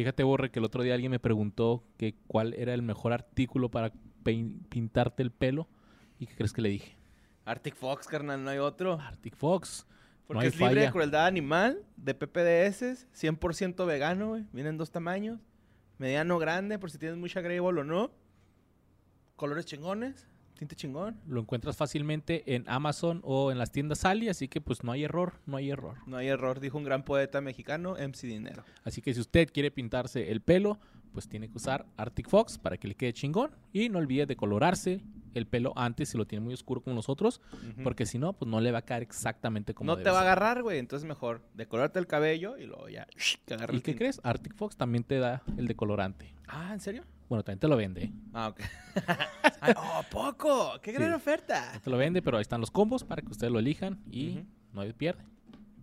[0.00, 3.70] Fíjate, Borre, que el otro día alguien me preguntó que cuál era el mejor artículo
[3.70, 3.92] para
[4.22, 5.68] pintarte el pelo.
[6.18, 6.96] ¿Y qué crees que le dije?
[7.44, 8.94] Arctic Fox, carnal, no hay otro.
[8.94, 9.86] Arctic Fox.
[10.26, 14.46] Porque no hay es libre de crueldad animal, de PPDS, 100% vegano, güey.
[14.54, 15.38] Vienen dos tamaños.
[15.98, 18.10] Mediano, grande, por si tienes mucha Greyball o no.
[19.36, 20.26] Colores chingones,
[20.60, 21.18] tinte chingón.
[21.26, 25.04] Lo encuentras fácilmente en Amazon o en las tiendas Ali, así que pues no hay
[25.04, 25.96] error, no hay error.
[26.06, 28.62] No hay error, dijo un gran poeta mexicano, MC Dinero.
[28.84, 30.78] Así que si usted quiere pintarse el pelo,
[31.12, 33.50] pues tiene que usar Arctic Fox para que le quede chingón.
[33.72, 35.02] Y no olvide de colorarse
[35.34, 37.82] el pelo antes si lo tiene muy oscuro como nosotros, Ujú.
[37.84, 40.22] porque si no, pues no le va a caer exactamente como no te va a
[40.22, 40.78] agarrar, güey.
[40.78, 43.06] Entonces mejor decolorarte el cabello y luego ya.
[43.46, 44.20] Que ¿Y el qué crees?
[44.24, 46.34] Arctic Fox también te da el decolorante.
[46.48, 47.04] Ah, ¿en serio?
[47.28, 48.04] Bueno, también te lo vende.
[48.04, 48.12] ¿eh?
[48.34, 48.60] Ah, ok.
[49.60, 50.72] Ay, ¡Oh, poco!
[50.82, 51.14] ¡Qué gran Sí.
[51.14, 51.80] oferta!
[51.84, 54.40] Te lo vende, pero ahí están los combos para que ustedes lo elijan y
[54.72, 55.22] no pierde.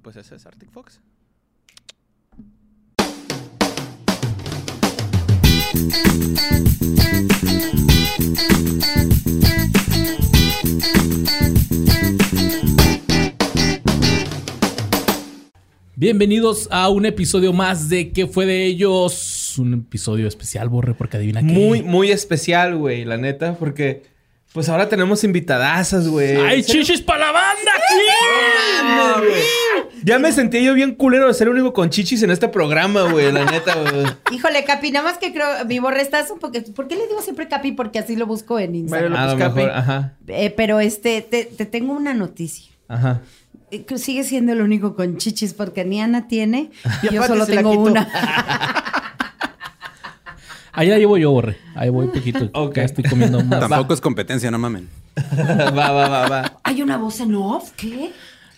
[0.02, 0.99] Pues ese es Arctic Fox.
[15.99, 19.55] Bienvenidos a un episodio más de ¿Qué fue de ellos?
[19.57, 21.48] Un episodio especial, Borre, porque adivina qué.
[21.48, 24.04] Muy, muy especial, güey, la neta, porque
[24.54, 26.38] pues ahora tenemos invitadasas, güey.
[26.38, 27.72] ¡Ay, chichis para la banda
[30.03, 33.04] Ya me sentí yo bien culero de ser el único con chichis en este programa,
[33.12, 34.05] güey, la neta, güey.
[34.31, 36.57] Híjole, Capi, nada más que creo, mi borre estás un poco.
[36.76, 37.73] ¿Por qué le digo siempre Capi?
[37.73, 39.13] Porque así lo busco en Instagram.
[39.15, 39.62] A lo mejor, Capi.
[39.70, 42.71] ajá, Eh, pero este, te, te tengo una noticia.
[42.87, 43.21] ajá.
[43.70, 46.71] Eh, Sigue siendo el único con chichis porque ni Ana tiene
[47.04, 48.07] y yo solo tengo una.
[50.77, 51.57] Ahí la llevo yo, Borre.
[51.73, 52.49] Ahí voy un poquito.
[52.53, 52.75] Ok.
[52.75, 53.67] Ya estoy comiendo más.
[53.67, 54.87] Tampoco es competencia, no mamen.
[55.75, 56.59] va, va, va, va.
[56.63, 58.11] Hay una voz en off, ¿qué?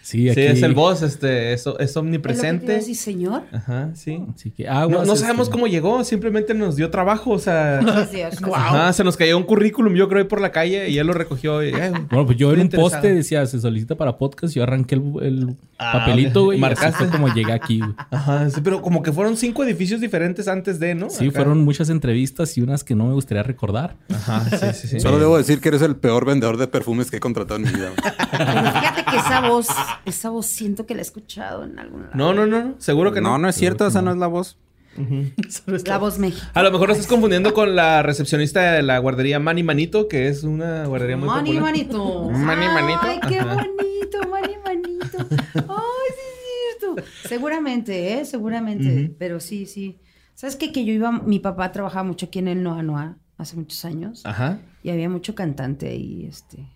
[0.09, 2.81] Sí, es el boss, este, es, es ¿Es lo que omnipresente.
[2.95, 3.43] señor?
[3.52, 4.23] Ajá, sí.
[4.33, 7.80] Así que No, aguas, no este, sabemos cómo llegó, simplemente nos dio trabajo, o sea.
[8.53, 11.14] Ajá, se nos cayó un currículum, yo creo, ahí por la calle y él lo
[11.14, 11.64] recogió.
[11.64, 14.53] y, eh, Bueno, pues yo en un poste decía, se solicita para podcast.
[14.55, 16.58] Yo arranqué el, el Ah, papelito, güey.
[16.58, 16.97] Y Marcaste.
[17.05, 17.93] fue como llegué aquí, güey.
[18.11, 21.09] Ajá, sí, pero como que fueron cinco edificios diferentes antes de, ¿no?
[21.09, 21.36] Sí, Acá.
[21.39, 23.95] fueron muchas entrevistas y unas que no me gustaría recordar.
[24.14, 24.99] Ajá, sí, sí, sí.
[24.99, 27.71] Solo debo decir que eres el peor vendedor de perfumes que he contratado en mi
[27.71, 27.91] vida.
[27.95, 29.67] Pero fíjate que esa voz,
[30.05, 32.15] esa voz siento que la he escuchado en algún lado.
[32.15, 33.32] No, no, no, no, seguro que no.
[33.32, 34.58] No, no es cierto, esa no es la voz.
[35.86, 36.45] La voz México.
[36.54, 40.27] A lo mejor lo estás confundiendo con la recepcionista de la guardería Mani Manito, que
[40.27, 41.71] es una guardería muy Mani popular.
[41.71, 42.30] Manito.
[42.32, 42.99] Mani Manito.
[43.04, 45.17] Ay, qué bonito, Mani Manito.
[45.30, 47.04] Ay, sí es cierto.
[47.23, 48.26] Seguramente, ¿eh?
[48.26, 49.14] Seguramente.
[49.17, 49.99] Pero sí, sí.
[50.36, 50.71] ¿Sabes qué?
[50.71, 54.26] Que yo iba, mi papá trabajaba mucho aquí en el Noa Noa hace muchos años.
[54.26, 54.59] Ajá.
[54.83, 56.67] Y había mucho cantante ahí, este.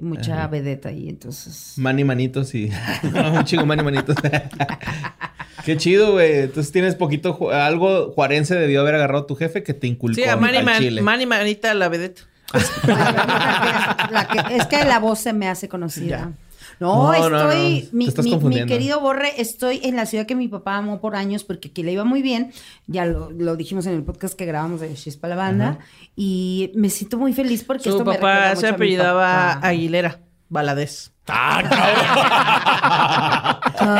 [0.00, 1.74] Mucha vedeta ahí, entonces.
[1.76, 2.70] Mani Manitos y...
[3.02, 4.16] un chingo Mani Manitos.
[5.64, 6.40] Qué chido, güey.
[6.40, 7.36] Entonces tienes poquito...
[7.38, 10.78] ju- Algo juarense debió haber agarrado tu jefe que te inculcó Sí, a al Man-
[10.78, 11.02] chile.
[11.02, 12.22] Manita la vedette.
[12.86, 16.26] La que- es que la voz se me hace conocida.
[16.26, 16.34] No,
[16.80, 17.98] No, no, estoy, no.
[17.98, 21.16] Mi, estás mi- mi querido Borre, estoy en la ciudad que mi papá amó por
[21.16, 22.52] años porque aquí le iba muy bien.
[22.86, 25.78] Ya lo, lo dijimos en el podcast que grabamos de Chispa la Banda.
[26.14, 29.54] Y me siento muy feliz porque Su esto me papá mucho se a mi apellidaba
[29.54, 29.66] papá.
[29.68, 31.12] Aguilera, Valadez.
[31.30, 31.60] Ah,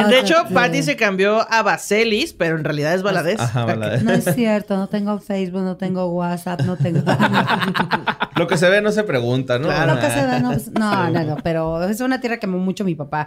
[0.09, 0.35] de hecho.
[0.53, 3.39] Patty se cambió a Baselis, pero en realidad es Valadez.
[3.39, 4.03] Ajá, Valadez.
[4.03, 7.03] No es cierto, no tengo Facebook, no tengo WhatsApp, no tengo...
[8.37, 9.67] Lo que se ve no se pregunta, ¿no?
[9.67, 9.95] Claro.
[9.95, 12.85] Lo que se ve, no, no, no, no, pero es una tierra que amó mucho
[12.85, 13.27] mi papá.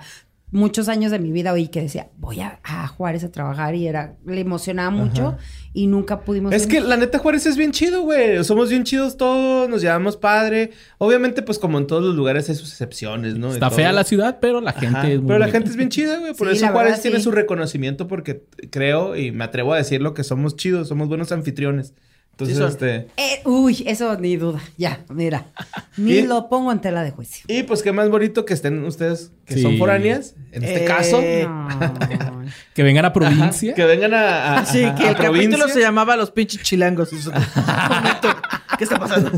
[0.53, 3.87] Muchos años de mi vida oí que decía, voy a, a Juárez a trabajar y
[3.87, 5.37] era, le emocionaba mucho
[5.73, 6.53] y nunca pudimos...
[6.53, 8.43] Es que la neta Juárez es bien chido, güey.
[8.43, 10.71] Somos bien chidos todos, nos llevamos padre.
[10.97, 13.47] Obviamente, pues como en todos los lugares hay sus excepciones, ¿no?
[13.47, 13.77] Y Está todo.
[13.77, 16.17] fea la ciudad, pero la gente Ajá, es muy Pero la gente es bien chida,
[16.17, 16.33] güey.
[16.33, 17.23] Por Sí, eso Juárez verdad, tiene sí.
[17.23, 21.93] su reconocimiento porque creo y me atrevo a decirlo que somos chidos, somos buenos anfitriones.
[22.31, 23.07] Entonces, Sí este...
[23.17, 25.45] Eh, uy, eso ni duda, ya, mira.
[25.97, 27.45] Ni Y- lo pongo en tela de juicio.
[27.47, 29.61] Y pues qué más bonito que estén ustedes que Sí.
[29.61, 31.21] son foráneas, en este Eh, caso.
[31.47, 32.40] No.
[32.73, 33.73] Que vengan a provincia.
[33.73, 37.11] Que vengan a, a- Sí, a- que a el capítulo se llamaba Los pinches chilangos.
[37.11, 37.43] Y nosotros,
[37.89, 38.29] "Momento,
[38.77, 39.31] ¿Qué está pasando?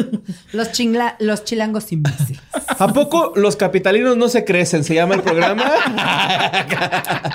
[0.52, 2.40] Los, chingla, los chilangos imbéciles.
[2.78, 4.84] ¿A poco los capitalinos no se crecen?
[4.84, 5.64] Se llama el programa.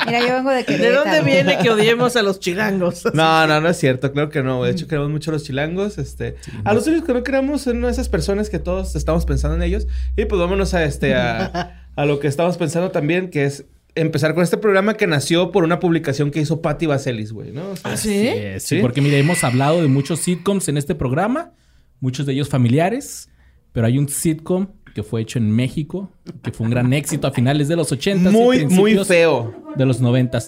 [0.05, 1.03] Mira, yo vengo de ¿De Querétaro.
[1.03, 3.03] dónde viene que odiemos a los chilangos?
[3.13, 4.63] No, no, no es cierto, claro que no.
[4.63, 5.97] De hecho, queremos mucho a los chilangos.
[5.97, 9.63] Este, a los únicos que no queremos son esas personas que todos estamos pensando en
[9.63, 9.87] ellos.
[10.15, 14.33] Y pues vámonos a este a, a lo que estamos pensando también, que es empezar
[14.33, 17.71] con este programa que nació por una publicación que hizo Patty Vaselis, güey, ¿no?
[17.71, 18.27] O sea, ¿Ah, sí?
[18.27, 18.81] es, sí, ¿Sí?
[18.81, 21.51] porque mira, hemos hablado de muchos sitcoms en este programa,
[21.99, 23.29] muchos de ellos familiares,
[23.73, 26.11] pero hay un sitcom que fue hecho en México,
[26.43, 29.53] que fue un gran éxito a finales de los 80 muy, muy feo.
[29.75, 30.39] de los 90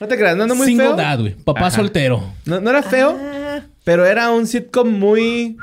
[0.00, 0.96] No te creas, no, no muy Single feo.
[0.96, 1.34] dad, güey.
[1.34, 1.70] Papá Ajá.
[1.76, 2.22] soltero.
[2.46, 3.60] No, no era feo, Ah.
[3.84, 5.56] pero era un sitcom muy.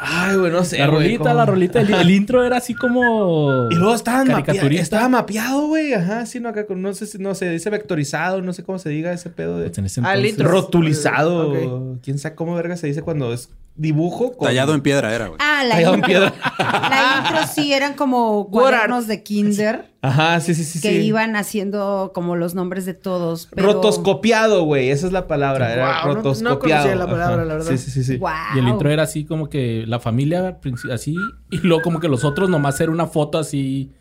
[0.00, 0.78] Ay, güey, no sé.
[0.78, 1.80] La rolita, la rolita.
[1.80, 3.68] El, el intro era así como...
[3.70, 4.68] Y luego estaba mapeado.
[4.68, 5.92] Estaba mapeado, güey.
[5.94, 8.78] Ajá, sí, no, acá con- no sé si no se dice vectorizado, no sé cómo
[8.78, 9.66] se diga ese pedo de.
[9.66, 10.48] Pues en ese Ah, el entonces- intro.
[10.50, 11.50] Rotulizado.
[11.50, 11.98] Ok.
[12.02, 14.32] ¿Quién sabe cómo verga se dice cuando es dibujo?
[14.36, 15.38] con- Tallado en piedra era, güey.
[15.40, 16.08] Ah, la Tallado en intro.
[16.08, 16.34] piedra.
[16.58, 20.80] La intro sí eran como cuadernos de kinder Ajá, sí, sí, sí.
[20.80, 20.96] que sí.
[21.06, 23.48] iban haciendo como los nombres de todos.
[23.54, 23.72] Pero...
[23.72, 24.90] Rotoscopiado, güey.
[24.90, 25.72] Esa es la palabra.
[25.72, 26.58] Era Guau, no- no rotoscopiado.
[26.82, 27.44] conocía la palabra, Ajá.
[27.44, 27.70] la verdad.
[27.70, 28.04] Sí, sí, sí.
[28.04, 28.16] sí.
[28.18, 28.34] Guau.
[28.54, 30.58] Y el intro era así como que la familia
[30.92, 31.14] así
[31.50, 33.92] y luego como que los otros nomás era una foto así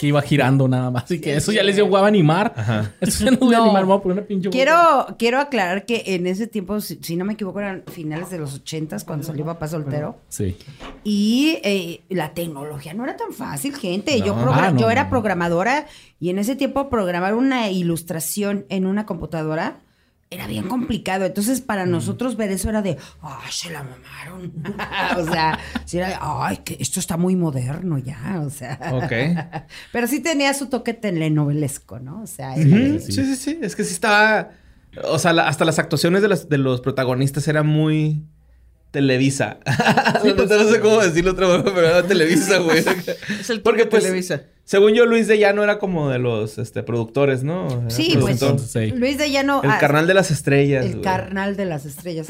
[0.00, 1.10] que iba girando nada más.
[1.10, 2.52] Y que eso ya les dio hueva animar.
[2.56, 2.92] Ajá.
[3.00, 3.64] Eso ya no voy a No.
[3.64, 4.50] animar, me voy a poner una pinche.
[4.50, 8.38] Quiero, quiero aclarar que en ese tiempo, si, si no me equivoco, eran finales de
[8.38, 10.16] los ochentas cuando salió Papá Soltero.
[10.28, 10.56] Sí.
[11.04, 14.18] Y eh, la tecnología no era tan fácil, gente.
[14.20, 14.52] Yo, No.
[14.52, 15.86] Ah, no, yo era programadora
[16.20, 19.78] y en ese tiempo programar una ilustración en una computadora
[20.30, 21.24] era bien complicado.
[21.24, 24.52] Entonces, para nosotros ver eso era de, ay, se la mamaron.
[25.18, 28.42] o sea, sí era de, ay, que esto está muy moderno ya.
[28.44, 29.12] O sea, Ok.
[29.92, 32.22] pero sí tenía su toque telenovelesco, ¿no?
[32.22, 33.58] O sea, era- Sí, sí, sí.
[33.62, 34.50] Es que sí estaba.
[35.04, 38.22] O sea, la- hasta las actuaciones de, las- de los protagonistas eran muy.
[38.90, 39.58] Televisa.
[40.22, 42.78] pues, no, sé cómo decirlo otra vez, pero era Televisa, güey.
[43.38, 44.44] Es el Porque, pues, Televisa.
[44.68, 47.70] Según yo, Luis de Llano era como de los este, productores, ¿no?
[47.70, 48.38] Era Sí, pues.
[48.70, 48.90] Sí.
[48.90, 49.62] Luis de Llano.
[49.64, 50.84] El ah, carnal de las estrellas.
[50.84, 51.02] El güey.
[51.04, 52.26] carnal de las estrellas.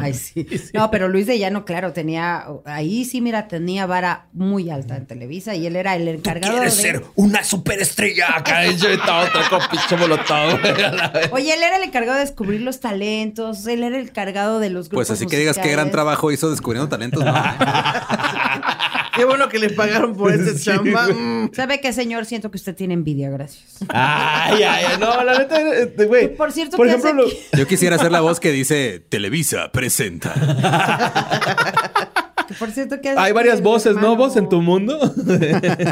[0.00, 0.44] Ay, sí.
[0.74, 2.46] No, pero Luis de Llano, claro, tenía.
[2.64, 6.54] Ahí sí, mira, tenía vara muy alta en Televisa y él era el encargado.
[6.54, 9.28] ¿Quieres de- ser una superestrella acá hecho de todo,
[9.70, 11.28] pinche vez.
[11.30, 14.88] Oye, él era el encargado de descubrir los talentos, él era el encargado de los
[14.88, 15.06] grupos.
[15.06, 17.32] Pues así que digas qué gran trabajo hizo descubriendo talentos, ¿no?
[19.18, 21.06] Qué bueno que le pagaron por este Sí, chamba.
[21.06, 21.16] güey.
[21.18, 21.50] Mm.
[21.52, 22.24] ¿Sabe qué, señor?
[22.24, 23.64] Siento que usted tiene envidia, gracias.
[23.88, 24.96] Ay, ay, ay.
[24.98, 26.34] No, la neta, este, güey.
[26.36, 27.38] Por cierto, por ¿qué ejemplo, hace lo- aquí?
[27.58, 30.32] Yo quisiera ser la voz que dice Televisa presenta.
[32.48, 33.98] Que, por cierto, ¿qué hace hay varias voces, ¿no?
[34.00, 34.98] hermano- Vos en tu mundo.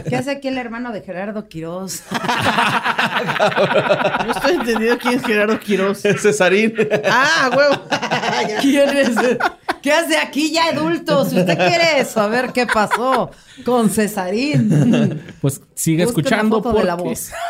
[0.08, 2.02] ¿Qué hace aquí el hermano de Gerardo Quiroz?
[4.26, 6.00] No estoy entendiendo quién es Gerardo Quiroz.
[6.02, 6.74] Cesarín.
[7.10, 7.82] Ah, huevo.
[8.60, 9.10] ¿Quién es?
[9.82, 11.24] ¿Qué hace aquí ya adulto?
[11.24, 13.30] Si usted quiere saber qué pasó
[13.64, 15.22] con Cesarín.
[15.40, 17.30] Pues sigue Busque escuchando foto de la porque- voz.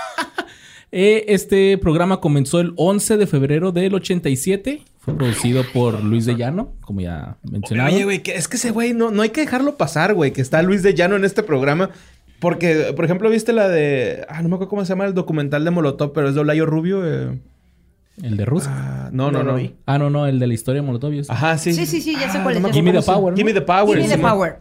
[0.92, 4.82] Eh, este programa comenzó el 11 de febrero del 87.
[5.06, 7.94] Fue producido por Luis de Llano, como ya mencionado.
[7.94, 10.42] Oye, güey, que es que ese güey no, no hay que dejarlo pasar, güey, que
[10.42, 11.90] está Luis de Llano en este programa.
[12.40, 14.26] Porque, por ejemplo, viste la de.
[14.28, 16.66] Ah, no me acuerdo cómo se llama el documental de Molotov, pero es de Olayo
[16.66, 17.00] Rubio.
[17.06, 17.38] eh.
[18.22, 18.70] El de Rusia.
[18.74, 19.70] Ah, no, no, No no.
[19.86, 21.12] Ah, no, no, el de la historia de Molotov.
[21.28, 21.72] Ajá, sí.
[21.72, 23.36] Sí, sí, sí, ya sé cuál es, me acuerdo sé Gimme cómo the Power, ¿no?
[23.36, 23.86] Gimme the Power.
[23.96, 24.30] Gimme the encima.
[24.32, 24.58] Power.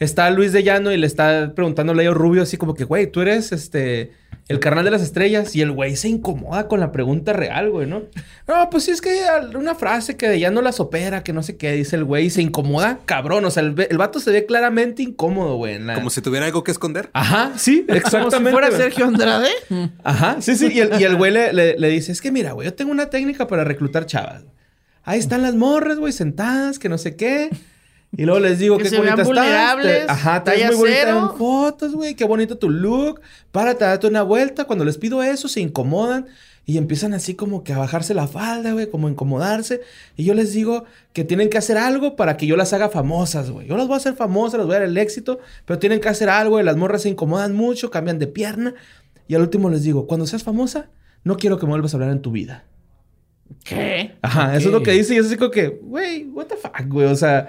[0.00, 3.10] Está Luis de Llano y le está preguntando a Olayo Rubio así como que, güey,
[3.10, 4.12] tú eres este.
[4.48, 5.54] El carnal de las estrellas.
[5.54, 8.04] Y el güey se incomoda con la pregunta real, güey, ¿no?
[8.46, 11.34] No, pues sí, es que hay una frase que de ya no las opera, que
[11.34, 12.26] no sé qué, dice el güey.
[12.26, 13.44] Y se incomoda, cabrón.
[13.44, 15.74] O sea, el, el vato se ve claramente incómodo, güey.
[15.74, 17.10] en la- Como si tuviera algo que esconder.
[17.12, 18.50] Ajá, sí, Como exactamente.
[18.50, 18.70] si fuera.
[18.74, 19.50] Sergio Andrade.
[20.02, 20.70] Ajá, sí, sí.
[20.72, 22.90] Y el, y el güey le, le- le dice, es que mira, güey, yo tengo
[22.90, 24.44] una técnica para reclutar chavas.
[25.04, 27.50] Ahí están las morras, güey, sentadas, que no sé qué.
[28.16, 29.42] Y luego les digo, Que qué se bonita vean estás.
[29.44, 31.28] vulnerables, Te- Ajá, te ves muy bonita cero.
[31.32, 32.14] en fotos, güey.
[32.14, 33.20] Qué bonito tu look.
[33.52, 34.64] Párate, date una vuelta.
[34.64, 36.26] Cuando les pido eso, se incomodan.
[36.64, 39.80] Y empiezan así como que a bajarse la falda, güey, como a incomodarse.
[40.16, 43.50] Y yo les digo que tienen que hacer algo para que yo las haga famosas,
[43.50, 43.66] güey.
[43.66, 46.08] Yo las voy a hacer famosas, las voy a dar el éxito, pero tienen que
[46.10, 46.60] hacer algo.
[46.60, 48.74] Y las morras se incomodan mucho, cambian de pierna.
[49.28, 50.90] Y al último les digo, cuando seas famosa,
[51.24, 52.64] no quiero que me vuelvas a hablar en tu vida.
[53.64, 54.16] ¿Qué?
[54.22, 55.14] Ajá, eso es lo que dice.
[55.14, 57.06] Y es así como que, güey, what the fuck, güey.
[57.06, 57.48] O sea,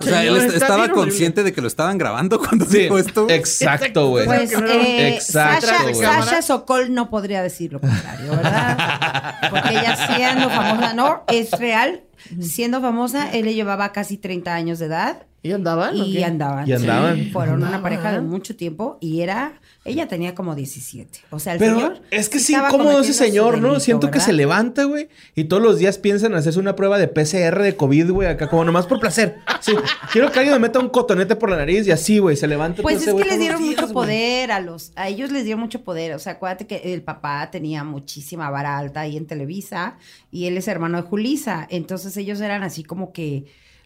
[0.00, 0.94] O sea, él está estaba horrible.
[0.94, 3.26] consciente de que lo estaban grabando cuando sí, dijo esto.
[3.30, 4.26] exacto, güey.
[4.26, 5.94] Pues eh, Exacto, Sasha, güey.
[5.94, 9.34] Sasha Sokol no podría decir lo contrario, ¿verdad?
[9.50, 12.02] Porque ella siendo famosa, no, es real.
[12.40, 15.94] Siendo famosa, él le llevaba casi 30 años de edad ¿Y andaban?
[15.94, 16.66] y andaban.
[16.66, 17.16] Y andaban.
[17.16, 21.20] Sí, fueron una pareja de mucho tiempo y era, ella tenía como 17.
[21.30, 23.78] O sea, el Pero señor es que sí incómodo ese señor, ¿no?
[23.80, 27.06] Siento que se levanta, güey, y todos los días piensan en hacerse una prueba de
[27.06, 29.36] PCR de COVID, güey, acá como nomás por placer.
[29.60, 29.72] Sí,
[30.10, 32.80] quiero que alguien me meta un cotonete por la nariz y así, güey, se levanta.
[32.80, 35.82] Pues es que les dieron días, mucho poder a los, a ellos les dio mucho
[35.84, 36.14] poder.
[36.14, 39.98] O sea, acuérdate que el papá tenía muchísima vara alta ahí en Televisa
[40.30, 41.66] y él es hermano de Julisa.
[41.68, 43.44] Entonces ellos eran así como que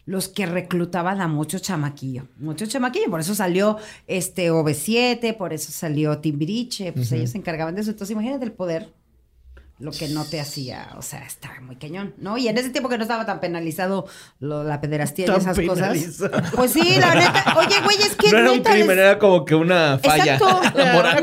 [0.09, 3.11] los que reclutaban a mucho chamaquillo, mucho chamaquillo.
[3.11, 7.91] Por eso salió este OV7, por eso salió Timbiriche, pues ellos se encargaban de eso.
[7.91, 8.91] Entonces imagínate el poder.
[9.77, 12.37] lo que no te hacía, o sea, está muy cañón, ¿no?
[12.37, 14.07] Y en ese tiempo que no estaba tan penalizado
[14.41, 16.31] lo, la pederastía y esas penalizado.
[16.31, 16.51] cosas.
[16.53, 17.55] Pues sí, la neta.
[17.57, 20.33] Oye, güey, es que No era un crimen, les- era como que una falla.
[20.35, 20.61] Exacto.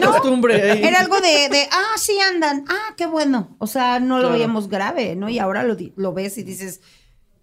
[0.00, 0.82] No, costumbre ahí.
[0.84, 3.56] Era algo de, de, ah, sí andan, ah, qué bueno.
[3.58, 4.34] O sea, no lo Claro.
[4.36, 5.28] veíamos grave, ¿no?
[5.28, 6.80] Y ahora lo, di- lo ves y dices,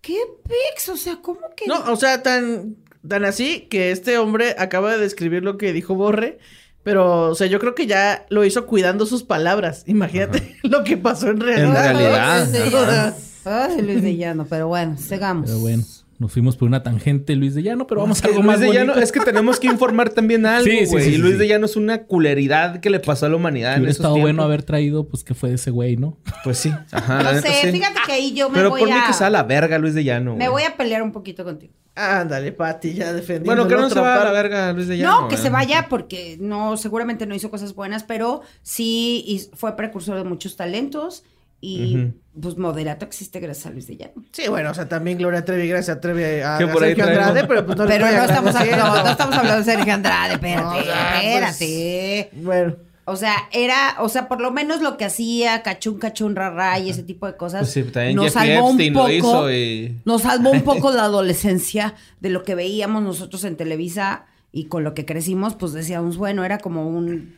[0.04, 0.90] ¿qué pex?
[0.90, 1.66] O sea, ¿cómo que?
[1.66, 2.76] No, o sea, tan,
[3.08, 6.38] tan así que este hombre acaba de describir lo que dijo Borre.
[6.84, 9.84] Pero, o sea, yo creo que ya lo hizo cuidando sus palabras.
[9.88, 11.92] Imagínate lo que pasó en realidad.
[11.92, 13.18] En realidad.
[13.46, 15.48] Ay, Luis de Llano, pero bueno, sigamos.
[15.48, 15.84] Pero bueno,
[16.24, 18.60] nos fuimos por una tangente, Luis de Llano, pero vamos a Que algo Luis más
[18.62, 20.88] de Llano, es que tenemos que informar también algo, Sí, güey.
[20.88, 21.40] sí, sí, y sí, Luis sí.
[21.40, 24.06] de Llano es una culeridad que le pasó a la humanidad Que en hubiera esos
[24.06, 26.18] estado bueno haber traído, pues, qué fue de ese güey, ¿no?
[26.46, 27.72] Pues sí, ajá, No sé, sí.
[27.72, 29.06] fíjate que ahí yo me Pero voy por mí a...
[29.06, 30.36] que sea la verga Luis de Llano.
[30.38, 30.64] Me güey.
[30.64, 31.74] voy a pelear un poquito contigo.
[31.96, 33.46] Ándale, Pati, ya defendiendo.
[33.46, 35.22] Bueno, que la no se otra va a la verga Luis de Llano.
[35.22, 35.38] No, que ¿eh?
[35.38, 40.56] se vaya porque no, seguramente no hizo cosas buenas, pero sí fue precursor de muchos
[40.56, 41.24] talentos
[41.66, 44.26] y pues moderato existe gracias a Luis de Llano.
[44.32, 47.46] Sí, bueno, o sea, también Gloria Trevi, gracias a Trevi a, por ahí Sergio Andrade,
[47.48, 50.76] pero pues no Pero no estamos, hablando, no estamos hablando de Sergio Andrade, espérate, No,
[50.76, 52.30] o sea, pues- espérate.
[52.34, 56.80] Bueno, O sea, era, o sea, por lo menos lo que hacía cachún, cachún, rarra
[56.80, 57.62] y ese tipo de cosas.
[57.62, 59.08] Pues sí, también nos Jeffrey salvó un poco.
[59.08, 60.02] lo hizo y...
[60.04, 64.84] Nos salvó un poco la adolescencia de lo que veíamos nosotros en Televisa y con
[64.84, 67.38] lo que crecimos, pues decíamos, bueno, era como un,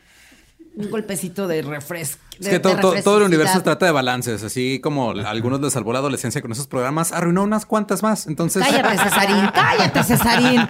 [0.76, 2.22] un golpecito de refresco.
[2.38, 5.72] Es que todo, todo- todo el universo trata de balances, así como a algunos les
[5.72, 8.26] salvó la adolescencia con esos programas, arruinó unas cuantas más.
[8.26, 10.68] Entonces, Cállate, Cesarín, cállate, Cesarín.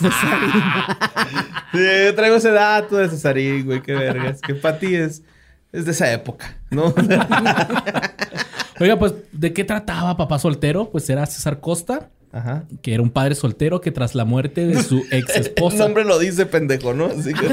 [0.00, 0.52] Cesarín.
[1.72, 4.40] Sí, yo traigo ese dato de Cesarín, güey, qué vergas.
[4.40, 5.22] Que para ti es,
[5.70, 6.94] es de esa época, ¿no?
[8.80, 10.90] Oiga, pues, ¿de qué trataba Papá Soltero?
[10.90, 12.64] Pues era César Costa, Ajá.
[12.82, 15.78] que era un padre soltero que tras la muerte de su ex El esposa...
[15.78, 17.06] nombre lo dice, pendejo, ¿no?
[17.06, 17.46] Así que...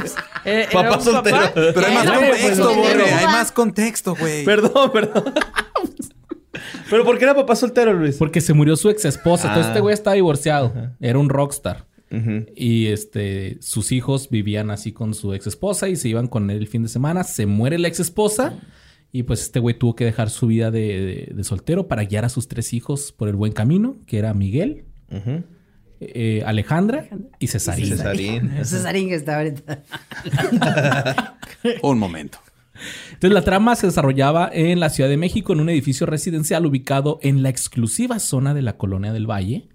[0.45, 1.37] Eh, era papá un soltero.
[1.37, 3.05] papá- pero hay más contexto, pues, soltero.
[3.17, 4.45] hay más contexto, güey.
[4.45, 5.23] Perdón, perdón.
[6.89, 8.15] Pero ¿por qué era papá soltero, Luis?
[8.17, 9.47] Porque se murió su ex esposa.
[9.47, 9.69] Entonces Ah.
[9.71, 10.71] este güey estaba divorciado.
[10.99, 11.85] Era un rockstar.
[12.11, 12.45] Ujú.
[12.55, 16.57] Y este, sus hijos vivían así con su ex esposa y se iban con él
[16.57, 17.23] el fin de semana.
[17.23, 18.53] Se muere la ex esposa.
[19.11, 20.79] Y pues este güey tuvo que dejar su vida de,
[21.29, 24.33] de- de soltero para guiar a sus tres hijos por el buen camino, que era
[24.33, 24.83] Miguel,
[26.01, 27.07] eh, Alejandra
[27.39, 27.87] y Cesarín.
[27.87, 28.51] Cesarín.
[28.65, 29.83] Cesarín que está ahorita.
[31.81, 32.39] Un momento.
[33.13, 37.19] Entonces la trama se desarrollaba en la Ciudad de México en un edificio residencial ubicado
[37.21, 39.69] en la exclusiva zona de la Colonia del Valle.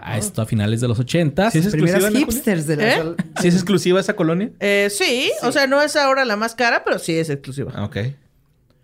[0.00, 1.50] A esto a finales de los 80.
[1.52, 3.02] ¿Sí es exclusiva, hipsters de la ¿Eh?
[3.40, 4.50] ¿Sí es exclusiva esa colonia?
[4.60, 7.72] Eh, sí, o sea, no es ahora la más cara, pero sí es exclusiva.
[7.74, 7.96] Ah, ok.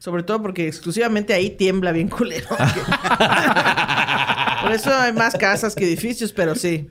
[0.06, 2.46] Sobre todo porque exclusivamente ahí tiembla bien culero.
[2.50, 2.60] Por
[4.70, 6.86] eso hay más casas que edificios, pero sí.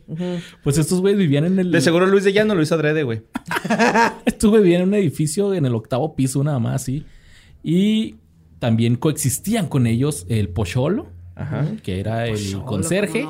[0.65, 1.71] Pues estos güeyes vivían en el...
[1.71, 3.21] De seguro Luis de Llano lo hizo adrede, güey.
[4.25, 7.05] Estos güeyes vivían en un edificio en el octavo piso nada más, sí.
[7.63, 8.15] Y
[8.59, 11.67] también coexistían con ellos el Pocholo, Ajá.
[11.83, 13.25] que era el conserje.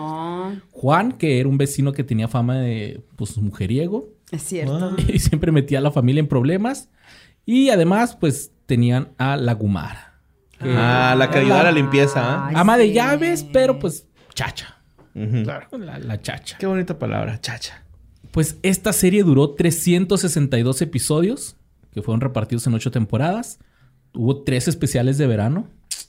[0.71, 4.09] Juan, que era un vecino que tenía fama de, pues, mujeriego.
[4.31, 4.95] Es cierto.
[5.07, 6.89] Y siempre metía a la familia en problemas.
[7.45, 10.13] Y además, pues, tenían a la Gumara.
[10.59, 12.47] que- Ah, la que ayuda a la limpieza, ¿ah?
[12.47, 12.93] Ay, ama de sí.
[12.93, 14.77] llaves, pero pues, chacha.
[15.13, 15.43] Ujú.
[15.79, 16.57] La, la chacha.
[16.57, 17.83] Qué bonita palabra, chacha.
[18.31, 21.55] Pues esta serie duró 362 episodios,
[21.93, 23.59] que fueron repartidos en ocho temporadas.
[24.13, 25.67] Hubo tres especiales de verano.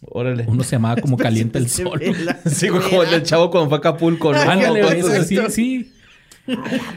[0.08, 0.44] Órale.
[0.48, 2.00] Uno se llamaba como Calienta el Sol.
[2.46, 4.38] Sí, güey, como el del chavo cuando fue a Acapulco, ¿no?
[4.40, 5.92] Ándale, Como eso, con- sí, sí.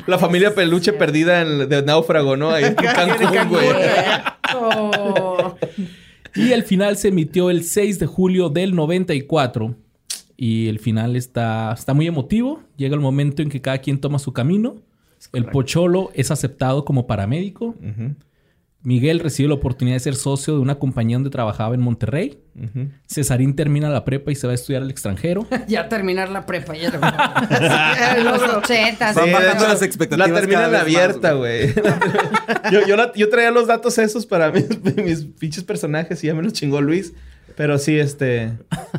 [0.07, 2.51] La familia peluche perdida en, de náufrago, ¿no?
[2.51, 3.67] Ahí en Cancún, güey.
[4.55, 5.55] Oh.
[6.35, 9.75] Y el final se emitió el 6 de julio del 94.
[10.37, 12.61] Y el final está, está muy emotivo.
[12.77, 14.77] Llega el momento en que cada quien toma su camino.
[15.33, 17.75] El Pocholo es aceptado como paramédico.
[17.79, 18.15] Ujú,
[18.81, 22.39] Miguel recibe la oportunidad de ser socio de una compañía donde trabajaba en Monterrey.
[22.55, 22.87] ujú.
[23.07, 25.45] Cesarín termina la prepa y se va a estudiar al extranjero.
[25.67, 26.99] ya terminar la prepa, ya lo-
[28.23, 29.15] Los ochentas.
[29.15, 31.73] Van Sí, bajando de hecho, las expectativas La termina cada en vez abierta, güey.
[32.71, 36.33] yo, yo, la- yo traía los datos esos para mis, mis pinches personajes y ya
[36.33, 37.13] me los chingó Luis.
[37.57, 38.53] Pero sí, este...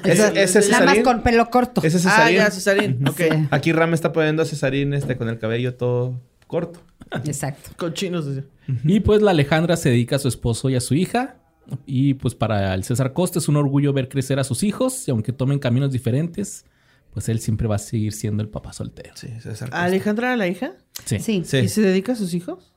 [0.04, 1.02] Ese, ese es Nada más Cesarín.
[1.02, 1.80] con pelo corto.
[1.82, 2.36] Ese es Ah, Cesarín.
[2.36, 3.08] ya, Cesarín.
[3.08, 3.16] Ok.
[3.18, 3.46] Sí.
[3.50, 6.80] Aquí Ram está poniendo a Cesarín este, con el cabello todo corto.
[7.24, 7.70] Exacto.
[7.76, 8.26] Con chinos.
[8.26, 8.44] decía.
[8.84, 11.36] Y pues la Alejandra se dedica a su esposo y a su hija.
[11.86, 15.06] Y pues para el César Costa es un orgullo ver crecer a sus hijos.
[15.08, 16.64] Y aunque tomen caminos diferentes,
[17.12, 19.12] pues él siempre va a seguir siendo el papá soltero.
[19.14, 19.70] Sí, César.
[19.72, 20.72] ¿Alejandra era la hija?
[21.04, 21.18] Sí.
[21.20, 21.42] Sí.
[21.44, 21.56] Sí.
[21.58, 21.68] ¿Y Sí.
[21.68, 22.72] se dedica a sus hijos?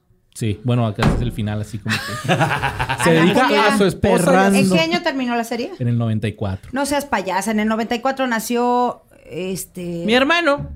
[0.64, 2.34] Bueno, acá es el final así como que...
[3.04, 4.48] se dedica a su esposa.
[4.58, 5.72] ¿En qué año terminó la serie?
[5.80, 6.72] en el 94.
[6.74, 7.52] No seas payasa.
[7.52, 10.04] En el 94 nació este.
[10.06, 10.72] Mi hermano.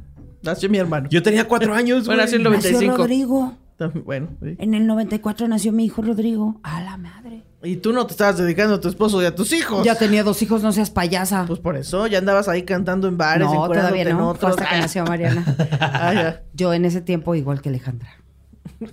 [0.48, 1.08] Nació mi hermano.
[1.10, 2.18] Yo tenía cuatro años, güey.
[2.18, 2.98] Bueno, nació en el nació 95.
[2.98, 3.58] Rodrigo.
[3.77, 4.27] También- Bueno.
[4.42, 4.56] sí.
[4.58, 6.60] En el 94 nació mi hijo Rodrigo.
[6.63, 7.44] A la madre.
[7.63, 9.84] Y tú no te estabas dedicando a tu esposo y a tus hijos.
[9.86, 11.46] Ya tenía dos hijos, no seas payasa.
[11.46, 14.34] Pues por eso, ya andabas ahí cantando en bares, no, todavía no.
[14.36, 15.44] Fue hasta que nació Mariana.
[15.80, 16.44] Ah, ya.
[16.54, 18.10] Yo en ese tiempo igual que Alejandra.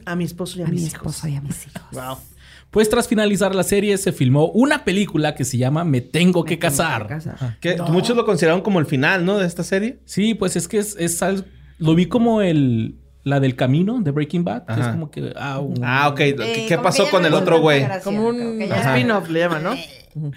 [0.07, 0.97] A mi esposo y a, A mis mi hijos.
[0.97, 1.83] esposo y a mis hijos.
[1.93, 2.17] Wow.
[2.75, 6.57] Pues tras finalizar la serie se filmó una película que se llama Me tengo que
[6.57, 7.03] Me tengo casar.
[7.05, 7.57] que casar.
[7.61, 9.39] Que muchos lo consideraron como el final, ¿no?
[9.39, 10.01] De esta serie.
[10.05, 11.47] Sí, pues es que es, es al-
[11.79, 15.59] lo vi como el la del camino de Breaking Bad, que es como que ah,
[15.61, 16.21] un- Ah, ok.
[16.21, 17.83] Eh, ¿Qué, como pasó con el otro güey?
[18.03, 19.75] Como un spin-off le llaman, ¿no?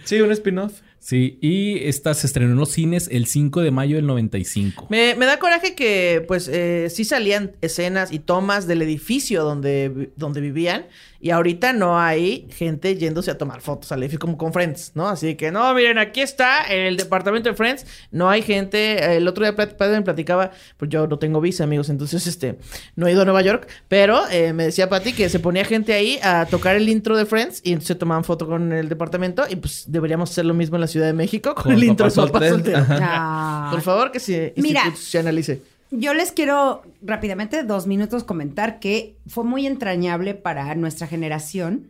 [0.06, 0.80] Sí, un spin-off.
[1.00, 4.88] Sí, y esta se estrenó en los cines el 5 de mayo del 95.
[4.90, 10.12] Me, me da coraje que, pues, eh, sí salían escenas y tomas del edificio donde,
[10.18, 10.86] donde vivían.
[11.20, 15.08] Y ahorita no hay gente yéndose a tomar fotos al edificio como con Friends, ¿no?
[15.08, 17.88] Así que, no, miren, aquí está el departamento de Friends.
[18.12, 19.16] No hay gente.
[19.18, 21.90] El otro día plat- Padre me platicaba, pues yo no tengo visa, amigos.
[21.90, 22.60] Entonces, este,
[22.96, 23.68] no he ido a Nueva York.
[23.88, 27.26] Pero eh, me decía Pati que se ponía gente ahí a tocar el intro de
[27.26, 27.62] Friends.
[27.64, 29.44] Y entonces se tomaban foto con el departamento.
[29.50, 32.10] Y pues deberíamos hacer lo mismo en la Ciudad de México con, Con el intro
[32.10, 32.56] de Papá Soltero.
[32.56, 32.86] Soltero.
[33.02, 33.70] Ah.
[33.72, 34.82] Por favor, que se Mira.
[34.86, 35.62] institucionalice.
[35.92, 41.88] Yo les quiero rápidamente, dos minutos, comentar que fue muy entrañable para nuestra generación.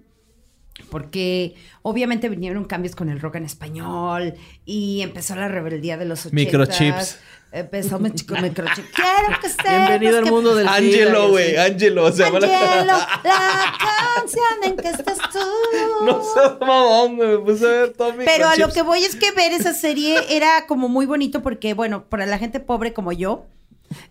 [0.90, 4.34] Porque obviamente vinieron cambios con el rock en español
[4.66, 6.36] y empezó la rebeldía de los 80.
[6.36, 7.20] Microchips.
[7.52, 8.90] Empezó mi- con microchips.
[8.94, 11.56] Quiero que sepas Bienvenido al que- mundo del Angelo, güey.
[11.58, 12.12] Angelo.
[12.12, 12.48] Se llama la-
[12.82, 12.94] Angelo,
[13.24, 13.74] la
[14.16, 16.06] canción en que estás tú.
[16.06, 17.30] No seas mamón, güey.
[17.30, 20.20] Me puse a ver todo Pero a lo que voy es que ver esa serie
[20.30, 23.46] era como muy bonito porque, bueno, para la gente pobre como yo,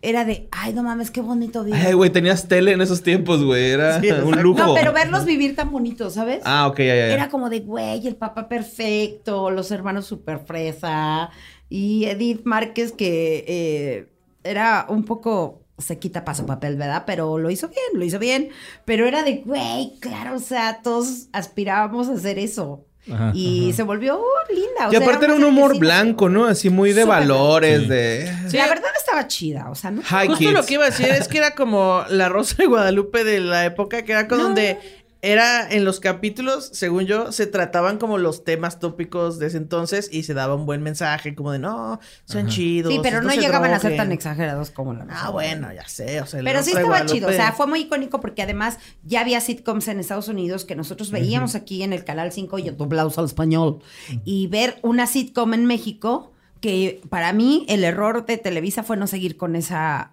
[0.03, 1.77] era de, ay, no mames, qué bonito día.
[1.77, 3.71] Ay, güey, tenías tele en esos tiempos, güey.
[3.71, 4.59] Era Sí, un lujo.
[4.59, 6.41] No, pero verlos vivir tan bonitos, ¿sabes?
[6.45, 7.13] Ah, ok, ya, ya.
[7.15, 11.31] Era como de, güey, el papá perfecto, los hermanos super fresa
[11.69, 14.09] y Edith Márquez que eh,
[14.45, 17.05] era un poco se quita para su papel, ¿verdad?
[17.07, 18.49] Pero lo hizo bien, lo hizo bien.
[18.85, 22.87] Pero era de, güey, claro, o sea, todos aspirábamos a hacer eso.
[23.13, 23.77] Ajá, y ajá.
[23.77, 24.21] se volvió
[24.51, 24.89] linda.
[24.89, 26.47] o Y sea, aparte era un humor sí- blanco, ¿no?
[26.47, 27.89] Así muy de valores, Sí.
[27.89, 28.33] de...
[28.49, 28.57] Sí.
[28.57, 30.03] La verdad estaba chida, o sea, ¿no?
[30.03, 30.53] Hi, Justo kids.
[30.53, 33.65] lo que iba a decir es que era como la Rosa de Guadalupe de la
[33.65, 34.45] época, que era con No.
[34.45, 34.79] donde
[35.33, 40.09] era en los capítulos, según yo, se trataban como los temas tópicos de ese entonces
[40.13, 42.93] y se daba un buen mensaje, como de no, sean chidos.
[42.93, 43.97] Sí, pero no llegaban a ser droguen".
[43.99, 47.29] tan exageradados como la Ah, bueno, ya sé, o sea, Pero sí estaba Guadalupe- chido,
[47.29, 51.11] o sea, fue muy icónico porque además ya había sitcoms en Estados Unidos que nosotros
[51.11, 53.81] veíamos aquí en el Canal 5 y doblados al español.
[54.25, 59.07] Y ver una sitcom en México, que para mí el error de Televisa fue no
[59.07, 60.13] seguir con esa,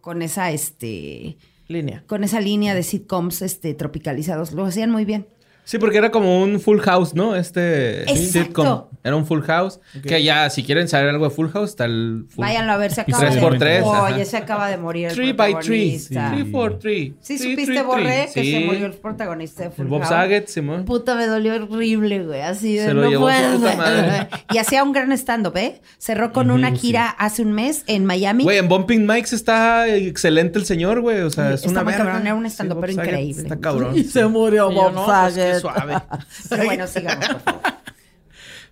[0.00, 1.36] con esa, este,
[1.70, 2.04] línea.
[2.06, 4.52] con esa línea de sitcoms, este, tropicalizados.
[4.52, 5.26] Lo hacían muy bien.
[5.70, 7.36] Sí, porque era como un Full House, ¿no?
[7.36, 8.32] Este Exacto.
[8.32, 8.84] sitcom.
[9.04, 9.78] Era un Full House.
[10.04, 12.90] Que ya, si quieren saber algo de Full House, está el Full Váyanlo a ver,
[12.92, 13.40] se acaba tres de...
[13.40, 14.24] por tres, Oye, ajá.
[14.24, 15.96] se acaba de morir el Three by three.
[16.08, 16.30] protagonista.
[16.32, 17.14] Three for three.
[17.20, 18.34] Sí, Three, supiste, three, Borré, three.
[18.34, 18.64] que se Sí.
[18.64, 20.08] murió el protagonista de Full El Bob House?
[20.08, 20.84] Saget, Simón.
[20.84, 22.40] Puta, me dolió horrible, güey.
[22.42, 23.58] Así de Se lo no llevó puedo.
[23.60, 24.28] puta madre.
[24.52, 25.80] Y hacía un gran stand-up, ¿eh?
[25.98, 28.42] Cerró con una gira hace un mes en Miami.
[28.42, 31.20] Güey, en Bumping Mikes está excelente el señor, güey.
[31.20, 32.04] O sea, Sí, es está una muy verga.
[32.06, 33.42] cabrón, era un Sí, stand-upero Bob Saget increíble.
[33.44, 33.92] Está cabrón.
[33.96, 35.59] Y se murió Bob no, Saget.
[35.60, 35.94] Suave.
[36.48, 37.60] Pero bueno, sigamos, por favor.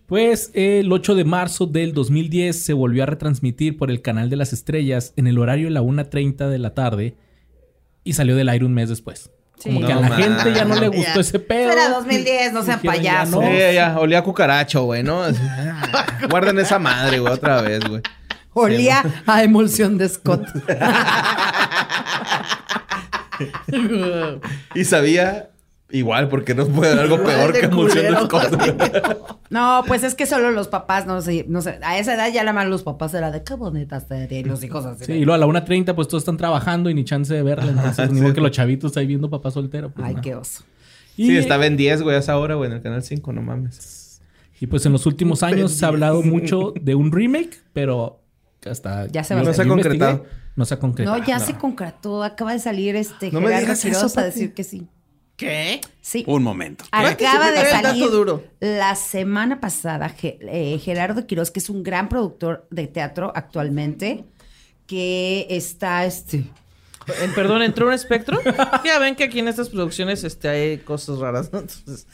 [0.06, 4.36] Pues el 8 de marzo del 2010 se volvió a retransmitir por el canal de
[4.36, 7.14] las estrellas en el horario de la 1.30 de la tarde
[8.04, 9.30] y salió del aire un mes después.
[9.58, 9.68] Sí.
[9.74, 11.20] Como que a la gente ya no le gustó Ya.
[11.20, 11.72] ese pedo.
[11.72, 13.34] Era 2010, no sean Dijeron, ya payasos.
[13.34, 13.40] no.
[13.50, 15.22] Sí, ya, ya, olía a cucaracho, güey, ¿no?
[15.24, 18.00] Ah, Guarden esa madre, güey, otra vez, güey.
[18.54, 20.46] Olía a emulsión de Scott.
[24.74, 25.50] Y sabía
[25.90, 28.20] igual, porque no puede haber algo Igual peor que emulsión de.
[28.20, 29.28] Scott.
[29.50, 31.78] No, pues es que solo los papás, no sé, no sé.
[31.82, 34.40] A esa edad ya la más los papás era de qué bonita serie.
[34.40, 35.06] Y los hijos así.
[35.06, 37.42] Sí, de, y luego a la 1.30 pues todos están trabajando y ni chance de
[37.42, 37.70] verla.
[37.70, 39.90] Entonces, ni modo que los chavitos ahí viendo papá soltero.
[39.90, 40.20] pues, Ay, no.
[40.20, 40.64] qué oso.
[41.16, 43.40] Y, Sí, estaba en 10, güey, a esa hora, güey, en el canal 5, no
[43.40, 44.20] mames.
[44.60, 48.20] y pues en los últimos años se ha hablado mucho de un remake, pero
[48.70, 49.06] hasta...
[49.06, 50.26] Ya se va a No se ha concretado.
[50.56, 51.16] No se ha concretado.
[51.18, 52.22] No, ya se concretó.
[52.22, 54.88] Acaba de salir este No me Gerardo digas Quiroz eso, a decir que sí.
[55.38, 55.80] ¿Qué?
[56.00, 56.24] Sí.
[56.26, 56.84] Un momento.
[56.90, 58.42] Acaba de salir duro.
[58.58, 64.24] la semana pasada eh, Gerardo Quiroz, que es un gran productor de teatro actualmente,
[64.88, 66.38] que está este.
[66.38, 68.40] Eh, perdón, ¿entró un espectro?
[68.84, 71.60] ya ven que aquí en estas producciones este, hay cosas raras, ¿no?
[71.60, 72.08] Entonces...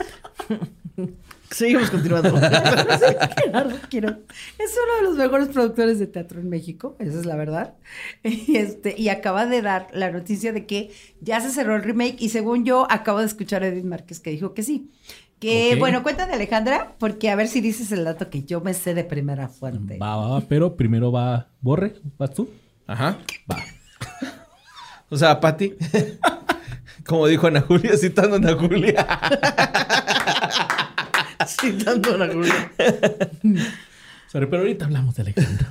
[1.54, 2.36] Seguimos continuando.
[3.44, 4.16] Gerardo Quiroz
[4.58, 7.74] es uno de los mejores productores de teatro en México, esa es la verdad.
[8.24, 10.90] Y, este, y acaba de dar la noticia de que
[11.20, 14.30] ya se cerró el remake y según yo acabo de escuchar a Edith Márquez que
[14.30, 14.90] dijo que sí.
[15.38, 18.94] Que bueno, cuéntame Alejandra, porque a ver si dices el dato que yo me sé
[18.94, 19.98] de primera fuente.
[19.98, 22.48] Va, va, va, pero primero va Borre, ¿vas tú?
[22.86, 23.18] Ajá.
[23.50, 23.58] Va.
[25.10, 25.74] O sea, Pati,
[27.06, 29.06] como dijo Ana Julia, citando a Ana Julia.
[31.60, 32.52] Citando a Julio.
[34.28, 35.66] Sorry, pero ahorita hablamos de Alejandro.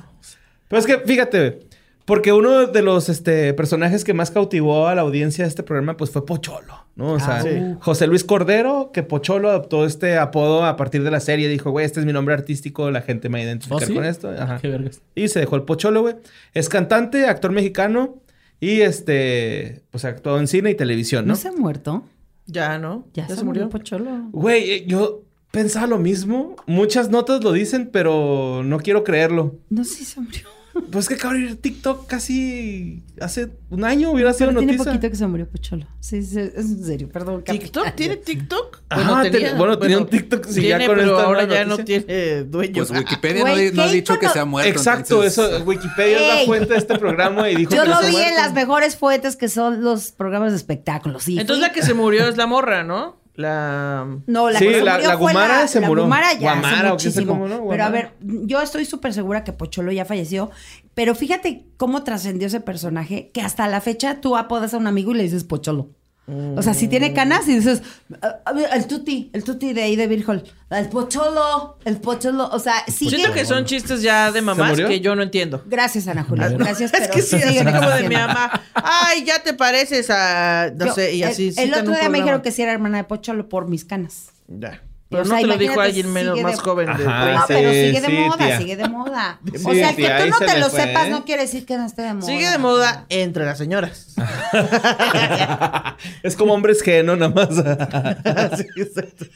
[0.68, 1.60] Pero es que, fíjate,
[2.04, 5.96] porque uno de los este, personajes que más cautivó a la audiencia de este programa,
[5.96, 7.12] pues fue Pocholo, ¿no?
[7.12, 7.50] O sea, sí.
[7.80, 11.48] José Luis Cordero, que Pocholo adoptó este apodo a partir de la serie.
[11.48, 13.94] Dijo, güey, este es mi nombre artístico, la gente me va a identificar ¿Oh, sí?
[13.94, 14.30] con esto.
[14.30, 14.58] Ajá.
[14.60, 15.00] Qué vergas.
[15.14, 16.16] Y se dejó el Pocholo, güey.
[16.52, 18.16] Es cantante, actor mexicano
[18.60, 21.36] y este, pues actuó en cine y televisión, ¿No ¿no?
[21.36, 22.04] se ha muerto?
[22.46, 23.06] Ya, ¿no?
[23.14, 24.28] Ya, se, murió Pocholo.
[24.32, 25.22] Güey, eh, yo
[25.54, 26.56] pensaba lo mismo.
[26.66, 29.54] Muchas notas lo dicen, pero no quiero creerlo.
[29.70, 30.42] No sé si se murió.
[30.90, 34.90] Pues que acaba de ir TikTok casi hace un año hubiera sido Pero tiene noticia.
[34.92, 35.86] poquito que se murió Pocholo.
[36.00, 37.44] Sí, sí, es en serio, perdón.
[37.44, 37.84] ¿TikTok?
[37.84, 37.96] capitán.
[37.96, 38.80] ¿Tiene TikTok?
[38.88, 41.78] Ajá, te- bueno, tenía un TikTok, sí, ya tiene, con pero esta ahora ya no
[41.78, 42.72] tiene dueño.
[42.74, 44.68] Pues Wikipedia no, Güey, di- no ha ¿qué dicho que se ha muerto.
[44.68, 48.02] Exacto, entonces- eso, Wikipedia es la fuente de este programa y dijo Yo que no
[48.02, 51.22] lo vi en las mejores fuentes que son los programas de espectáculos.
[51.22, 53.22] Sí, Entonces la que se murió es la morra, ¿no?
[53.36, 54.06] La...
[54.26, 56.04] No, la Sí, que se la- murió la fue Gumara la, se la murió.
[56.04, 57.32] Gumara ya Guamara, hace muchísimo.
[57.32, 57.66] cómo, ¿no?
[57.68, 60.50] Pero a ver, yo estoy súper segura que Pocholo ya falleció.
[60.94, 65.10] Pero fíjate cómo trascendió ese personaje que hasta la fecha tú apodas a un amigo
[65.10, 65.88] y le dices Pocholo.
[66.26, 67.82] O sea, si tiene canas y dices,
[68.22, 72.58] "Ah, ah, el tuti, el tuti de ahí de Virgol, el pocholo, el pocholo, o
[72.58, 73.16] sea, sigue.
[73.16, 75.62] Siento que son chistes ya de mamás que yo no entiendo.
[75.66, 78.50] Gracias, Ana Julia, gracias, es pero que sí, así como de mi mamá.
[78.74, 80.70] Ay, ya te pareces a...
[80.74, 81.52] No Yo- sé, y así...
[81.58, 84.28] El, el otro día me dijeron que sí era hermana de Pocholo por mis canas.
[84.48, 84.80] Ya.
[85.16, 86.86] Pero O no te lo dijo alguien menos, más de- joven.
[86.96, 87.32] De, Ajá.
[87.32, 88.58] no, sí, pero sigue de sí, moda, tía.
[88.58, 89.38] sigue de moda.
[89.54, 91.10] Sí, o sea, tía, que tú no se te lo fue, sepas ¿eh?
[91.10, 92.26] no quiere decir que no esté de moda.
[92.26, 94.14] Sigue de moda entre las señoras.
[96.22, 97.48] es como hombres que no, nada más.
[98.52, 99.26] Así, exacto.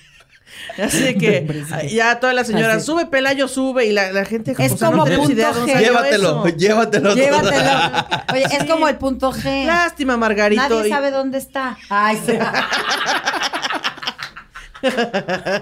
[0.83, 2.87] Así que ya todas las señoras, Así.
[2.87, 5.79] sube Pelayo, sube, y la, la gente Es o sea, como tenemos punto idea G.
[5.79, 6.57] llévatelo, eso.
[6.57, 7.15] llévatelo.
[7.15, 7.71] Llévatelo.
[8.33, 9.67] Oye, es como el punto G.
[9.67, 10.63] Lástima, Margarito.
[10.69, 11.77] Nadie y- sabe dónde está.
[11.89, 12.33] Ay, sí.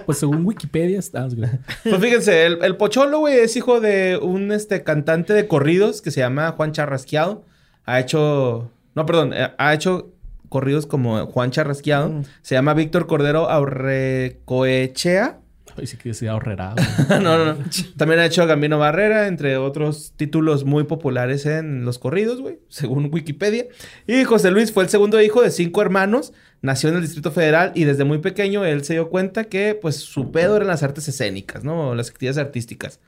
[0.05, 1.35] Pues según Wikipedia estás,
[1.83, 6.11] Pues fíjense, el, el Pocholo, güey, es hijo de un este, cantante de corridos que
[6.11, 7.43] se llama Juan Charrasqueado.
[7.85, 8.71] Ha hecho...
[8.95, 9.33] No, perdón.
[9.33, 10.11] eh, Ha hecho
[10.49, 12.09] corridos como Juan Charrasqueado.
[12.09, 12.23] Mm.
[12.41, 15.39] Se llama Víctor Cordero Aurrecoechea.
[15.77, 16.73] Ay, sí que se ahorrará.
[17.09, 17.57] no, no, no.
[17.97, 23.09] También ha hecho Gambino Barrera, entre otros títulos muy populares en los corridos, güey, según
[23.13, 23.67] Wikipedia.
[24.07, 26.33] Y José Luis fue el segundo hijo de cinco hermanos.
[26.61, 29.97] Nació en el Distrito Federal y desde muy pequeño él se dio cuenta que, pues,
[29.97, 31.93] su pedo eran las artes escénicas, ¿no?
[31.93, 32.99] Las actividades artísticas.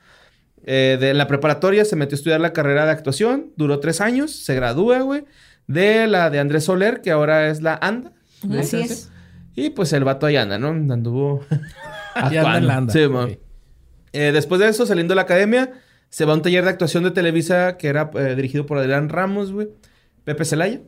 [0.64, 3.50] Eh, de la preparatoria se metió a estudiar la carrera de actuación.
[3.56, 4.30] Duró tres años.
[4.30, 5.24] Se gradúa, güey.
[5.66, 8.12] De la de Andrés Soler, que ahora es la ANDA.
[8.48, 9.10] ¿le Así es.
[9.56, 10.68] Y pues el vato ahí anda, ¿no?
[10.68, 11.44] Anduvo...
[12.30, 12.92] Y anda en la anda.
[12.92, 13.00] Sí.
[14.12, 15.72] Eh, después de eso, saliendo de la academia,
[16.08, 19.08] se va a un taller de actuación de Televisa que era eh, dirigido por Adrián
[19.08, 19.68] Ramos, güey.
[20.24, 20.80] Pepe Celaya.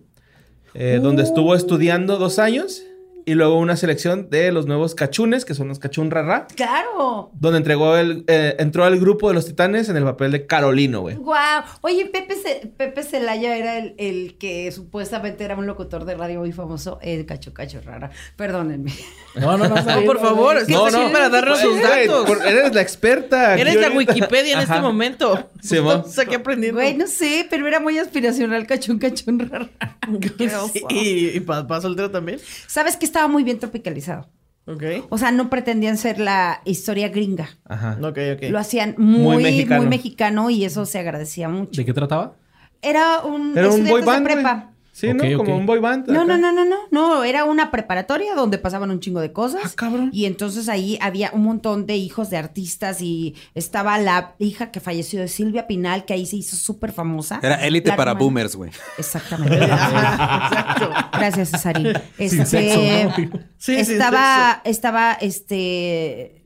[0.75, 2.83] eh, donde estuvo estudiando dos años.
[3.25, 6.47] Y luego una selección de los nuevos cachunes, que son los cachún rara.
[6.57, 7.31] Claro.
[7.35, 11.01] Donde entregó el, eh, entró al grupo de los titanes en el papel de Carolino,
[11.03, 11.17] güey.
[11.17, 11.63] Guau.
[11.83, 16.41] Oye, Pepe, Ce- Pepe Celaya era el, el que supuestamente era un locutor de radio
[16.41, 16.99] muy famoso.
[17.03, 18.11] El cacho, cacho rara.
[18.37, 18.93] Perdónenme.
[19.37, 19.77] No, no, no.
[19.83, 20.61] No, por favor, no.
[20.61, 21.13] es que No, no.
[21.13, 22.27] para darnos sus datos.
[22.27, 23.57] por- eres la experta.
[23.57, 23.91] Eres la.
[23.93, 25.51] Wikipedia en este momento.
[25.61, 25.77] Sí.
[25.77, 26.81] Estamos aquí aprendiendo.
[26.81, 29.69] Güey, no sé, pero era muy aspiracional, cachón, cachón rara.
[30.39, 30.51] Qué.
[30.73, 32.41] Sí, y, y para soltero también.
[32.67, 34.29] Sabes que estaba muy bien tropicalizado.
[34.67, 34.83] Ok.
[35.11, 37.49] O sea, no pretendían ser la historia gringa.
[37.65, 37.99] Ajá.
[38.01, 38.43] Ok, ok.
[38.51, 40.51] Lo hacían muy, Muy muy mexicano.
[40.51, 41.81] y eso se agradecía mucho.
[41.81, 42.37] ¿De qué trataba?
[42.81, 44.35] Era un Era un estudiante boy de band, güey.
[44.35, 44.72] prepa.
[44.95, 45.25] Sí, ¿no?
[45.39, 46.07] Como un boy band.
[46.09, 49.63] No, no, no, no, no, no, era una preparatoria donde pasaban un chingo de cosas.
[49.65, 50.11] Ah, cabrón.
[50.13, 54.81] Y entonces ahí había un montón de hijos de artistas y estaba la hija que
[54.81, 57.41] falleció de Silvia Pinal, que ahí se hizo súper famosa.
[57.43, 58.71] Era élite para hermana- boomers, güey.
[58.99, 59.57] Exactamente.
[59.65, 60.91] Exacto.
[61.15, 61.93] Gracias, Cesarín.
[62.19, 63.41] Sin Este, sexo, ¿no?
[63.57, 66.45] Sí, sin estaba, estaba, este.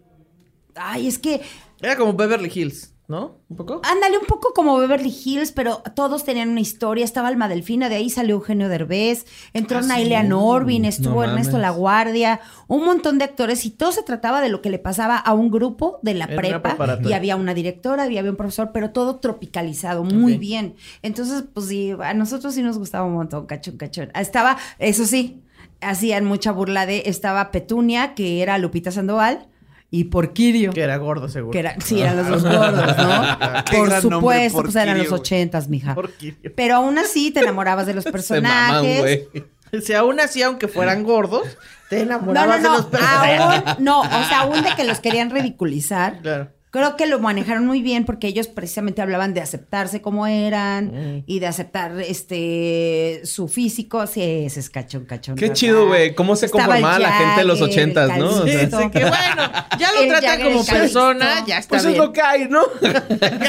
[0.77, 1.41] Ay, es que
[1.81, 3.37] Era como Beverly Hills, ¿no?
[3.49, 3.81] ¿Un poco?
[3.85, 7.05] Ándale, un poco como Beverly Hills, pero todos tenían una historia.
[7.05, 11.59] Estaba Alma Delfina, de ahí salió Eugenio Derbez, entró Nailea Norvin, estuvo No Ernesto.
[11.59, 15.17] La Guardia, un montón de actores y todo se trataba de lo que le pasaba
[15.17, 18.91] a un grupo de la prepa y había una directora y había un profesor, pero
[18.91, 20.75] todo tropicalizado, muy bien.
[21.03, 24.11] Entonces, pues sí, a nosotros sí nos gustaba un montón, cachón, cachón.
[24.15, 25.43] Estaba, eso sí,
[25.81, 29.47] hacían mucha burla de, estaba Petunia, que era Lupita Sandoval,
[29.91, 30.73] y Porquirio.
[30.73, 31.53] Que era gordo, seguro.
[31.53, 33.37] Que era, sí, eran los dos gordos, ¿no?
[33.73, 35.95] Por supuesto, pues eran los ochentas, mija.
[35.95, 36.53] Porquirio.
[36.55, 39.01] Pero aún así te enamorabas de los Se maman, personajes.
[39.33, 39.83] güey.
[39.83, 41.47] Si aún así, aunque fueran gordos,
[41.91, 42.77] te no, no, enamorabas de no.
[42.77, 43.41] los personajes.
[43.41, 46.21] Aún, no, o sea, aún de que los querían ridiculizar.
[46.21, 46.53] Claro.
[46.81, 51.23] Creo que lo manejaron muy bien porque ellos precisamente hablaban de aceptarse como eran Mm.
[51.27, 54.07] y de aceptar este su físico.
[54.07, 55.37] Sí, ese es cachón, cachón.
[55.37, 55.55] Qué ¿verdad?
[55.57, 56.15] chido, güey.
[56.15, 58.27] Cómo se conformaba la gente de los ochentas, ¿no?
[58.29, 58.63] O sea.
[58.63, 59.43] Así que bueno,
[59.79, 62.63] ya lo trata como persona, ya está Pues es lo que hay, ¿no?
[62.81, 62.95] Pues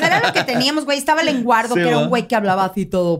[0.01, 0.97] era lo que teníamos, güey.
[0.97, 3.17] Estaba el enguardo, Sí, que era un güey que hablaba así todo.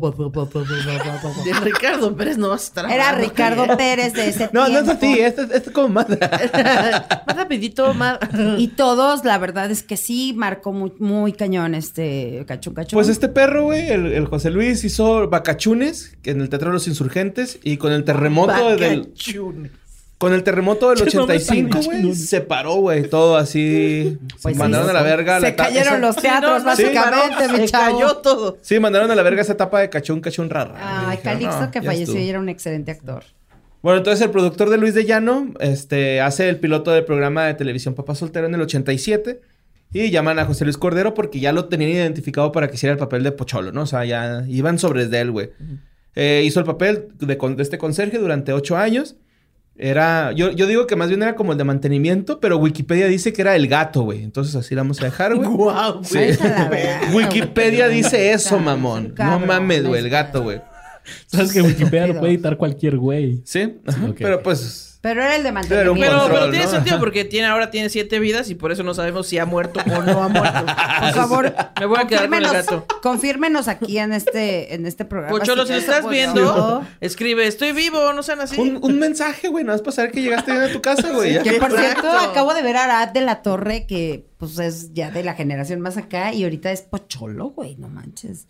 [1.45, 3.11] De Ricardo Pérez no vas a estar Era.
[3.13, 4.91] Ricardo Pérez de ese No, no es tiempo.
[4.93, 5.19] así.
[5.21, 6.07] Este este es como más.
[7.27, 8.19] Más rapidito, más...
[8.57, 12.97] Y todos, la verdad es que sí, marcó muy, muy cañón este cachón, cachón.
[12.97, 16.87] Pues este perro, güey, el, el José Luis hizo vacachunes en el Teatro de los
[16.87, 19.11] Insurgentes y con el terremoto del
[20.17, 22.15] con el terremoto del Qué nombre tan 85, güey, chingón.
[22.15, 24.17] se paró, güey, todo así.
[24.41, 27.65] Pues sí, mandaron a la verga la Se cayeron los teatros, Sí, básicamente, mi se
[27.67, 27.99] chavo.
[27.99, 28.57] cayó todo.
[28.63, 30.73] Sí, mandaron a la verga esa etapa de cachón, cachón rara.
[30.79, 32.19] Ay, dijeron, Calixto "No, que falleció estuvo".
[32.25, 33.25] y era un excelente actor.
[33.83, 37.53] Bueno, entonces el productor de Luis de Llano este, hace el piloto del programa de
[37.53, 39.39] televisión Papá Soltero en el 87
[39.93, 42.99] y llaman a José Luis Cordero porque ya lo tenían identificado para que hiciera el
[42.99, 43.83] papel de Pocholo, ¿no?
[43.83, 45.49] O sea, ya iban sobre de él, güey.
[46.15, 49.15] Eh, hizo el papel de, con- de este conserje durante ocho años.
[49.79, 53.31] Era, yo, yo digo que más bien era como el de mantenimiento, pero Wikipedia dice
[53.31, 54.23] que era el gato, güey.
[54.23, 55.47] Entonces así la vamos a dejar, güey.
[55.55, 56.15] Guau, Sí.
[56.39, 57.97] La verdad, Wikipedia güey.
[57.97, 59.13] dice eso, Cabrón, mamón.
[59.17, 60.61] No mames, güey, el gato, güey.
[61.27, 63.41] Sabes que Wikipedia lo puede editar cualquier güey.
[63.45, 63.75] ¿Sí?
[63.85, 64.86] Ajá, Pero pues...
[65.07, 65.99] Pero era el de mantenimiento.
[65.99, 66.71] Pero, control, pero tiene ¿no?
[66.71, 69.79] sentido porque tiene, ahora tiene siete vidas y por eso no sabemos si ha muerto
[69.89, 70.65] o no ha muerto.
[70.99, 72.85] Por favor, Me voy a quedar con el confírmenos- gato.
[73.01, 75.37] confírmenos aquí en este, en este programa.
[75.37, 78.59] Pocholo, si lo eso, estás viendo, escribe, estoy vivo, no sean así.
[78.59, 79.63] Un, un mensaje, güey.
[79.63, 81.41] Nada más para saber que llegaste bien a tu casa, güey.
[81.43, 81.77] Que por Exacto.
[82.01, 85.33] cierto, acabo de ver a Arad de la Torre, que pues es ya de la
[85.35, 88.47] generación más acá, y ahorita es Pocholo, güey, no manches.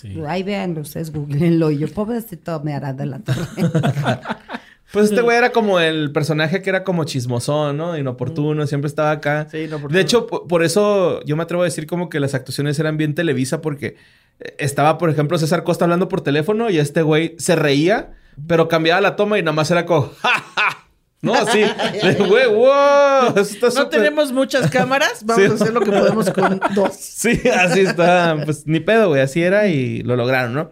[0.00, 0.16] Sí.
[0.28, 1.70] Ahí vean ustedes, googleenlo.
[1.72, 3.40] Y yo, pobrecito, me Arad de la Torre.
[4.92, 7.96] Pues este güey era como el personaje que era como chismosón, ¿no?
[7.98, 9.46] Inoportuno, siempre estaba acá.
[9.50, 9.94] Sí, inoportuno.
[9.94, 12.96] De hecho, po- por eso yo me atrevo a decir como que las actuaciones eran
[12.96, 13.96] bien Televisa porque
[14.40, 18.12] eh, estaba, por ejemplo, César Costa hablando por teléfono y este güey se reía,
[18.46, 20.84] pero cambiaba la toma y nada más era como ¡Ja, ja!
[21.20, 21.58] No, así.
[21.60, 23.32] De, Güey, wow.
[23.36, 25.50] Eso está No tenemos muchas cámaras, vamos Sí.
[25.50, 26.94] a hacer lo que podemos con dos.
[26.94, 28.36] Sí, así está.
[28.44, 29.20] Pues ni pedo, güey.
[29.20, 30.70] Así era y lo lograron, ¿no?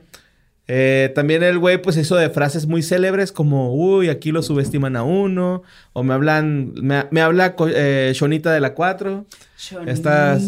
[0.69, 4.97] Eh, también el güey, pues hizo de frases muy célebres como, uy, aquí lo subestiman
[4.97, 5.63] a uno.
[5.93, 9.25] O me hablan, me, me habla eh, Shonita de la 4.
[9.87, 10.43] Estas,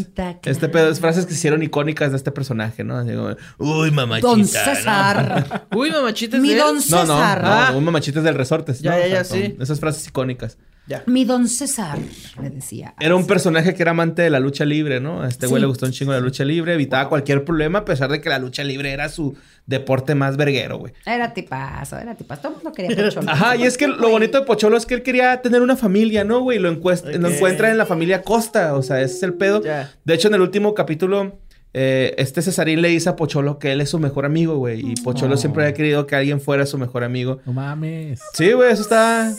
[0.45, 2.97] este pedo, es frases que se hicieron icónicas de este personaje, ¿no?
[2.99, 4.29] Así como, uy, mamachita.
[4.29, 4.47] Don ¿no?
[4.47, 5.67] César.
[5.75, 7.07] Uy, mamachita es Mi de don César.
[7.07, 7.73] no, no, Ah.
[7.75, 8.81] un mamachita es del Resortes.
[8.81, 8.99] Ya, ¿no?
[8.99, 9.57] ya, O sea, sí.
[9.61, 10.59] Esas frases icónicas.
[10.89, 11.03] Ya.
[11.07, 11.99] Mi don César,
[12.43, 12.95] le decía.
[12.99, 15.23] Era un personaje que era amante de la lucha libre, ¿no?
[15.23, 18.11] A este güey le gustó un chingo la lucha libre, evitaba cualquier problema a pesar
[18.11, 20.95] de que la lucha libre era su deporte más verguero, güey.
[21.05, 22.41] Era tipazo, era tipazo.
[22.43, 23.31] Todo el mundo quería Pocholo.
[23.31, 26.25] Ajá, y es que lo bonito de Pocholo es que él quería tener una familia,
[26.25, 26.59] ¿no, güey?
[26.59, 29.63] Lo, encuest- lo encuentra en la familia Costa, o sea, ese es el pedo.
[29.63, 29.91] Ya.
[30.05, 31.39] De hecho, en el último capítulo,
[31.75, 34.81] eh, este Cesarín le dice a Pocholo que él es su mejor amigo, güey.
[34.93, 35.37] Y Pocholo Oh.
[35.37, 37.41] siempre había querido que alguien fuera su mejor amigo.
[37.47, 38.21] No mames.
[38.33, 39.31] Sí, güey, eso está...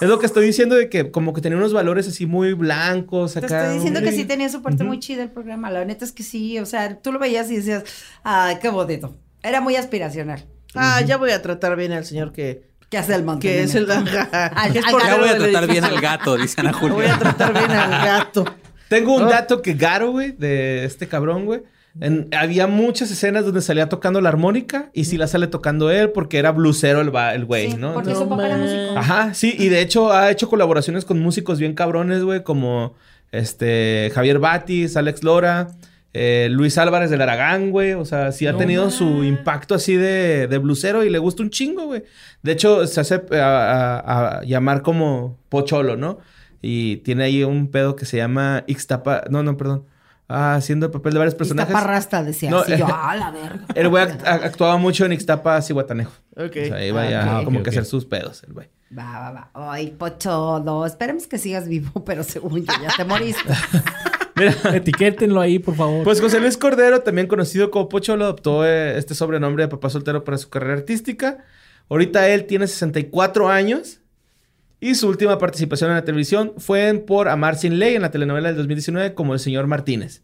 [0.00, 3.32] Es lo que estoy diciendo de que como que tenía unos valores así muy blancos
[3.34, 5.70] Te estoy diciendo que sí tenía su parte muy chida el programa.
[5.70, 6.58] La neta es que sí.
[6.58, 7.84] O sea, tú lo veías y decías,
[8.24, 9.16] ay, qué bonito.
[9.42, 10.44] Era muy aspiracional.
[10.74, 13.90] Ah, ya voy a tratar bien al señor que, ¿Qué hace el que es el...
[13.90, 14.04] Al-
[14.72, 16.94] que es portero Ya voy a tratar bien al gato, dice Ana Julia.
[16.94, 18.44] Voy a tratar bien al gato.
[18.88, 19.28] Tengo un Oh.
[19.28, 21.62] dato que garo, güey, de este cabrón, güey.
[22.00, 26.10] En- había muchas escenas donde salía tocando la armónica y sí la sale tocando él
[26.10, 27.94] porque era blusero el, el güey, Sí, ¿no?
[27.94, 28.98] porque Entonces- su papá era músico.
[28.98, 32.94] Ajá, sí, y de hecho ha hecho colaboraciones con músicos bien cabrones, güey, como
[33.32, 35.68] este Javier Batis, Alex Lora,
[36.12, 37.92] eh, Luis Álvarez del Aragán, güey.
[37.92, 41.42] O sea, sí ha No tenido su impacto así de, de blusero y le gusta
[41.42, 42.04] un chingo, güey.
[42.42, 46.18] De hecho, se hace eh, a, a- a llamar como Pocholo, ¿no?
[46.62, 49.24] Y tiene ahí un pedo que se llama Ixtapa.
[49.30, 49.84] No, no, perdón.
[50.28, 51.72] Ah, haciendo el papel de varios personajes.
[51.72, 53.64] Parrasta decía No, así, yo, ah, la verga.
[53.74, 56.12] El güey act- actuaba mucho en Ixtapa, Cihuatanejo.
[56.36, 56.56] Ok.
[56.64, 58.68] O sea, iba ya Ah, ok, como que hacer sus pedos, el güey.
[58.96, 59.72] Va, va, va.
[59.72, 60.84] Ay, Pocholo.
[60.86, 63.42] Esperemos que sigas vivo, pero según yo ya te moriste.
[64.36, 66.04] Mira, Etiquétenlo ahí, por favor.
[66.04, 70.24] Pues José Luis Cordero, también conocido como Pocholo, adoptó eh, este sobrenombre de papá soltero
[70.24, 71.38] para su carrera artística.
[71.88, 74.00] Ahorita él tiene 64 años
[74.86, 78.12] y su última participación en la televisión fue en Por Amar Sin Ley en la
[78.12, 80.22] telenovela del 2019 como el señor Martínez.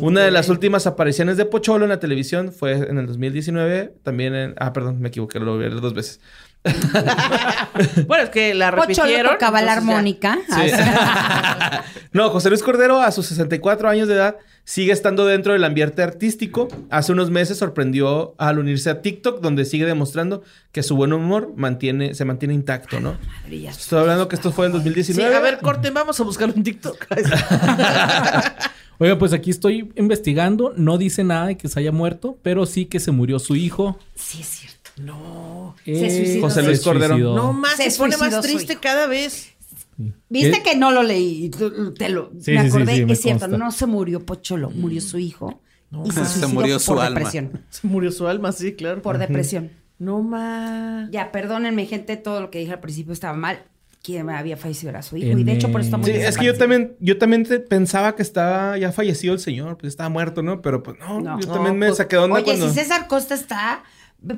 [0.00, 4.34] Una de las últimas apariciones de Pocholo en la televisión fue en el 2019, también
[4.34, 4.54] en...
[4.58, 6.20] Ah, perdón, me equivoqué, lo leer dos veces.
[8.06, 9.32] bueno, es que la repitieron.
[9.32, 10.38] tocaba la armónica.
[10.50, 15.64] Ah, No, José Luis Cordero, a sus 64 años de edad, sigue estando dentro del
[15.64, 16.68] ambiente artístico.
[16.90, 21.52] Hace unos meses sorprendió al unirse a TikTok, donde sigue demostrando que su buen humor
[21.56, 23.16] mantiene, se mantiene intacto, ¿no?
[23.42, 25.36] Madre, ya Estoy hablando que esto fue en Sí, 2019.
[25.36, 27.06] a ver, corten, vamos a buscarlo en TikTok.
[28.98, 30.72] Oiga, pues aquí estoy investigando.
[30.76, 33.98] No dice nada de que se haya muerto, pero sí que se murió su hijo.
[34.14, 34.75] Sí, es cierto.
[35.84, 36.40] Eh, suicidó.
[36.42, 37.14] José Luis se Cordero.
[37.14, 37.34] suicidó.
[37.36, 39.52] No más, Se se, pone más triste cada vez.
[40.28, 40.70] ¿Viste ¿Qué?
[40.72, 41.50] que no lo leí?
[41.98, 42.96] Te lo, Sí, me sí, sí, acordé.
[42.96, 43.58] sí, me es cierto, consta.
[43.58, 45.60] no se murió Pocholo, murió su hijo.
[46.04, 47.18] y se, Se murió su por alma.
[47.20, 47.62] depresión.
[47.70, 49.00] Se murió su alma, sí, claro.
[49.02, 49.70] Por depresión.
[49.98, 51.10] No más.
[51.10, 53.64] Ya, perdónenme, gente, todo lo que dije al principio estaba mal.
[54.02, 55.30] Quien había fallecido era su hijo.
[55.30, 57.58] En y de hecho, por eso estamos Sí, es que yo también, yo también te-
[57.58, 60.60] pensaba que estaba ya fallecido el señor, pues estaba muerto, ¿no?
[60.62, 61.40] Pero pues no, No.
[61.40, 62.68] yo No, también me pues, saqué onda Oye, cuando...
[62.68, 63.82] si César Costa está.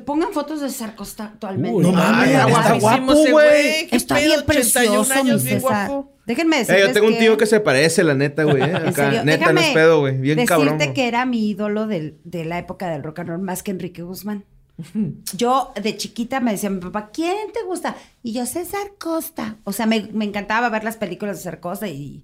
[0.05, 1.77] Pongan fotos de Costa actualmente.
[1.77, 3.87] Uy, no mames, Está está guapo, güey.
[3.89, 4.27] ¿Qué Está pedo?
[4.27, 5.89] bien 81 precioso, años, mi César.
[5.89, 6.13] guapo.
[6.27, 8.63] Déjenme Eh, decirles yo tengo un tío que se parece, la neta, güey.
[8.63, 8.73] eh,
[9.25, 10.19] neta, no es pedo, güey.
[10.19, 10.77] Bien decirte cabrón.
[10.77, 10.93] güey.
[10.93, 14.03] que era mi ídolo del- de la época del rock and roll más que Enrique
[14.03, 14.45] Guzmán.
[15.37, 17.97] Yo de chiquita me decía mi papá, ¿quién te gusta?
[18.23, 19.57] Y yo, César Costa.
[19.65, 22.23] O sea, me, me encantaba ver las películas de César Costa y,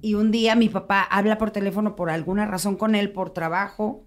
[0.00, 4.04] y un día mi papá habla por teléfono por alguna razón con él, por trabajo,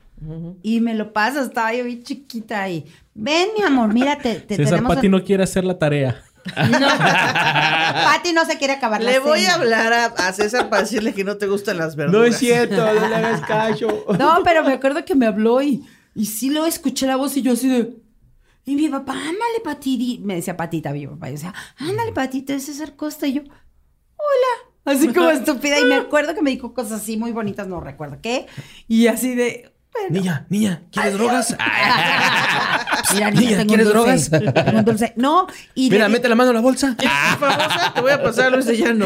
[0.61, 4.55] y me lo pasa, estaba yo bien chiquita y, ven mi amor, mira, te, te
[4.55, 4.95] César tenemos...
[4.95, 6.23] Pati no quiere hacer la tarea.
[6.45, 6.87] No.
[6.87, 9.51] Pati no se quiere acabar la Le voy cena.
[9.53, 12.19] a hablar a, a César para decirle que no te gustan las verduras.
[12.21, 14.05] No es cierto, no le hagas cacho.
[14.17, 15.83] No, pero me acuerdo que me habló y,
[16.15, 17.95] y sí lo escuché la voz y yo así de.
[18.65, 19.97] Y mi papá, ándale, Pati.
[19.97, 20.19] di-".
[20.23, 21.27] Me decía Patita, mi papá.
[21.27, 23.27] Yo decía, ándale, Patita, es César Costa.
[23.27, 24.71] Y yo, hola.
[24.85, 25.79] Así como estúpida.
[25.79, 28.47] Y me acuerdo que me dijo cosas así muy bonitas, no recuerdo qué.
[28.87, 29.72] Y así de.
[29.93, 30.09] Bueno.
[30.21, 31.55] Niña, niña, ¿quieres drogas?
[33.13, 34.29] Mira, Niña, niña, tengo ¿quieres dulce.
[34.39, 34.65] drogas?
[34.65, 35.13] Tengo un dulce.
[35.17, 36.95] No, y Mira, di- mete la mano en la bolsa.
[37.95, 39.05] Te voy a pasar a Luis de Llano.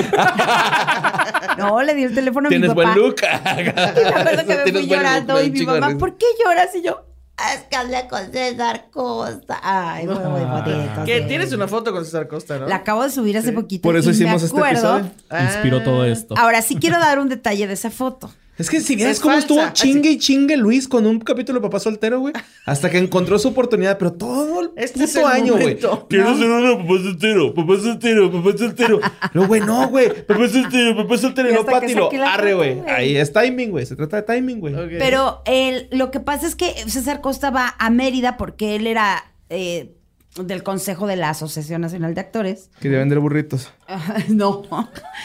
[1.58, 2.94] no, le di el teléfono a mi Tienes papá.
[2.94, 3.16] buen look.
[3.22, 6.00] Y me acuerdo que me Tienes fui buen look, llorando y mi mamá, risa.
[6.00, 6.70] ¿por qué lloras?
[6.76, 7.06] Y yo,
[7.54, 9.60] es que hablé con César Costa.
[9.62, 11.04] Ay, fue muy bonito.
[11.06, 12.68] Que tienes una foto con César Costa, ¿no?
[12.68, 13.82] La acabo de subir hace poquito.
[13.84, 15.12] Por eso y me hicimos este acuerdo- episodio.
[15.30, 15.44] Ah.
[15.44, 16.36] Inspiró todo esto.
[16.38, 18.32] Ahora sí quiero dar un detalle de esa foto.
[18.58, 19.48] Es que si vieras Es cómo falsa.
[19.48, 22.34] estuvo chingue y chingue Luis con un capítulo de Papá Soltero, güey.
[22.66, 25.78] Hasta que encontró su oportunidad, pero todo el Este puto es el año, güey.
[26.10, 29.00] Quiero ser uno papá soltero, papá soltero, papá soltero.
[29.34, 30.10] No, güey, no, güey.
[30.26, 31.50] Papá soltero, papá soltero.
[31.52, 32.76] No, hasta que Pati, lo saqué la arre, güey.
[32.76, 32.90] güey.
[32.90, 33.86] Ahí es timing, güey.
[33.86, 34.74] Se trata de timing, güey.
[34.98, 39.24] Pero el, lo que pasa es que César Costa va a Mérida porque él era
[39.50, 39.97] eh,
[40.44, 42.70] del Consejo de la Asociación Nacional de Actores.
[42.80, 43.72] Quería vender burritos.
[44.30, 44.64] no.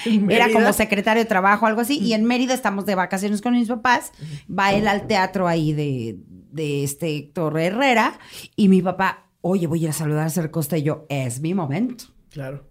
[0.05, 1.99] ¿En Era como secretario de trabajo, algo así.
[1.99, 4.13] Y en Mérida estamos de vacaciones con mis papás.
[4.49, 6.19] Va él al teatro ahí de,
[6.51, 8.19] de este Héctor Herrera.
[8.57, 10.77] Y mi papá, oye, voy a ir a saludar a.
[10.77, 12.05] Y yo, es mi momento.
[12.31, 12.67] Claro.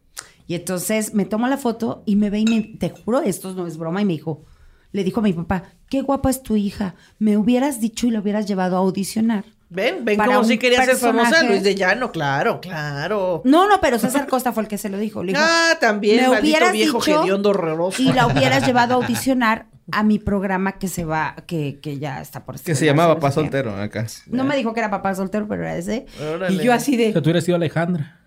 [0.48, 3.68] Y entonces me tomo la foto y me ve y me, te juro, esto no
[3.68, 4.02] es broma.
[4.02, 4.44] Y me dijo,
[4.92, 6.96] le dijo a mi papá, qué guapa es tu hija.
[7.20, 9.46] Me hubieras dicho y la hubieras llevado a audicionar.
[9.74, 12.12] Ven, ven Para como si quería ser famosa Luis de Llano.
[12.12, 13.42] Claro, claro.
[13.46, 15.24] No, no, pero César Costa fue el que se lo dijo.
[15.24, 18.02] Le dijo, Ah, también, me hubieras viejo dicho horroroso.
[18.02, 22.20] y la hubieras llevado a audicionar a mi programa que se va, que, que ya
[22.22, 23.32] está por Que se llamaba Papá.
[23.32, 24.06] Soltero acá.
[24.28, 26.06] No me dijo que era papá soltero, pero era ese.
[26.22, 26.54] Órale.
[26.54, 28.20] Y yo así O de, sea, tú hubieras sido Alejandra.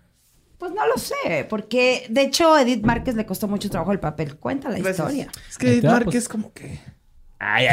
[0.57, 3.99] pues no lo sé, porque de hecho a Edith Márquez le costó mucho trabajo el
[3.99, 4.37] papel.
[4.37, 4.97] Cuenta la Gracias.
[4.97, 5.27] historia.
[5.49, 6.29] Es que Edith Márquez pues.
[6.29, 6.79] como que...
[7.47, 7.67] Ay.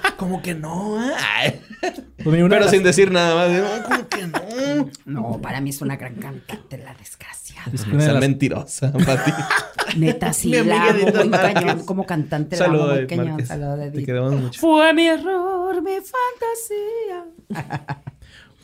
[0.16, 1.60] Como que no, ay.
[1.80, 1.90] Pues
[2.24, 3.48] Pero las- sin decir nada más.
[3.48, 4.90] "Ay, Como que no.
[5.32, 7.62] No, para mí es una gran cantante, la desgracia.
[7.72, 9.32] es que una de Esa las- mentirosa, Pati.
[9.98, 11.54] Neta, sí, Mi amiga la amo Edith muy Márquez.
[11.54, 11.84] cañón.
[11.86, 13.92] Como cantante, la amo cañón.
[13.92, 14.60] Te queremos mucho.
[14.60, 17.24] Fue mi error, mi fantasía.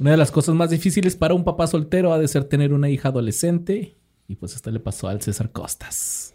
[0.00, 2.88] Una de las cosas más difíciles para un papá soltero ha de ser tener una
[2.88, 3.96] hija adolescente.
[4.28, 6.29] Y pues esto le pasó al César Costas.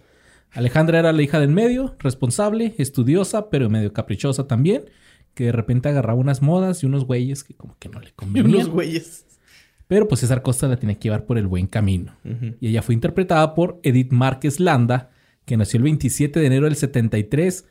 [0.56, 4.86] Alejandra era la hija del medio, responsable, estudiosa, pero medio caprichosa también.
[5.34, 8.12] Que de repente agarraba unas modas y unos güeyes que como que no le Y
[8.14, 8.56] convenían.
[8.56, 9.26] unos güeyes.
[9.88, 12.16] Pero pues César Costa la tenía que llevar por el buen camino.
[12.60, 15.12] Y ella fue interpretada por Edith Márquez Landa,
[15.46, 17.66] que nació el 27 de enero del 73.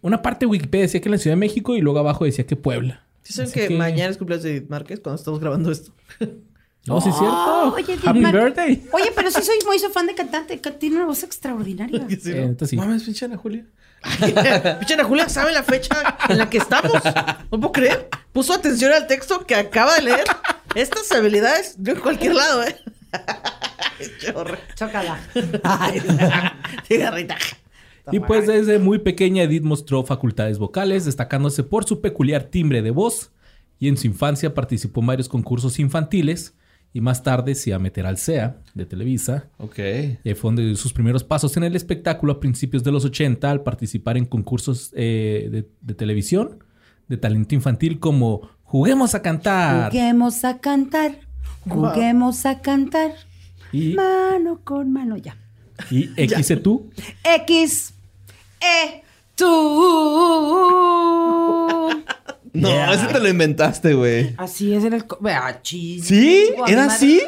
[0.00, 2.46] Una parte de Wikipedia decía que en la Ciudad de México y luego abajo decía
[2.46, 3.04] que Puebla.
[3.22, 5.92] ¿Sí saben Así que, mañana es cumpleaños de Edith Márquez cuando estamos grabando esto?
[6.88, 7.36] No, sí es cierto.
[7.36, 8.88] Oh, oye, Happy birthday.
[8.92, 10.56] Oye, pero sí soy muy fan de cantante.
[10.56, 12.06] Tiene una voz extraordinaria.
[12.20, 12.76] Sí, Eh, sí.
[12.76, 13.64] Mames, pinche Ana Julia.
[14.78, 16.92] Pinche Ana Julia, ¿sabe la fecha en la que estamos?
[17.50, 18.08] No puedo creer.
[18.32, 20.24] Puso atención al texto que acaba de leer.
[20.74, 22.76] Estas habilidades yo en cualquier lado, ¿eh?
[24.76, 25.18] Chócala.
[26.86, 27.36] Cigarrita.
[28.10, 32.90] Y pues desde muy pequeña Edith mostró facultades vocales, destacándose por su peculiar timbre de
[32.90, 33.32] voz.
[33.80, 36.54] Y en su infancia participó en varios concursos infantiles.
[36.98, 39.46] Y más tarde se iba a meter al CEA de Televisa.
[39.58, 39.78] Ok.
[39.78, 43.04] Y ahí fue donde dio sus primeros pasos en el espectáculo a principios de los
[43.04, 46.64] 80 al participar en concursos eh, de, de televisión
[47.06, 49.92] de talento infantil como Juguemos a cantar.
[49.92, 51.20] Juguemos a cantar.
[51.68, 53.12] Juguemos a cantar.
[53.72, 55.36] Y, Mano con mano, ya.
[55.90, 56.90] y X tú.
[57.22, 57.94] X,
[58.60, 59.04] E,
[59.36, 59.44] tú.
[62.52, 64.34] No, ese te lo inventaste, güey.
[64.38, 65.04] Así es en el...
[65.30, 66.50] Ah, chis- ¿Sí?
[66.66, 67.22] ¿Era madre- así?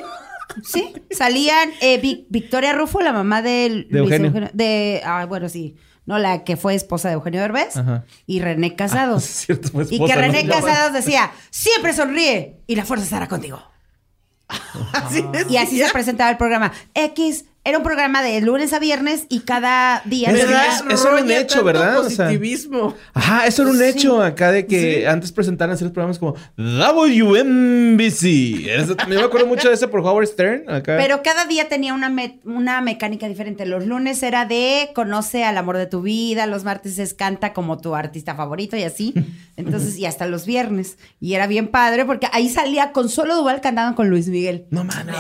[0.65, 4.51] Sí, salían eh, Vic- Victoria Rufo, la mamá del De Luis Eugenio.
[4.53, 8.05] de, ah, bueno, sí, no, la que fue esposa de Eugenio Derbez Ajá.
[8.27, 9.23] y René Casados.
[9.25, 10.27] Es cierto, fue y esposa, que ¿no?
[10.33, 13.63] René Casados decía, siempre sonríe y la fuerza estará contigo.
[14.93, 16.73] Así Y así se presentaba el programa.
[16.95, 20.31] X era un programa de lunes a viernes y cada día...
[20.31, 20.67] Es verdad.
[20.91, 21.99] eso era un hecho, ¿verdad?
[22.01, 22.95] O sea- Positivismo.
[23.15, 23.85] Ajá, eso era un Sí.
[23.85, 28.25] hecho acá de que antes presentaran ciertos programas como WMBC.
[28.69, 30.69] Eso- Yo me acuerdo mucho de ese por Howard Stern.
[30.71, 30.97] Acá.
[30.99, 33.67] Pero cada día tenía una, me- una mecánica diferente.
[33.67, 37.79] Los lunes era de conoce al amor de tu vida, los martes es canta como
[37.79, 39.15] tu artista favorito y así.
[39.57, 40.99] Entonces, y hasta los viernes.
[41.21, 44.67] Y era bien padre porque ahí salía con Solo Duval cantando con Luis Miguel.
[44.71, 45.15] No mames.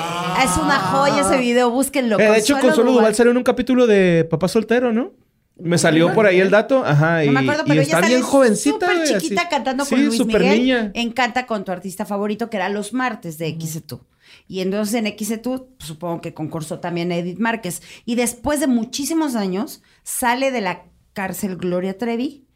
[0.45, 2.19] Es una joya ese video, búsquenlo.
[2.19, 5.13] Eh, hecho, Consuelo Duval salió en un capítulo de Papá Soltero, ¿no?
[5.57, 6.83] Me salió por ahí el dato.
[6.85, 7.19] Ajá.
[7.19, 8.89] No y, me acuerdo, y pero está ella bien jovencita.
[8.89, 9.51] súper chiquita así.
[9.51, 10.59] cantando con Sí, Luis Miguel.
[10.59, 10.91] niña.
[10.95, 14.01] En Canta con tu artista favorito, que era los martes de XETU.
[14.49, 17.83] Y entonces en XETU, supongo que concursó también Edith Márquez.
[18.07, 22.47] Y después de muchísimos años, sale de la cárcel Gloria Trevi.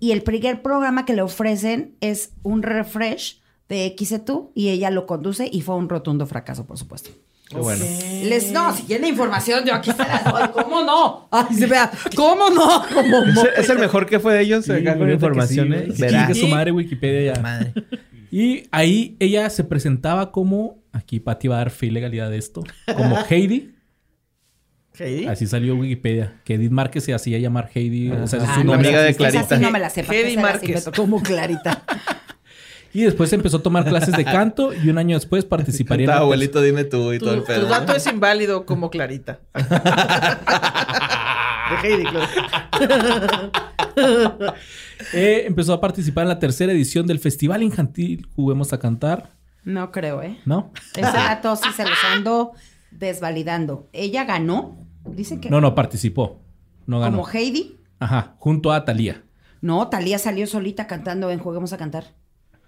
[0.00, 4.52] Y el primer programa que le ofrecen es un refresh de XETU.
[4.54, 7.10] Y ella lo conduce y fue un rotundo fracaso, por supuesto.
[7.52, 7.84] Qué bueno.
[8.24, 10.48] Les, no, si tiene información, yo aquí se las doy.
[10.52, 11.28] ¿Cómo no?
[11.30, 11.90] Ay, se vea.
[12.16, 12.82] ¿Cómo no?
[12.92, 15.74] ¿Cómo ¿Es, el- es el mejor que fue de ellos Sí, con que información, sí,
[15.74, 15.94] ¿eh?
[15.98, 16.26] Verá.
[16.26, 17.40] Chingue su madre Wikipedia ya.
[17.42, 17.72] Madre.
[18.30, 22.38] Y ahí ella se presentaba como, aquí Pati va a dar fe y legalidad de
[22.38, 22.62] esto,
[22.96, 23.74] como Heidi.
[24.98, 25.26] Heidi.
[25.26, 26.40] Así salió Wikipedia.
[26.44, 28.10] Que Edith Márquez se hacía llamar Heidi.
[28.10, 28.88] O sea, es Ah, su no, nombre.
[28.88, 29.58] amiga de Clarita.
[29.58, 30.02] no me la sé.
[30.04, 30.90] ¿para qué Heidi Márquez.
[30.94, 31.82] Como Clarita.
[32.94, 36.16] Y después empezó a tomar clases de canto y un año después participaría en Ta,
[36.16, 37.66] la abuelito, dime tú y Tu, todo el tu pedo.
[37.66, 39.40] dato es inválido como Clarita.
[41.82, 43.52] De Heidi, claro.
[45.14, 49.30] Eh, empezó a participar en la tercera edición del Festival Infantil Juguemos a Cantar.
[49.64, 50.38] No creo, ¿eh?
[50.44, 50.72] ¿No?
[50.94, 52.52] Ese dato sí se los ando
[52.90, 53.88] desvalidando.
[53.92, 54.76] Ella ganó.
[55.04, 56.40] Dice que No, no, participó.
[56.86, 57.16] No ganó.
[57.18, 57.78] como Heidi.
[58.00, 59.22] Ajá, junto a Thalía.
[59.60, 62.06] No, Talía salió solita cantando en Juguemos a Cantar.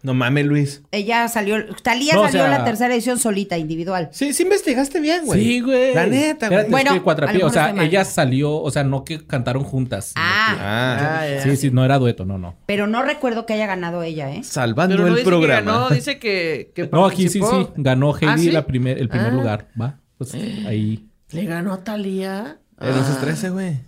[0.05, 0.83] No mames, Luis.
[0.93, 4.11] Ella salió, Talía No, o salió en sea- la tercera edición solita, individual.
[4.13, 5.43] Sí, sí investigaste bien, güey.
[5.43, 5.95] Sí, güey.
[5.95, 6.61] La neta, güey.
[6.61, 10.13] Espérate, Bueno, es que o sea, ella salió, o sea, no que cantaron juntas.
[10.15, 11.43] Ah, Ah, Ah, ya.
[11.43, 12.55] que- sí, sí, no era dueto, no, no.
[12.67, 14.45] pero no recuerdo que haya ganado ella, ¿eh?
[14.45, 15.73] salvando Pero no el dice que programa.
[15.73, 17.67] ganó, dice que, que No, aquí sí, sí.
[17.77, 18.51] Ganó Heidi ¿Ah, sí?
[18.53, 19.35] la primer, el primer Ah.
[19.35, 19.69] lugar.
[19.81, 19.99] Va.
[20.19, 21.07] Pues ahí.
[21.31, 22.59] ¿Le ganó a Talía?
[22.79, 23.79] Eh, no se estrese, güey.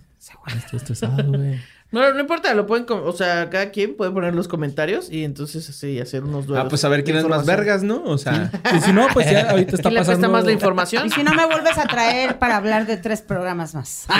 [0.47, 1.59] Estoy estresado, güey.
[1.89, 5.69] No, no importa, lo pueden, o sea, cada quien puede poner los comentarios y entonces
[5.69, 6.65] así hacer unos duelos.
[6.65, 8.03] Ah, pues a ver quién es más vergas, ¿no?
[8.03, 10.29] O sea, Y si no, pues ya ahorita está ¿Quién le presta pasando.
[10.31, 11.07] más la información?
[11.07, 14.05] Y si no me vuelves a traer para hablar de tres programas más.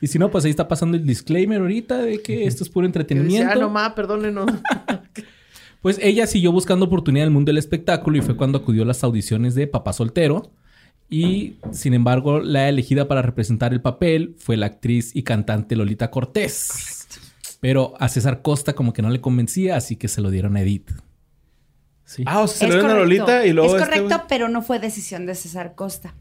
[0.00, 2.84] Y si no, pues ahí está pasando el disclaimer ahorita de que esto es puro
[2.84, 3.50] entretenimiento.
[3.52, 4.50] ah, no ma, perdónenos.
[5.80, 8.86] Pues ella siguió buscando oportunidad en el mundo del espectáculo y fue cuando acudió a
[8.86, 10.50] las audiciones de Papá Soltero.
[11.14, 16.10] Y sin embargo, la elegida para representar el papel fue la actriz y cantante Lolita
[16.10, 17.06] Cortés.
[17.60, 20.62] Pero a César Costa como que no le convencía, así que se lo dieron a
[20.62, 20.90] Edith.
[22.06, 22.22] Sí.
[22.26, 23.24] ah, o sea, se Es lo dieron a correcto.
[23.24, 23.76] Lolita y luego.
[23.76, 26.14] Es este, correcto, pero no fue decisión de César Costa.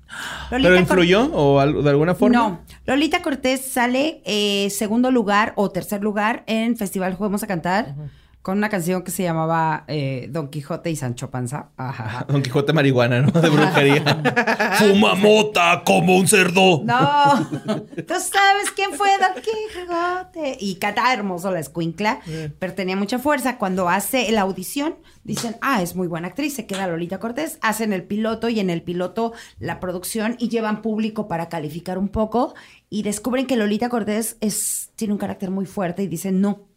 [0.50, 2.38] ¿Pero Lolita Cor- influyó o de alguna forma?
[2.38, 7.96] No, Lolita Cortés sale eh, segundo lugar o tercer lugar en Festival Juguemos a Cantar
[8.44, 11.70] con una canción que se llamaba eh, Don Quijote y Sancho Panza.
[11.78, 12.26] Ajá.
[12.28, 13.32] Don Quijote marihuana, ¿no?
[13.32, 14.04] De brujería.
[14.80, 16.82] Fuma mota como un cerdo.
[16.84, 17.50] No,
[17.96, 20.58] tú sabes quién fue Don Quijote.
[20.60, 22.20] Y canta hermoso la escuincla,
[22.60, 23.58] pero tenía mucha fuerza.
[23.58, 27.60] Cuando hace la audición, dicen, ah, es muy buena actriz, se queda Lolita Cortés.
[27.62, 32.10] Hacen el piloto y en el piloto la producción y llevan público para calificar un
[32.10, 32.56] poco
[32.90, 36.73] y descubren que Lolita Cortés es, tiene un carácter muy fuerte y dicen, no.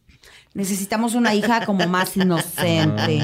[0.56, 3.22] Necesitamos una hija como más inocente,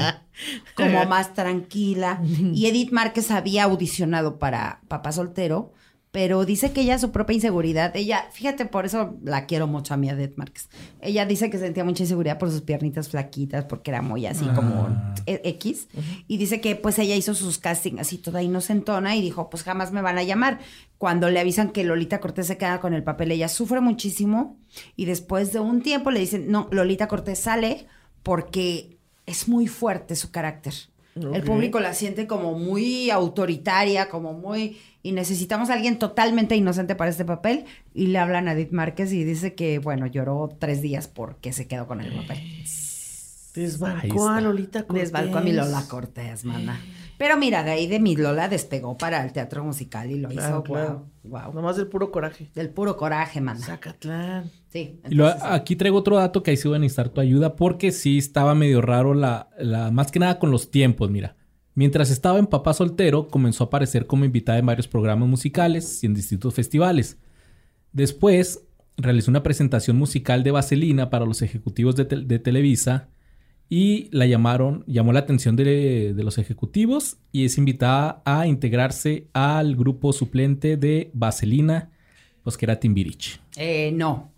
[0.75, 2.21] como más tranquila.
[2.23, 5.73] Y Edith Márquez había audicionado para Papá Soltero,
[6.13, 9.97] pero dice que ella su propia inseguridad, ella, fíjate, por eso la quiero mucho a
[9.97, 10.69] mi Edith Márquez.
[11.01, 14.95] Ella dice que sentía mucha inseguridad por sus piernitas flaquitas, porque era muy así como
[15.25, 15.87] e- X.
[16.27, 19.91] Y dice que pues ella hizo sus castings así toda inocentona y dijo, pues jamás
[19.91, 20.59] me van a llamar.
[20.99, 24.59] Cuando le avisan que Lolita Cortés se queda con el papel, ella sufre muchísimo
[24.95, 27.87] y después de un tiempo le dicen, no, Lolita Cortés sale
[28.21, 30.75] porque es muy fuerte su carácter.
[31.15, 34.77] El público la siente como muy autoritaria, como muy...
[35.05, 37.65] Y necesitamos a alguien totalmente inocente para este papel.
[37.93, 41.67] Y le hablan a Edith Márquez y dice que, bueno, lloró tres días porque se
[41.67, 42.37] quedó con el papel.
[42.37, 44.41] Ahí Desbancó a.
[44.41, 45.11] Lolita Cortés.
[45.11, 46.79] Desbalcó a mi Lola Cortés, mana.
[47.19, 50.55] Pero mira, de ahí de mi Lola despegó para el teatro musical y lo Claro,
[50.55, 51.05] hizo, claro.
[51.23, 51.53] wow, wow.
[51.53, 52.49] Nomás del puro coraje.
[52.55, 53.59] Del puro coraje, mana.
[53.59, 54.49] Zacatlán.
[54.69, 54.99] Sí.
[55.07, 57.91] Y lo- aquí traigo otro dato que ahí sí voy a necesitar tu ayuda porque
[57.91, 61.35] sí estaba medio raro la, la- más que nada con los tiempos, mira.
[61.75, 66.07] Mientras estaba en Papá Soltero, comenzó a aparecer como invitada en varios programas musicales y
[66.07, 67.17] en distintos festivales.
[67.91, 68.63] Después,
[68.97, 73.09] realizó una presentación musical de Vaselina para los ejecutivos de, tel- de Televisa
[73.69, 79.75] y la llamaron, llamó la atención de, los ejecutivos y es invitada a integrarse al
[79.75, 81.89] grupo suplente de Vaselina,
[82.43, 83.39] pues que era Timbiriche.
[83.55, 84.32] eh, no.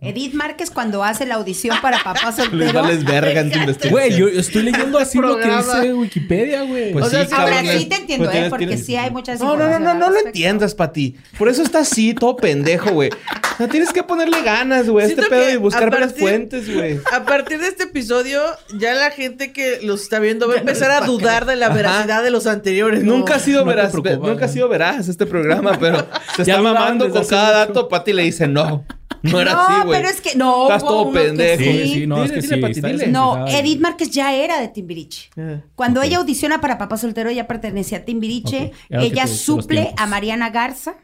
[0.00, 2.72] Edith Márquez cuando hace la audición para Papá Les Soltero...
[2.82, 3.92] vales verga en tu investigación.
[3.92, 6.92] Güey, yo estoy leyendo así lo que dice Wikipedia, güey.
[6.92, 8.32] Pues O sea, sí, sí, Ahora sí te entiendo, Pues ¿eh?
[8.32, 11.16] tienes- Porque tienes- sí hay muchas No, no, no, no, no lo entiendas, Pati.
[11.36, 13.10] Por eso está así, todo pendejo, güey.
[13.10, 16.72] O sea, tienes que ponerle ganas, güey, a este pedo que y buscar varias fuentes,
[16.72, 17.00] güey.
[17.12, 18.40] A partir de este episodio,
[18.78, 21.74] ya la gente que los está viendo va a empezar a dudar de la Ajá.
[21.74, 23.02] veracidad de los anteriores.
[23.02, 23.14] ¿no?
[23.16, 27.10] Nunca ha sido no veraz, nunca ha sido veraz este programa, pero se está mamando
[27.10, 27.88] con cada dato.
[27.88, 28.84] Pati le dice no.
[29.22, 29.98] No era no, así, güey.
[30.00, 30.62] pero es que no.
[30.64, 31.62] Estás hubo todo pendejo.
[31.62, 31.94] Sí, sí.
[31.94, 32.60] sí, no, es que dile, sí.
[32.60, 33.06] Pati, está dile.
[33.08, 33.46] No.
[33.48, 35.30] Edith Márquez ya era de Timbiriche.
[35.36, 35.60] Ah.
[35.74, 38.72] Cuando ella audiciona para Papá Soltero, ella pertenecía a Timbiriche.
[38.88, 40.96] Ella suple a Mariana Garza.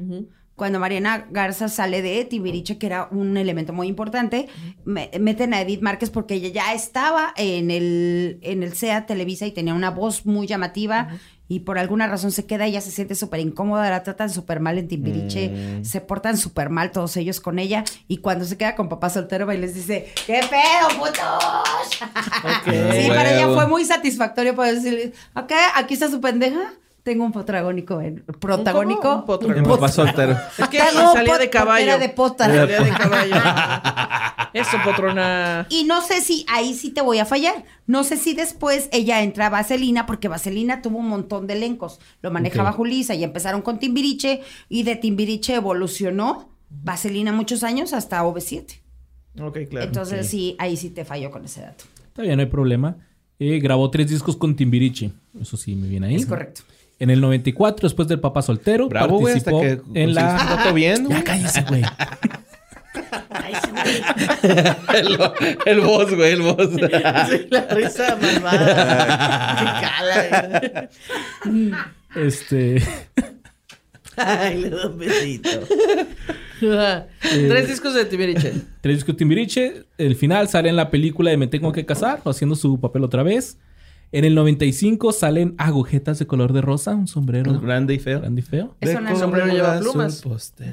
[0.56, 4.46] Cuando Mariana Garza sale de Timbiriche, que era un elemento muy importante,
[4.84, 9.46] me- meten a Edith Márquez porque ella ya estaba en el, en el SEA Televisa
[9.46, 11.08] y tenía una voz muy llamativa.
[11.46, 14.78] Y por alguna razón se queda, ella se siente súper incómoda, la tratan súper mal
[14.78, 15.84] en Timbiriche, Mm.
[15.84, 17.84] se portan súper mal todos ellos con ella.
[18.08, 22.00] Y cuando se queda con papá soltero, va y les dice, ¡qué pedo, putos!
[22.64, 26.72] Sí, para ella fue muy satisfactorio poder decirle, ok, aquí está su pendeja,
[27.04, 29.26] tengo un protagónico, en, protagónico.
[29.38, 30.32] Un papá soltero.
[30.58, 31.84] Es que salía de caballo.
[31.84, 32.46] Era de pota.
[32.46, 33.36] Salía de caballo.
[34.54, 35.66] Eso, potrona.
[35.68, 37.64] Y no sé si ahí sí te voy a fallar.
[37.86, 42.00] No sé si después ella entra a Vaselina, porque Vaselina tuvo un montón de elencos.
[42.22, 42.76] Lo manejaba Ok.
[42.76, 44.40] Julisa y empezaron con Timbiriche.
[44.70, 48.80] Y de Timbiriche evolucionó Vaselina muchos años hasta OV7.
[49.42, 49.86] Ok, claro.
[49.86, 51.84] Entonces sí, ahí sí te falló con ese dato.
[52.06, 52.96] Está bien, no hay problema.
[53.38, 55.10] Eh, grabó tres discos con Timbiriche.
[55.38, 56.14] Eso sí, me viene ahí.
[56.14, 56.62] Es correcto.
[56.98, 60.22] En el 94, después del Papá Soltero, Bravo, güey, hasta participó que en la...
[60.22, 61.18] dato bien, güey.
[61.18, 61.82] Ya cállese, güey.
[64.94, 65.18] el,
[65.66, 66.70] el boss, güey, el boss.
[66.70, 69.56] Sí, la risa malvada.
[69.58, 70.88] Qué cala.
[72.14, 72.82] Este...
[74.16, 75.50] Ay, le doy un besito.
[76.60, 78.52] Tres discos de Timbiriche.
[78.80, 79.84] Tres discos de Timbiriche.
[79.98, 83.22] El final sale en la película de Me Tengo que Casar, haciendo su papel otra
[83.22, 83.58] vez.
[84.16, 88.20] En el 95 salen agujetas de color de rosa, un sombrero Grande y feo.
[88.20, 88.76] grande y feo.
[88.80, 90.22] Es una- El sombrero lleva plumas.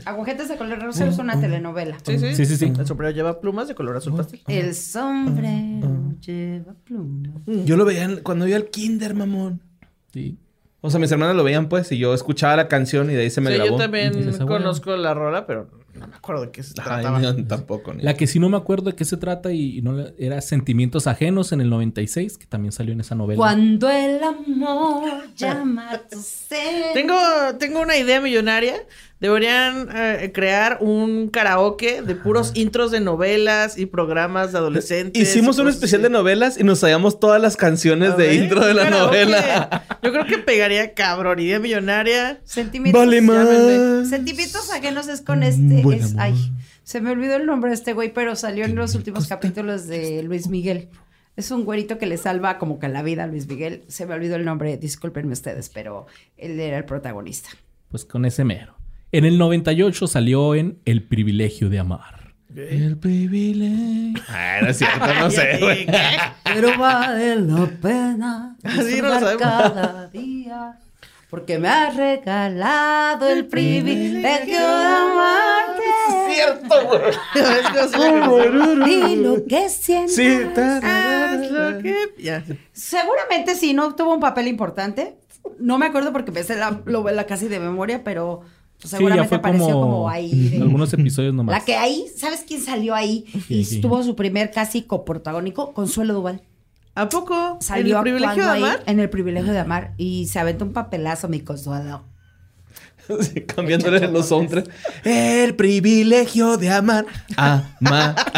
[0.06, 1.98] Agujetas de color rosa es una telenovela.
[2.06, 2.36] Sí, sí.
[2.36, 2.72] Sí, sí, sí.
[2.78, 4.42] El sombrero lleva plumas de color azul pastel.
[4.48, 7.42] El sombrero lleva plumas.
[7.66, 9.60] Yo lo veía en- cuando iba al kinder, mamón.
[10.14, 10.38] Sí.
[10.82, 13.30] O sea, mis hermanas lo veían, pues, y yo escuchaba la canción y de ahí
[13.32, 13.72] se me Sí, grabó.
[13.72, 14.14] yo también
[14.48, 15.68] conozco la rola, pero
[16.00, 17.20] no me acuerdo de qué se Ay, trataba.
[17.20, 17.94] no, tampoco.
[17.94, 20.42] ni- La que sí no me acuerdo de qué se trata y, y no era
[20.42, 23.38] Sentimientos Ajenos en el 96, que también salió en esa novela.
[23.38, 26.94] Cuando el amor llama a tu ser.
[26.94, 27.16] Tengo,
[27.60, 28.76] tengo una idea millonaria.
[29.22, 35.22] Deberían eh, crear un karaoke de puros intros de novelas y programas de adolescentes.
[35.22, 36.04] Hicimos un especial así.
[36.04, 39.06] de novelas y nos sabíamos todas las canciones de intro de la karaoke.
[39.26, 39.86] novela.
[40.02, 41.40] Yo creo que pegaría cabrón.
[41.40, 42.42] Idea millonaria.
[42.46, 43.00] Sentimientos.
[43.00, 44.10] Vale más.
[44.10, 45.84] Sentimientos ajenos es con este.
[45.84, 46.22] Buen es- amor.
[46.24, 46.52] ay,
[46.84, 50.24] se me olvidó el nombre de este güey, pero salió en los últimos capítulos de
[50.24, 50.90] Luis Miguel.
[51.38, 53.84] Es un güerito que le salva como que la vida a Luis Miguel.
[53.88, 56.08] Se me olvidó el nombre, discúlpenme ustedes, pero
[56.38, 57.50] él era el protagonista.
[57.90, 58.76] Pues con ese mero.
[59.12, 62.22] En el 98 salió en El privilegio de amar.
[62.56, 64.22] El privilegio.
[64.28, 65.86] Ay, no es cierto, no sé, güey.
[66.44, 69.42] Pero vale la pena Así no lo sabemos.
[69.42, 70.78] cada día.
[71.30, 76.34] Porque me has regalado el privilegio de amarte.
[76.34, 77.02] cierto, güey.
[77.36, 80.14] Es que así la Di lo que sientes.
[80.16, 80.40] Sí,
[80.84, 82.44] Haz lo que- Ya.
[82.74, 85.16] Seguramente sí, no tuvo un papel importante.
[85.58, 88.42] No me acuerdo porque me sé la novela casi de memoria, pero
[88.82, 90.32] pues, Sí, seguramente ya fue apareció como, como, ahí.
[90.50, 91.60] de- algunos episodios nomás.
[91.60, 93.26] La que ahí, ¿sabes quién salió ahí?
[93.48, 93.82] Y sí.
[93.82, 96.42] tuvo su primer casi coprotagónico, Consuelo Duval.
[96.96, 97.58] ¿A poco?
[97.62, 98.84] Salió ¿En el privilegio de ahí amar?
[98.86, 102.04] en el privilegio de amar y se aventó un papelazo, mi Consuelo.
[103.22, 104.70] Sí, cambiándole los soundtracks.
[105.04, 107.06] El privilegio de amar.
[107.36, 108.16] Amar.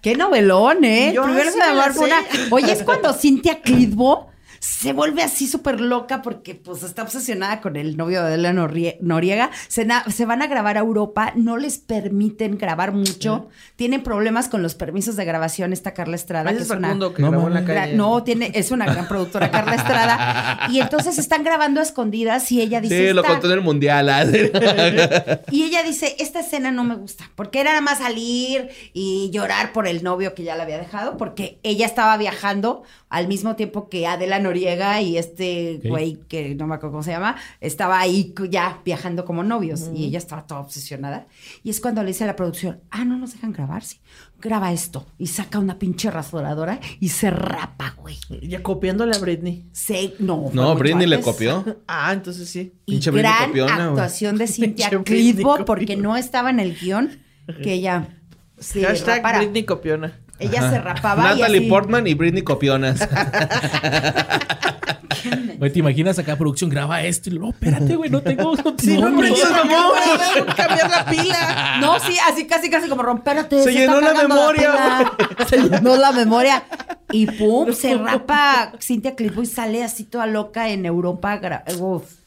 [0.00, 1.14] Qué novelón, ¿eh?
[1.14, 2.16] Sí se me la fue una...
[2.50, 4.28] Oye, es cuando Cintia Clitbo
[4.64, 8.96] se vuelve así súper loca porque pues está obsesionada con el novio de Adela Norie-
[9.02, 9.50] Noriega.
[9.68, 13.48] Se, se van a grabar a Europa, no les permiten grabar mucho.
[13.76, 16.50] Tienen problemas con los permisos de grabación esta Carla Estrada.
[16.50, 17.68] Que es una- que No grabó en la mames.
[17.76, 17.94] Gra- calle.
[17.94, 20.60] No, tiene, es una gran productora, Carla Estrada.
[20.70, 23.08] Y entonces están grabando a escondidas y ella dice.
[23.08, 24.08] Sí, lo "Esta- contó en el mundial.
[24.08, 24.24] ah.
[25.50, 29.72] y ella dice, esta escena no me gusta, porque era nada más salir y llorar
[29.72, 33.88] por el novio que ya la había dejado, porque ella estaba viajando al mismo tiempo
[33.88, 38.34] que Adela Noriega y este güey que no me acuerdo cómo se llama, estaba ahí
[38.50, 41.26] ya viajando como novios y ella estaba toda obsesionada.
[41.62, 43.98] Y es cuando le dice a la producción, ah, no nos dejan grabar, sí,
[44.40, 45.06] graba esto.
[45.18, 48.16] Y saca una pinche rasuradora y se rapa, güey.
[48.42, 49.66] Ya copiándole a Britney.
[49.72, 51.64] Se, no, No, Britney le copió.
[51.86, 52.72] Ah, entonces sí.
[52.86, 53.88] Y Pinche Britney gran copiona, güey.
[53.88, 57.18] actuación de Britney Clitbo porque no estaba en el guion
[57.62, 58.08] que ella
[58.58, 59.38] se Hashtag rapara.
[59.38, 60.20] Britney copiona.
[60.38, 61.68] Ella se rapaba y Natalie así.
[61.68, 63.08] Portman y Britney copionas.
[65.58, 67.30] Güey, ¿te imaginas acá producción graba esto?
[67.30, 68.54] Y luego, espérate, güey, no tengo.
[68.78, 70.54] Sí, no, no, no.
[70.54, 71.78] cambiar la pila.
[71.80, 73.62] No, sí, así casi casi como rompérate.
[73.62, 75.46] Se llenó está la memoria, pila.
[75.48, 76.64] Se llenó la memoria.
[77.12, 81.40] Y pum, se rapa Cintia Clitbo y sale así toda loca en Europa.
[81.78, 82.23] Uf.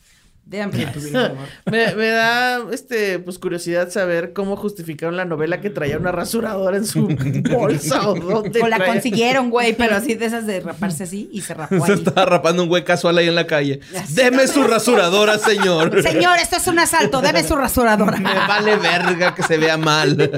[0.49, 1.35] Favor.
[1.65, 6.77] Me, me da este pues curiosidad saber cómo justificaron la novela que traía una rasuradora
[6.77, 7.07] en su
[7.51, 8.61] bolsa o dónde.
[8.61, 8.93] O la traía.
[8.93, 11.97] consiguieron, güey, pero así de esas de raparse así y se rapó Se ahí.
[11.99, 13.81] estaba rapando un güey casual ahí en la calle.
[14.09, 16.01] Deme su rasuradora, señor.
[16.01, 18.17] Señor, esto es un asalto, deme su rasuradora.
[18.17, 20.29] Me vale verga que se vea mal.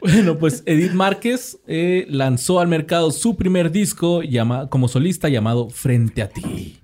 [0.00, 5.70] Bueno, pues Edith Márquez eh, lanzó al mercado su primer disco llama- como solista llamado
[5.70, 6.78] Frente a ti.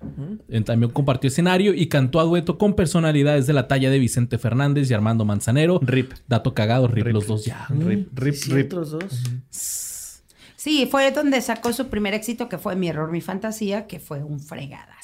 [0.65, 4.89] También compartió escenario y cantó a dueto con personalidades de la talla de Vicente Fernández
[4.89, 5.79] y Armando Manzanero.
[5.81, 6.13] Rip.
[6.27, 7.67] Dato cagado, rip, los dos ya.
[7.69, 8.65] Rip, rip, Sí, rip.
[8.67, 9.23] otros dos.
[9.49, 14.23] Sí, fue donde sacó su primer éxito, que fue Mi Error, Mi Fantasía, que fue
[14.23, 14.95] un fregadazo.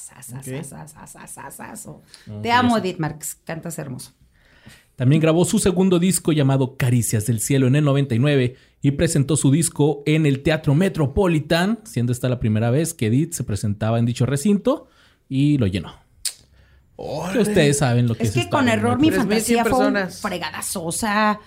[2.42, 3.36] Te amo, Edith Marx.
[3.44, 4.12] Cantas hermoso.
[4.96, 9.52] También grabó su segundo disco llamado Caricias del Cielo en el 99 y presentó su
[9.52, 14.06] disco en el Teatro Metropolitan, siendo esta la primera vez que Edith se presentaba en
[14.06, 14.88] dicho recinto
[15.28, 15.94] y lo llenó.
[16.98, 20.84] Ustedes saben lo que es, Es que con Error, Mi 3.100 Fantasía fue un fregadazo.
[20.84, 21.40] O sea,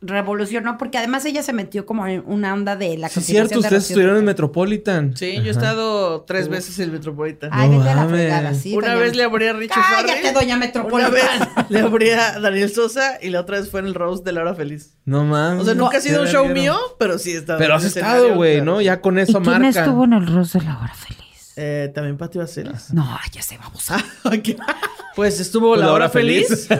[0.00, 3.58] revolucionó, porque además ella se metió como en una onda de la Sí, es cierto,
[3.58, 4.24] ustedes estuvieron en.
[4.24, 5.16] Metropolitan.
[5.16, 7.50] Sí, yo he estado tres veces en Metropolitan.
[7.52, 8.74] Ay, No vete a la fregada, sí.
[8.74, 10.34] Una doña- vez le abrí a Richard Cállate, Farrell.
[10.34, 11.12] doña Una Metropolitan.
[11.12, 11.30] vez
[11.70, 14.40] le abrí a Daniel Sosa y la otra vez fue en el Rose de la
[14.42, 14.94] hora feliz.
[15.04, 15.62] No mames.
[15.62, 17.58] O sea, nunca ha sido un show mío, pero sí he estado.
[17.58, 18.72] Pero has estado, güey, claro.
[18.72, 18.80] ¿no?
[18.80, 19.84] Ya con eso marca.
[19.84, 21.52] en el Rose de la Hora Feliz?
[21.56, 22.92] Eh, También Pati Baselis.
[22.92, 23.96] No, ya se vamos a...
[25.16, 26.68] Pues estuvo Pues La Hora Hora Feliz.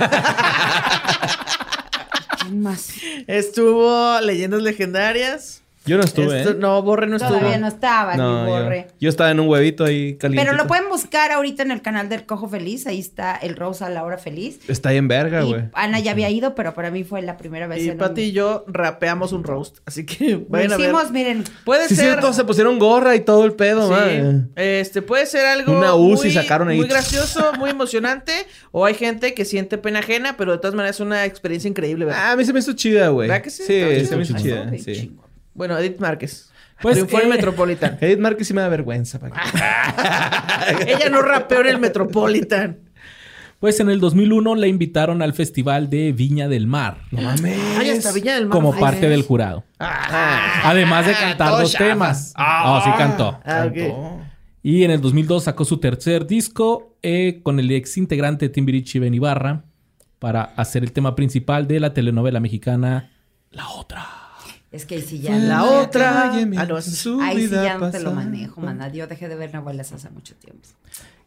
[3.27, 5.66] Estuvo Leyendas Legendarias.
[5.87, 6.57] Yo no estuve, Estu- ¿eh?
[6.59, 7.37] No, Borre no estuvo.
[7.39, 8.87] Todavía no estaba, No, ni yo, borre.
[9.01, 10.45] yo estaba en un huevito ahí caliente.
[10.45, 12.87] Pero lo pueden buscar ahorita en el canal del Cojo Feliz.
[12.87, 14.59] Ahí está el Rose a la hora feliz.
[14.69, 15.65] Está ahí en verga, güey.
[15.73, 17.83] Ana ya había ido, pero para mí fue la primera vez.
[17.83, 19.79] Y en Pati y yo rapeamos un roast.
[19.87, 20.87] Así que Lo vayan a ver.
[20.87, 21.45] hicimos, miren.
[21.65, 22.05] Puede Sí, ser.
[22.07, 23.93] cierto, se pusieron gorra y todo el pedo, Sí.
[23.95, 24.51] man.
[24.57, 26.77] Este puede ser algo Una Uzi muy, sacaron ahí.
[26.79, 28.33] muy gracioso, muy emocionante,
[28.73, 32.05] o hay gente que siente pena ajena, pero de todas maneras es una experiencia increíble,
[32.07, 32.21] ¿verdad?
[32.25, 33.29] Ah, a mí se me hizo chida, güey.
[33.29, 33.63] ¿Verdad que sí?
[33.67, 35.17] Sí, se me hizo chida, sí.
[35.57, 36.51] Bueno, Edith Márquez.
[36.81, 37.99] Pues, Pues fue el eh, Metropolitan.
[38.03, 39.19] Edith Márquez sí me da vergüenza.
[40.87, 42.79] Ella no rapeó en el Metropolitan.
[43.59, 47.59] Pues en el 2001 la invitaron al Festival de Viña del Mar No mames.
[47.79, 48.53] Ay, hasta Villa del Mar.
[48.53, 49.07] como Ay, parte sí.
[49.07, 49.65] del jurado.
[49.79, 52.35] Además de cantar dos temas.
[52.37, 53.41] Ah, sí cantó.
[53.45, 53.65] Ah.
[53.65, 54.21] Cantó.
[54.63, 58.99] Y en el 2002 sacó su tercer disco eh, con el ex integrante de Timbiriche
[58.99, 59.65] Ben Ibarra
[60.19, 63.11] para hacer el tema principal de la telenovela mexicana
[63.53, 64.26] La Otra.
[64.77, 65.37] Es que ahí sí ya.
[65.39, 66.31] La no- otra.
[66.31, 66.77] Calle Ah, no,
[67.23, 68.93] Ahí sí ya no te lo manejo, mana.
[68.93, 70.69] Yo dejé de ver novelas hace mucho tiempo.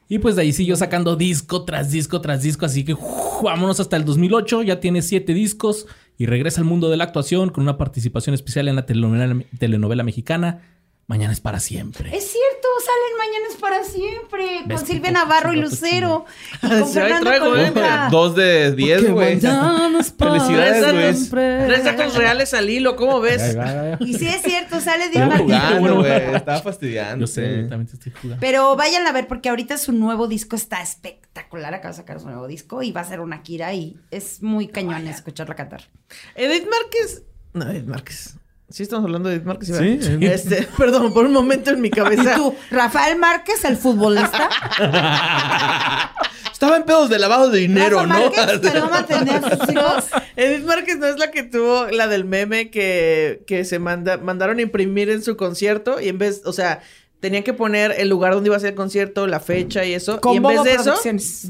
[0.08, 2.66] Y pues de ahí siguió sacando disco tras disco tras disco.
[2.66, 2.95] Así que
[3.43, 4.62] vámonos hasta el 2008.
[4.64, 5.88] Ya tiene siete discos
[6.18, 10.04] y regresa al mundo de la actuación con una participación especial en la telenovela, telenovela
[10.04, 10.62] mexicana
[11.10, 12.16] Mañana es para siempre.
[12.16, 14.62] Es cierto, salen mañanas para siempre.
[14.68, 16.26] ¿Ves Con Silvia Navarro y Lucero.
[16.62, 17.72] Y Sí, con Fernando traigo, ¿eh?
[17.72, 18.10] Colunga.
[18.12, 19.39] Dos de diez, güey.
[20.20, 21.30] Felicidades, Luis.
[21.32, 23.57] Tres datos reales al hilo, ¿cómo ves?
[24.01, 26.36] Y sí es cierto, sale una jugando, güey.
[26.36, 27.26] Estaba fastidiando.
[27.26, 28.39] Yo sé, también te estoy jugando.
[28.39, 31.74] Pero vayan a ver porque ahorita su nuevo disco está espectacular.
[31.74, 34.68] Acaba de sacar su nuevo disco y va a ser una Kira y es muy
[34.68, 35.89] cañón escucharla cantar.
[36.36, 37.24] Edith Márquez.
[37.53, 38.39] No, Edith Márquez.
[38.70, 39.68] Sí, estamos hablando de Edith Márquez.
[39.68, 39.74] Sí.
[39.74, 40.24] ¿verdad?
[40.24, 42.36] Este, perdón, por un momento en mi ¿Y cabeza.
[42.36, 44.50] tú, Rafael Márquez, el futbolista?
[46.52, 48.20] Estaba en pedos de lavado de dinero, Rafa ¿no?
[48.26, 50.08] Márquez, pero no mantenía a sus hijos.
[50.36, 54.60] Edith Márquez no es la que tuvo la del meme que, que se manda, mandaron
[54.60, 56.82] a imprimir en su concierto y en vez, o sea,
[57.22, 60.20] tenían que poner el lugar donde iba a ser el concierto, la fecha y eso.
[60.20, 61.48] Con y en vez de eso, Producciones.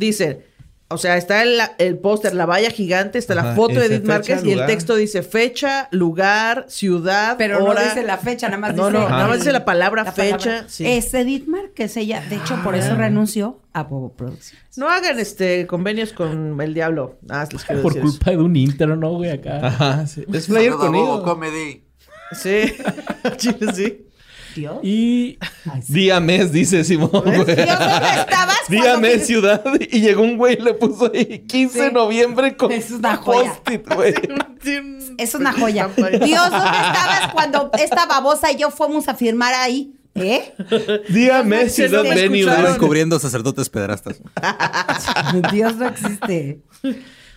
[0.91, 4.43] O sea, está el, el póster, la valla gigante, está la foto de Edith Márquez
[4.43, 7.81] y el texto dice fecha, lugar, ciudad, Pero hora.
[7.81, 8.99] no dice la fecha, nada más No, dice...
[8.99, 10.37] no, nada más dice la palabra la fecha.
[10.37, 10.65] palabra.
[10.67, 10.85] sí.
[10.87, 12.23] Es Edith Márquez, ella.
[12.27, 14.65] De hecho, por eso renunció a Bobo Producciones.
[14.77, 17.19] No hagan este convenios con el diablo.
[17.29, 18.17] Ah, les quiero Por decir eso.
[18.17, 19.29] culpa de un intro, ¿no, güey?
[19.29, 19.59] Acá.
[19.67, 20.25] Ajá, sí.
[20.33, 21.23] Es a con.
[21.23, 21.83] Comedy.
[22.31, 22.73] Sí,
[23.37, 24.08] Chile sí.
[24.55, 24.79] Dios.
[24.83, 25.37] Y
[25.87, 27.33] Día mes, dice Simón, güey.
[27.33, 28.57] Dios, ¿dónde estabas?
[28.69, 29.63] Día mes, ciudad.
[29.79, 33.53] Y llegó un güey y le puso ahí 15 de noviembre con Es una joya.
[33.53, 34.13] post-it, güey.
[35.17, 35.87] Es una joya.
[35.95, 39.93] Dios, ¿dónde estabas cuando esta babosa y yo fuimos a firmar ahí?
[40.15, 40.53] ¿Eh?
[41.09, 42.45] Día mes, se ciudad, no me venue.
[42.63, 44.21] Descubriendo sacerdotes pedrastas.
[45.51, 46.61] Dios no existe.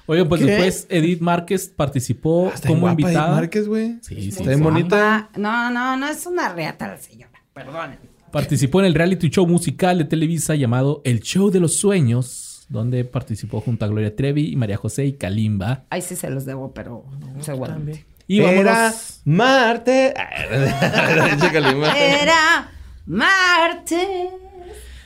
[0.07, 0.47] Oigan, pues ¿Qué?
[0.49, 3.35] después Edith Márquez participó Está bien como guapa Edith invitada.
[3.35, 3.99] Márquez, güey.
[4.03, 5.17] Sí, sí, Está bien bonita.
[5.17, 7.31] Ah, no, no, no es una reata la señora.
[7.53, 7.97] Perdón.
[8.31, 13.05] Participó en el reality show musical de Televisa llamado El Show de los Sueños, donde
[13.05, 15.85] participó junto a Gloria Trevi y María José y Kalimba.
[15.91, 17.05] Ahí sí se los debo, pero
[17.41, 18.07] seguramente.
[18.27, 18.95] Y Era.
[19.25, 20.15] Marte.
[21.95, 22.73] Era
[23.05, 24.31] Marte.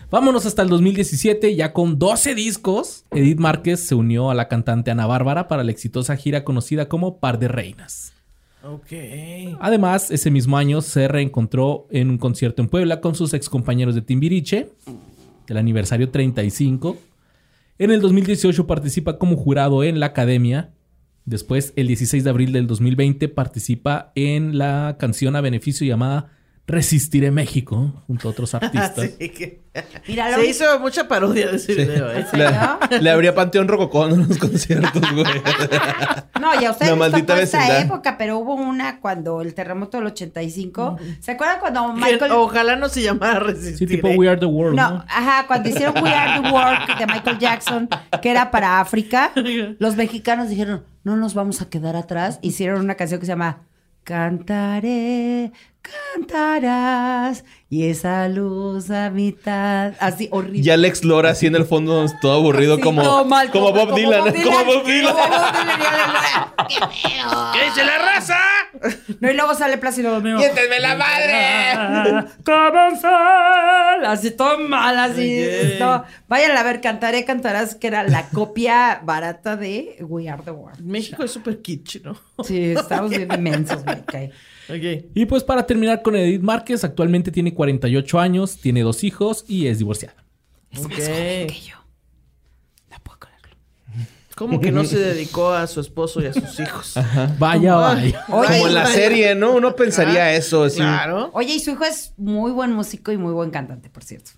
[0.08, 3.04] Vámonos hasta el 2017, ya con 12 discos.
[3.10, 7.18] Edith Márquez se unió a la cantante Ana Bárbara para la exitosa gira conocida como
[7.18, 8.12] Par de Reinas.
[9.60, 14.02] Además, ese mismo año se reencontró en un concierto en Puebla con sus excompañeros de
[14.02, 14.70] Timbiriche,
[15.48, 16.96] del aniversario 35.
[17.78, 20.70] En el 2018 participa como jurado en la Academia.
[21.24, 26.35] Después, el 16 de abril del 2020, participa en la canción a beneficio llamada
[26.68, 28.98] Resistiré México, junto a otros artistas.
[28.98, 29.62] Así que...
[30.08, 32.24] Mira, lo Se hizo mucha parodia de ese video, ¿eh?
[32.32, 35.24] Le, le abría Panteón Rococó en los conciertos, güey.
[36.40, 37.80] No, ya ustedes maldita tocó vecindad.
[37.82, 40.96] época, pero hubo una cuando el terremoto del 85.
[41.20, 42.32] ¿Se acuerdan cuando Que Michael...
[42.32, 43.88] ojalá no se llamara Sí, resistir.
[43.88, 44.16] tipo ¿eh?
[44.16, 45.04] We Are the World, No, ¿no?
[45.08, 47.88] ajá, cuando hicieron We Are the World de Michael Jackson,
[48.22, 49.30] que era para África,
[49.78, 52.38] los mexicanos dijeron, no nos vamos a quedar atrás.
[52.42, 53.60] Hicieron una canción que se llama
[54.04, 55.52] Cantaré,
[56.14, 59.94] cantarás, y esa luz a mitad.
[60.00, 60.60] Así horrible.
[60.60, 63.94] Y Alex Lora así en el fondo, todo aburrido, Sí, como, todo mal, como, Bob
[63.94, 64.32] Dylan.
[64.42, 65.14] Como Bob Dylan.
[65.14, 66.56] Como Bob Dylan.
[67.52, 68.38] ¡Qué dice la raza!
[69.20, 70.38] No, y luego sale Plácido Domingo.
[70.38, 72.28] ¡Miéntenme la madre!
[72.44, 74.04] Comenzar.
[74.04, 75.44] Así todo mal, así.
[75.44, 75.80] Ok.
[75.80, 80.50] No, vayan a ver, cantaré, cantarás, que era la copia barata de We Are the
[80.50, 80.80] World.
[80.80, 82.16] México es súper kitsch, ¿no?
[82.44, 84.32] Sí, estamos bien inmensos, me cae.
[85.14, 89.66] Y pues para terminar con Edith Márquez, actualmente tiene 48 años, tiene dos hijos y
[89.66, 90.16] es divorciada.
[90.78, 90.88] Ok.
[90.90, 91.76] Que yo.
[92.90, 93.56] No puedo creerlo.
[94.34, 96.94] ¿Cómo que no se dedicó a su esposo y a sus hijos?
[97.38, 98.24] Vaya, vaya.
[98.28, 99.52] Oye, Como en la serie, ¿no?
[99.54, 100.64] Uno pensaría eso.
[100.64, 100.78] Así.
[100.78, 101.30] Claro.
[101.32, 104.32] Oye, y su hijo es muy buen músico y muy buen cantante, por cierto.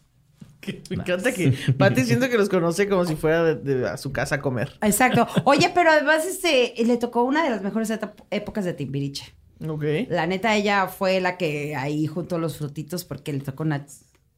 [0.91, 4.13] Me encanta que Pati siento que los conoce como si fuera de, de- a su
[4.13, 4.77] casa a comer.
[4.83, 5.27] Exacto.
[5.45, 7.91] Oye, pero además este le tocó una de las mejores
[8.31, 9.35] épocas de Timbiriche.
[10.11, 13.85] La neta, ella fue la que ahí juntó los frutitos porque le tocó una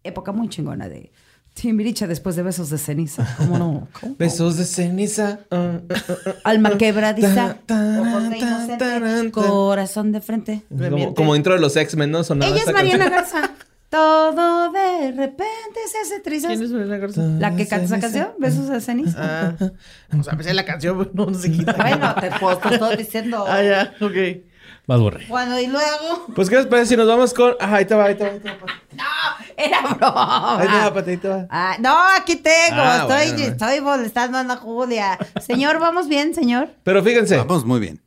[0.03, 1.13] época muy chingona de
[1.55, 3.27] Timbiriche después de Besos de Ceniza.
[3.37, 3.89] ¿Cómo no?
[4.01, 4.17] ¿Cómo no?
[4.19, 5.41] Besos de ceniza.
[5.51, 5.81] ah.
[6.45, 10.63] Alma quebradiza, ojos de inocente, corazón de frente.
[10.69, 12.25] Como, como intro de los X-Men, ¿no?
[12.25, 13.09] Sonaba Ella es Mariana.
[13.09, 13.51] Garza.
[13.91, 16.53] Todo de repente se hace trizas.
[16.53, 17.23] ¿Quién es Mariana Garza?
[17.23, 19.17] La que canta esa canción, Besos de Ceniza.
[19.19, 19.55] Ah,
[20.19, 21.73] o sea, pensé en la canción, pero no se quita.
[21.73, 23.45] Bueno, te puedo, estoy diciendo.
[23.47, 24.50] Ah, ya, ok.
[24.91, 25.25] Vas borré.
[25.29, 26.27] Bueno, y luego.
[26.35, 27.55] Pues, ¿qué les parece si nos vamos con.
[27.61, 28.31] Ajá, ahí te va, ahí te va.
[28.31, 28.57] Ahí te va,
[29.57, 30.59] Era broma.
[30.61, 31.47] ahí te va, Pati, ahí te va.
[31.49, 32.75] Ah, no, aquí tengo.
[32.81, 33.53] Ah, estoy, bueno.
[33.53, 35.17] estoy molestando a Ana Julia.
[35.41, 36.71] Señor, ¿vamos bien, señor?
[36.83, 38.01] Pero fíjense, Vamos muy bien.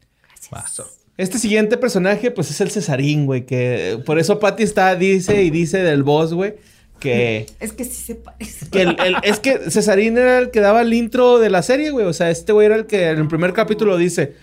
[1.16, 3.46] este siguiente personaje, pues es el Cesarín, güey.
[3.46, 6.56] Que por eso Pati está, dice y dice del boss, güey.
[7.00, 7.46] Que.
[7.62, 8.70] Es que sí se parece.
[8.70, 11.92] Que el- el- es que Cesarín era el que daba el intro de la serie,
[11.92, 12.06] güey.
[12.06, 14.36] O sea, este güey era el que en el primer capítulo dice: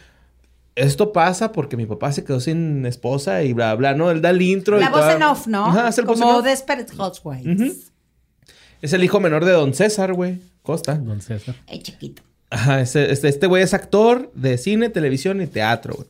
[0.77, 4.11] Esto pasa porque mi papá se quedó sin esposa y bla, bla, ¿no?
[4.11, 4.79] Él da el intro.
[4.79, 5.67] y La voz toda- en off, ¿no?
[5.67, 6.43] Ajá, es el Como.
[6.43, 7.61] Desperate Housewives.
[7.61, 7.75] Ujú.
[8.83, 10.41] Es el hijo menor de Don César, güey.
[10.63, 10.95] Costa.
[10.95, 11.55] Don César.
[11.69, 12.23] Ay, chiquito.
[12.51, 16.09] Ajá, este, este, este güey es actor de cine, televisión y teatro, güey.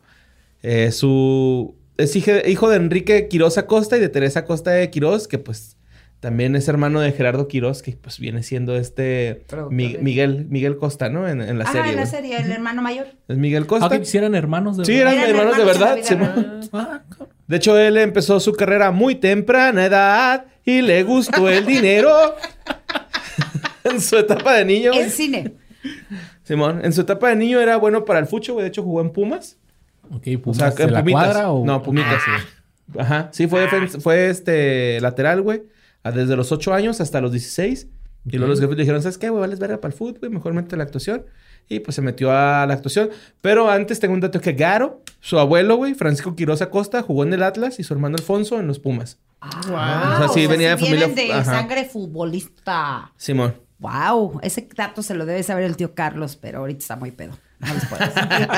[0.63, 1.75] Eh, su...
[1.97, 5.77] Es hijo, hijo de Enrique Quiroz Acosta y de Teresa Acosta de Quiroz, que pues
[6.21, 11.09] también es hermano de Gerardo Quiroz, que pues viene siendo este Mi- Miguel, Miguel Costa,
[11.09, 11.27] ¿no?
[11.27, 11.91] En, en la Ah, serie.
[11.93, 13.07] en la serie, el hermano mayor.
[13.29, 13.87] Es Miguel Costa.
[13.87, 15.15] Aunque hicieran hermanos de Sí, verdad.
[15.15, 15.99] eran, Eran hermanos de hermanos verdad.
[16.03, 16.71] sí, real.
[16.73, 17.01] Ah.
[17.47, 22.11] De hecho, él empezó su carrera a muy temprana edad y le gustó el dinero.
[23.85, 24.93] en su etapa de niño.
[24.93, 25.55] En cine.
[26.45, 28.65] Simón, en su etapa de niño era bueno para el fucho, güey.
[28.65, 29.57] De hecho, jugó en Pumas.
[30.13, 31.25] Ok, O Pumas sea, de la Pumitas.
[31.25, 31.65] cuadra o...
[31.65, 32.21] No, Pumitas.
[32.29, 33.29] Ah, Ajá.
[33.33, 35.63] Sí, fue, defen- fue este lateral, güey.
[36.05, 37.89] Desde los 8 años hasta los 16.
[38.27, 39.41] Y luego los jefes le dijeron, ¿sabes qué, güey?
[39.41, 40.31] Vales verga para el fútbol, güey.
[40.33, 41.25] Mejor mete la actuación.
[41.69, 43.11] Y pues se metió a la actuación.
[43.41, 47.33] Pero antes tengo un dato que Garo, su abuelo, güey, Francisco Quiroz Acosta, jugó en
[47.33, 49.19] el Atlas y su hermano Alfonso en los Pumas.
[49.41, 51.45] Ah, O sea, sí, venía de familia- de ajá.
[51.45, 53.13] sangre futbolista.
[53.17, 53.55] Simón.
[53.79, 57.33] Wow, ese dato se lo debe saber el tío Carlos, pero ahorita está muy pedo.
[57.61, 58.49] No les puedo decir.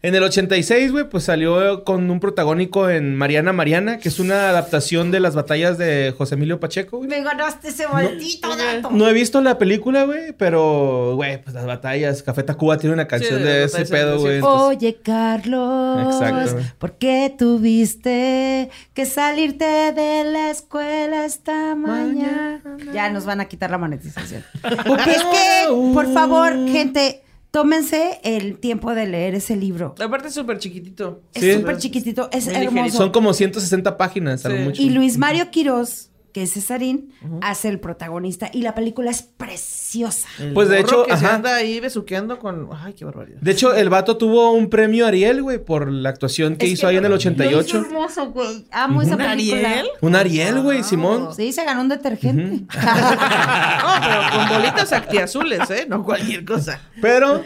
[0.00, 4.48] En el 86, güey, pues salió con un protagónico en Mariana Mariana, que es una
[4.48, 7.10] adaptación de las batallas de José Emilio Pacheco, güey.
[7.10, 8.90] Me ganaste ese maldito dato.
[8.92, 12.22] No he visto la película, güey, pero, güey, pues las batallas.
[12.22, 14.40] Café Tacuba tiene una canción Sí, de ese pedo, güey.
[14.40, 16.62] Oye, Carlos, Exacto.
[16.78, 22.62] ¿por qué tuviste que salirte de la escuela esta mañana?
[22.94, 24.44] Ya nos van a quitar la monetización.
[24.62, 29.94] es que, por favor, gente, tómense el tiempo de leer ese libro.
[30.02, 31.22] Aparte es súper chiquitito.
[31.34, 31.54] Es Sí.
[31.54, 32.74] súper chiquitito, es Muy hermoso.
[32.74, 32.96] ligerito.
[32.98, 34.62] Son como 160 páginas, a lo Sí.
[34.62, 34.82] mucho.
[34.82, 40.28] Y Luis Mario Quiroz, que es Cesarín, hace el protagonista y la película es preciosa.
[40.38, 42.68] El Pues, de hecho, que se anda ahí besuqueando con...
[42.72, 43.38] Ay, qué barbaridad.
[43.40, 46.82] De hecho, el vato tuvo un premio Ariel, güey, por la actuación que Es hizo
[46.82, 47.56] que ahí en el lo- 88.
[47.56, 48.66] lo hizo hermoso, güey.
[48.70, 49.68] Amo esa ¿Un película.
[49.70, 49.86] Ariel?
[50.00, 51.34] Un Ariel, güey, Simón.
[51.34, 52.64] Sí, se ganó un detergente.
[52.78, 55.86] No, pero con bolitas actiazules, ¿eh?
[55.88, 56.80] No cualquier cosa.
[57.00, 57.42] Pero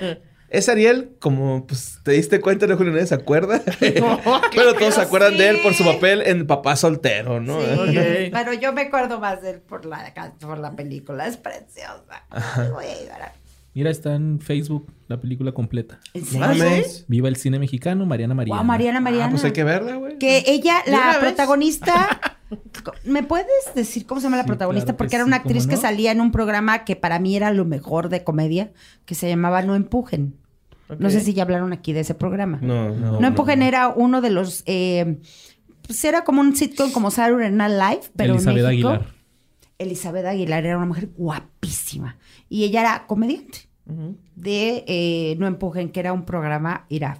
[0.52, 3.62] es Ariel, como pues te diste cuenta, no Julio nadie se acuerda.
[3.80, 7.60] pero todos se acuerdan de él por su papel en Papá Soltero, ¿no?
[7.60, 11.26] Sí, pero yo me acuerdo más de él por la, por la película.
[11.26, 12.24] Es preciosa.
[12.30, 13.32] Ay, voy a llorar.
[13.74, 15.98] Mira, está en Facebook la película completa.
[16.12, 16.40] ¿En serio?
[16.46, 17.06] Mames.
[17.08, 18.56] Viva el cine mexicano, Mariana Mariana.
[18.58, 19.26] Guau, Mariana Mariana.
[19.26, 20.18] Ah, pues hay que verla, güey.
[20.18, 22.20] Que ella, ¿De una la protagonista.
[23.04, 24.86] ¿Me puedes decir cómo se llama la Sí, protagonista?
[24.88, 25.80] claro Porque era sí, una ¿cómo actriz que no?
[25.80, 28.72] salía en un programa que para mí era lo mejor de comedia,
[29.06, 30.36] que se llamaba No Empujen.
[30.98, 32.58] No sé si ya hablaron aquí de ese programa.
[32.62, 33.20] No, no.
[33.20, 34.62] No, Empujen era uno de los.
[34.66, 35.18] eh,
[35.86, 38.88] pues era como un sitcom como Saturday Night Live, pero Elizabeth en México.
[38.88, 39.12] Aguilar.
[39.78, 42.16] Elizabeth Aguilar era una mujer guapísima.
[42.48, 43.68] Y ella era comediante
[44.36, 47.18] de eh, No Empujen, que era un programa, era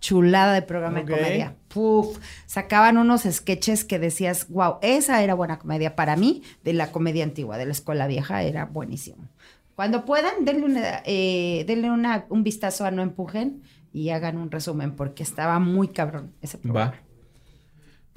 [0.00, 1.06] chulada de programa Ok.
[1.08, 1.56] de comedia.
[1.68, 6.92] Puf, sacaban unos sketches que decías, wow, esa era buena comedia para mí, de la
[6.92, 9.28] comedia antigua, de la escuela vieja, era buenísimo.
[9.76, 13.62] Cuando puedan, denle, una, eh, denle una- un vistazo a No Empujen
[13.92, 16.90] y hagan un resumen, porque estaba muy cabrón ese programa.
[16.92, 17.02] Va.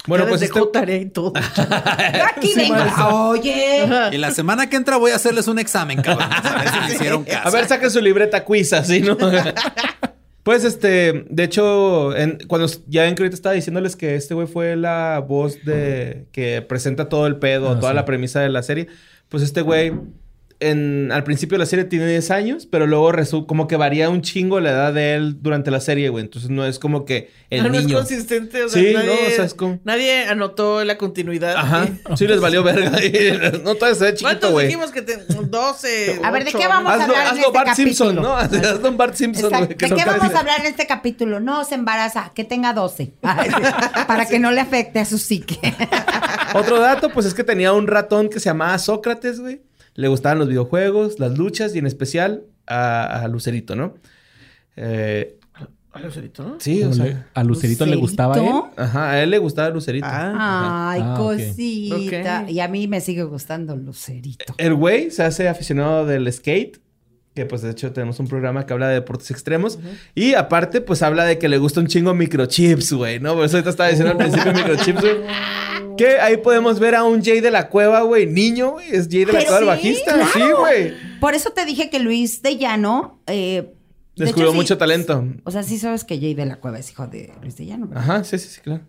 [0.06, 0.54] Bueno, Ya pues este...
[0.54, 1.34] dejó tarea y todo.
[2.34, 2.74] Aquí vengo,
[3.28, 3.86] oye.
[4.12, 6.28] Y la semana que entra voy a hacerles un examen, cabrón.
[6.32, 7.48] A ver si me hicieron caso.
[7.48, 9.18] A ver, saquen su libreta quiz, así, ¿no?
[10.42, 11.26] pues, este...
[11.28, 15.22] De hecho, en- cuando ya ven que ahorita estaba diciéndoles que este güey fue la
[15.26, 16.26] voz de...
[16.32, 17.96] Que presenta todo el pedo, Ah, toda sí.
[17.96, 18.86] la premisa de la serie.
[19.28, 19.92] Pues este güey...
[20.60, 23.10] En, al principio de la serie tiene 10 años, pero luego
[23.46, 26.22] como que varía un chingo la edad de él durante la serie, güey.
[26.24, 27.88] Entonces no es como que el no niño.
[27.88, 31.56] es consistente, o sea, Sí, nadie, no, o sea, es como- nadie anotó la continuidad.
[31.56, 31.88] Ajá.
[32.14, 32.90] Sí les valió verga.
[33.64, 34.66] no, todavía se ve chiquito, ¿Cuántos güey.
[34.66, 35.16] dijimos que te...
[35.50, 37.88] 12, A ver, ¿de qué vamos a Hazlo, hablar en hazlo este Bart capítulo?
[37.94, 38.36] Simpson, ¿no?
[38.36, 39.66] Hazlo un Bart Simpson, güey.
[39.74, 41.40] ¿De no qué vamos a hablar en este capítulo?
[41.40, 43.14] No se embaraza, que tenga 12.
[43.22, 43.56] Ay, sí,
[44.06, 45.58] para que no le afecte a su psique.
[46.54, 49.62] Otro dato, pues es que tenía un ratón que se llamaba Sócrates, güey.
[50.00, 53.94] Le gustaban los videojuegos, las luchas y en especial a, a Lucerito, ¿no?
[54.76, 55.36] Eh,
[55.92, 56.56] Ay, Lucerito, ¿no?
[56.60, 57.26] sí, o sea.
[57.34, 58.82] a Lucerito le gustaba a.
[58.82, 60.06] Ajá, a él le gustaba Lucerito.
[60.08, 60.90] Ah.
[60.92, 62.44] Ay, Ah, cosita.
[62.48, 64.54] Y a mí me sigue gustando Lucerito.
[64.56, 66.78] El güey se hace aficionado del skate.
[67.34, 69.78] Que pues de hecho tenemos un programa que habla de deportes extremos.
[70.16, 73.34] Y aparte pues habla de que le gusta un chingo microchips, güey, ¿no?
[73.34, 75.16] Por eso ahorita estaba diciendo al principio microchips, güey.
[76.04, 78.26] Que ahí podemos ver a un Jay de la Cueva, güey.
[78.26, 78.86] Niño, güey.
[78.90, 80.14] Es Jay de la Pero Cueva, el bajista.
[80.14, 80.30] claro.
[80.32, 80.94] Sí, güey.
[81.20, 83.20] Por eso te dije que Luis de Llano.
[83.26, 83.74] eh,
[84.16, 85.24] de Descubrió sí- mucho talento.
[85.44, 87.86] O sea, sí sabes que Jay de la Cueva es hijo de Luis de Llano.
[87.86, 88.02] ¿verdad?
[88.04, 88.82] Ajá, sí, sí, sí, claro.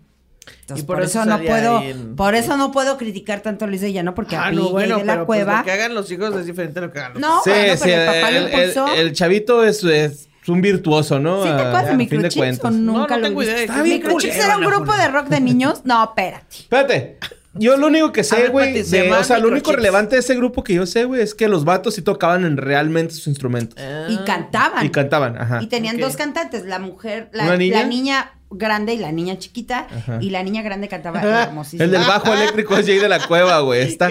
[0.62, 1.84] Entonces, Y por, por eso eso no puedo,
[2.18, 4.70] por eso no puedo criticar tanto a Luis de Llano porque a Ah, mí no,
[4.72, 5.60] bueno, de la pero pues, Cueva.
[5.60, 7.74] lo que hagan los hijos es diferente a lo que hagan los No, sí, bueno,
[7.76, 7.82] sí.
[7.84, 8.94] pero el papá el, lo el- impulsó.
[8.96, 11.44] el chavito es, es un virtuoso, ¿no?
[11.44, 12.66] ¿Sí te acuerdas de a fin de Microchips cuentas.
[12.66, 14.94] o nunca No, no lo tengo idea de Está bien Microchips culero era un grupo
[14.96, 15.82] de rock de niños.
[15.84, 16.46] No, espérate.
[16.50, 17.18] Espérate.
[17.54, 20.64] Yo lo único que sé, güey, se o sea, lo único relevante de ese grupo
[20.64, 23.78] que yo sé, güey, es que los vatos sí tocaban en realmente sus instrumentos.
[24.08, 24.86] Y cantaban.
[24.86, 25.60] Y cantaban, ajá.
[25.62, 27.82] Y tenían dos cantantes, la mujer, la, ¿Una niña?
[27.82, 29.88] la niña grande y la niña chiquita.
[29.94, 30.18] Ajá.
[30.22, 31.84] Y la niña grande cantaba hermosísimo.
[31.84, 33.82] El del bajo eléctrico es Jay de la Cueva, güey.
[33.82, 34.08] Está,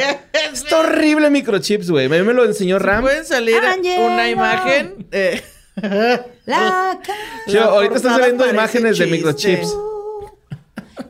[0.53, 2.07] está horrible microchips, güey.
[2.07, 3.01] A mí me lo enseñó Ram.
[3.01, 3.57] Pueden salir
[3.99, 5.07] una imagen.
[5.13, 5.43] eh,
[5.77, 6.99] La
[7.47, 9.75] Yo, ahorita están saliendo imágenes de microchips.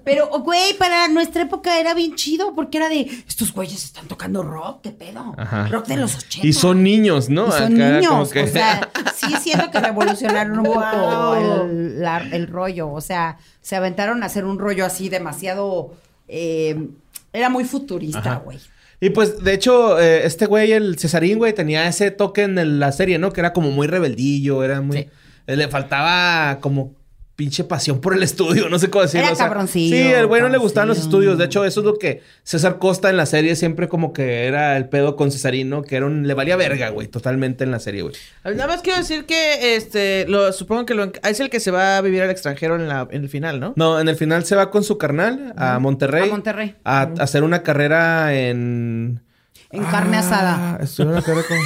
[0.05, 4.43] Pero, güey, para nuestra época era bien chido porque era de estos güeyes están tocando
[4.43, 5.35] rock, ¿qué pedo?
[5.37, 5.67] Ajá.
[5.69, 6.47] Rock de los 80.
[6.47, 7.49] Y son niños, ¿no?
[7.49, 8.31] Y son Acá niños.
[8.31, 11.35] que- O sea, sí siento que revolucionaron un poco
[11.65, 12.91] el, la- el rollo.
[12.91, 15.95] O sea, se aventaron a hacer un rollo así demasiado.
[16.29, 16.89] eh,
[17.33, 18.35] era muy futurista, Ajá.
[18.45, 18.59] güey.
[19.01, 22.79] Y pues, de hecho, eh, este güey, el Cesarín, güey, tenía ese toque en el-
[22.81, 23.33] la serie, ¿no?
[23.33, 24.97] Que era como muy rebeldillo, era muy...
[24.99, 25.09] Sí.
[25.47, 26.95] eh, Le faltaba como
[27.41, 29.25] pinche pasión por el estudio, no sé cómo decirlo.
[29.25, 31.39] Era o sea, cabroncillo, Sí, el güey no le gustaban los estudios.
[31.39, 34.77] De hecho, eso es lo que César Costa en la serie siempre como que era
[34.77, 35.81] el pedo con Cesarín, ¿no?
[35.81, 36.27] Que era un...
[36.27, 38.15] Le valía verga, güey, totalmente en la serie, güey.
[38.45, 41.97] Nada más quiero decir que, este, lo, supongo que lo, es el que se va
[41.97, 43.73] a vivir al extranjero en, la, en el final, ¿no?
[43.75, 46.29] No, en el final se va con su carnal a Monterrey.
[46.29, 46.77] A Monterrey.
[46.85, 49.23] A, a hacer una carrera en...
[49.71, 50.77] En carne asada.
[50.79, 51.57] Ah, estudió una carrera con...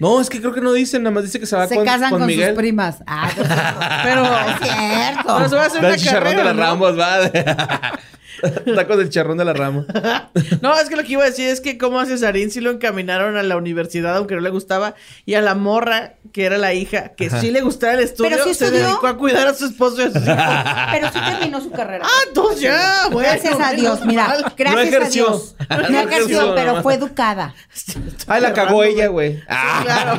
[0.00, 1.84] No, es que creo que no dicen, nada más dice que se va Se con,
[1.84, 2.48] casan con con, Miguel.
[2.48, 3.02] sus primas.
[3.06, 3.30] Ah.
[4.02, 5.36] Pero, es cierto.
[5.36, 6.62] pero se va a hacer una chicharrón de carrera, las ¿no?
[6.62, 8.00] Ramos, va.
[8.74, 9.86] Tacos del chicharrón de las Ramos.
[10.62, 12.70] No, es que lo que iba a decir es que como a Cesarín sí lo
[12.70, 14.94] encaminaron a la universidad, aunque no le gustaba,
[15.26, 17.40] y a la morra, que era la hija, que Ajá.
[17.40, 18.86] sí le gustaba el estudio, Pero sí se estudió.
[18.86, 20.36] dedicó a cuidar a su esposo y a sus hijos.
[20.92, 22.04] Pero sí terminó su carrera.
[22.06, 23.28] Ah, entonces ya, bueno.
[23.30, 25.26] Gracias a Dios, mira, gracias ejerció.
[25.26, 25.54] a Dios.
[25.68, 27.54] No No ejerció, ejerció, pero fue educada.
[28.26, 29.42] Ay, la cagó ella, güey.
[29.48, 30.16] Ah, Claro.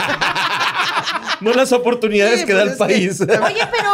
[1.51, 3.17] no las oportunidades Sí, que da pues el país.
[3.19, 3.89] que- Oye, pero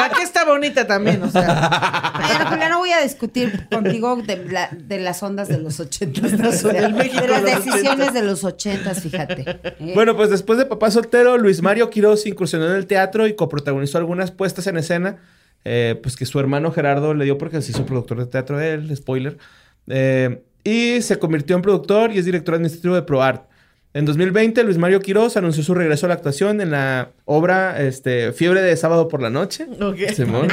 [0.00, 1.22] ¿Para qué está bonita también?
[1.22, 5.78] O sea, Julia, no voy a discutir contigo de, la- de las ondas de los
[5.78, 6.32] ochentas.
[6.32, 6.90] De las de
[7.28, 9.44] los decisiones de los ochentas, fíjate.
[9.78, 9.92] ¿eh?
[9.94, 13.98] Bueno, pues después de Papá Soltero, Luis Mario Quiroz incursionó en el teatro y coprotagonizó
[13.98, 15.18] algunas puestas en escena,
[15.66, 18.96] eh, pues que su hermano Gerardo le dio porque se hizo productor de teatro él,
[18.96, 19.36] spoiler.
[19.88, 23.49] Eh, y se convirtió en productor y es director administrativo de ProArt.
[23.92, 28.32] En 2020, Luis Mario Quiroz anunció su regreso a la actuación en la obra este,
[28.32, 29.66] Fiebre de Sábado por la Noche.
[29.80, 30.12] ok.
[30.14, 30.48] Simón.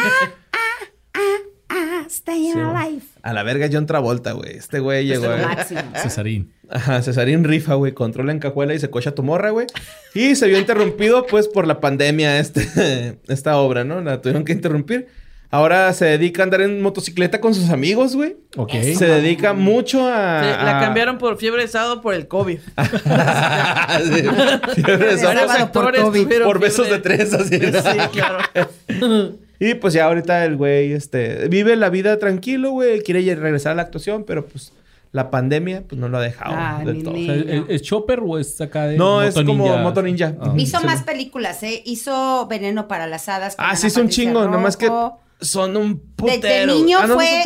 [1.69, 2.75] Ah, stay Simón.
[2.75, 3.03] alive.
[3.21, 4.57] A la verga John Travolta, güey.
[4.57, 5.38] Este güey llegó Lo a...
[5.38, 5.81] máximo.
[6.01, 6.51] Cesarín.
[6.69, 7.91] Ajá, Cesarín rifa, güey.
[7.93, 9.67] Controla en cajuela y se cocha tu morra, güey.
[10.15, 14.01] Y se vio interrumpido, pues, por la pandemia este, esta obra, ¿no?
[14.01, 15.07] La tuvieron que interrumpir.
[15.49, 18.35] Ahora se dedica a andar en motocicleta con sus amigos, güey.
[18.57, 18.71] Ok.
[18.97, 20.41] Se dedica mucho a...
[20.43, 22.59] Sí, la a- cambiaron por fiebre de sábado por el COVID.
[24.03, 24.81] Sí.
[24.83, 26.27] Fiebre de sábado por COVID.
[26.43, 27.59] por besos de tres, así.
[27.59, 28.37] Sí, claro.
[29.59, 33.01] Y pues ya ahorita el güey, este, vive la vida tranquilo, güey.
[33.01, 34.71] Quiere regresar a la actuación, pero pues
[35.11, 37.15] la pandemia, pues no lo ha dejado Ay, del todo.
[37.15, 39.81] O sea, ¿es, es Chopper o es acá de No, Moto es como Ninja?
[39.81, 40.35] Moto Ninja.
[40.39, 40.53] Ah.
[40.57, 40.85] Hizo Sí.
[40.85, 41.81] más películas, ¿eh?
[41.85, 43.55] Hizo Veneno para las Hadas.
[43.55, 44.45] con Ah, sí, es un chingo.
[44.47, 45.21] Nomás que Rojo.
[45.41, 46.73] Son un De, putero.
[46.73, 47.43] de niño Ah, no, fue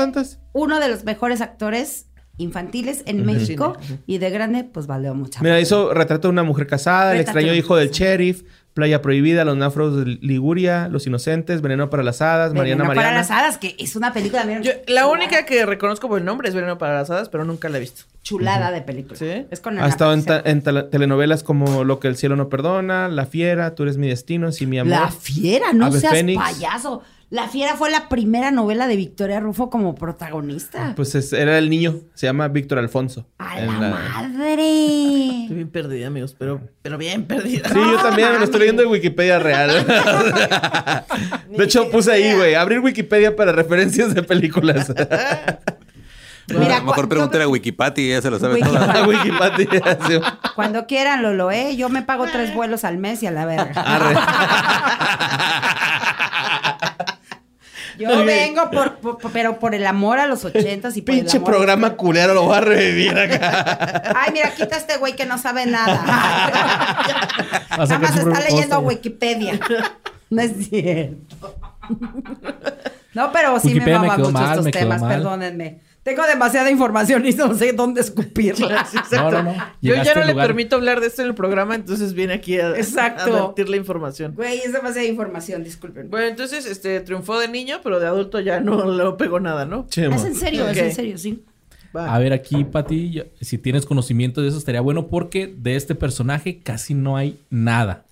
[0.53, 3.77] uno de los mejores actores infantiles en México
[4.07, 7.37] y de grande pues valió mucha Mira, hizo Retrato de una mujer casada, El Retrato
[7.39, 12.03] extraño de hijo del sheriff, Playa Prohibida, Los náufragos de Liguria, Los inocentes, Veneno para
[12.03, 13.17] las hadas, Mariana Veneno para Mariana.
[13.17, 15.07] las Hadas, que es una película bien Yo- la chulada.
[15.09, 17.81] única que reconozco por el nombre es Veneno para las Hadas, pero nunca la he
[17.81, 18.03] visto.
[18.23, 19.17] chulada de película.
[19.19, 19.45] ¿Sí?
[19.51, 23.07] Es con Ha estado en, en tele- telenovelas como Lo que el cielo no perdona,
[23.09, 24.91] La fiera, Tú eres mi destino, Si mi amor.
[24.91, 26.41] La Fiera, no Ave seas Fénix.
[26.41, 27.01] payaso.
[27.32, 30.91] La Fiera fue la primera novela de Victoria Rufo como protagonista.
[30.97, 33.25] Pues es- era el niño, se llama Víctor Alfonso.
[33.38, 34.61] ¡A En la, la- madre!
[35.43, 37.69] Estoy bien perdida, amigos, pero, pero bien perdida.
[37.69, 39.86] Sí, yo también me lo estoy leyendo de Wikipedia real.
[41.57, 44.91] de hecho, puse ahí, güey, abrir Wikipedia para referencias de películas.
[46.47, 49.61] Mira, a lo mejor pregúntale a Wikipati, ella se lo sabe Wikipati.
[49.61, 49.97] Wikipedia.
[50.05, 50.19] sí.
[50.53, 51.77] Cuando quieran, Lolo, ¿eh?
[51.77, 53.71] Yo me pago tres vuelos al mes y a la verga.
[53.82, 54.15] Arre.
[58.09, 61.21] Yo vengo por, por- por- pero por el amor a los ochentas y por el
[61.21, 64.13] Pinche amor- programa culero, lo voy a revivir acá.
[64.15, 66.03] Ay, mira, quita a este güey que no sabe nada.
[67.71, 68.79] Va Nada más está leyendo.
[68.79, 69.59] Wikipedia.
[70.29, 71.55] No es cierto.
[73.13, 75.09] No, pero sí Wikipedia me maman mucho mal, estos temas, mal.
[75.09, 75.81] perdónenme.
[76.03, 78.87] Tengo demasiada información y no sé dónde escupirla.
[79.11, 79.53] No, no, no.
[79.81, 80.47] Yo ya no le lugar.
[80.47, 83.21] permito hablar de esto en el programa, entonces viene aquí a, Exacto.
[83.35, 84.33] a advertir la información.
[84.35, 86.09] Güey, es demasiada información, disculpen.
[86.09, 89.85] Bueno, entonces, este, triunfó de niño, pero de adulto ya no le pegó nada, ¿no?
[89.89, 91.43] Es en serio, es en serio, sí.
[91.95, 92.15] Va.
[92.15, 95.93] A ver, aquí, Pati, yo- si tienes conocimiento de eso, estaría bueno porque de este
[95.93, 98.05] personaje casi no hay nada.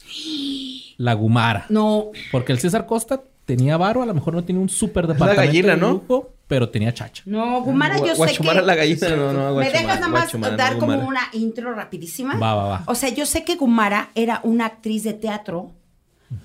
[0.98, 1.66] La Gumara.
[1.70, 5.14] No, Porque el César Costa tenía varo, a lo mejor no tenía un súper la
[5.14, 5.90] departamento gallina, de ¿no?
[5.94, 7.24] lujo, pero tenía chacha.
[7.26, 8.68] no, Gumara yo sé Guachumara que...
[8.68, 11.74] la gallina, no, no, ¿Me Guachumara, dejas nada más Guachumara, dar no, como una intro
[11.74, 12.36] rapidísima?
[12.38, 12.84] Va, va, va.
[12.86, 15.72] O sea, yo sé que Gumara era una actriz de teatro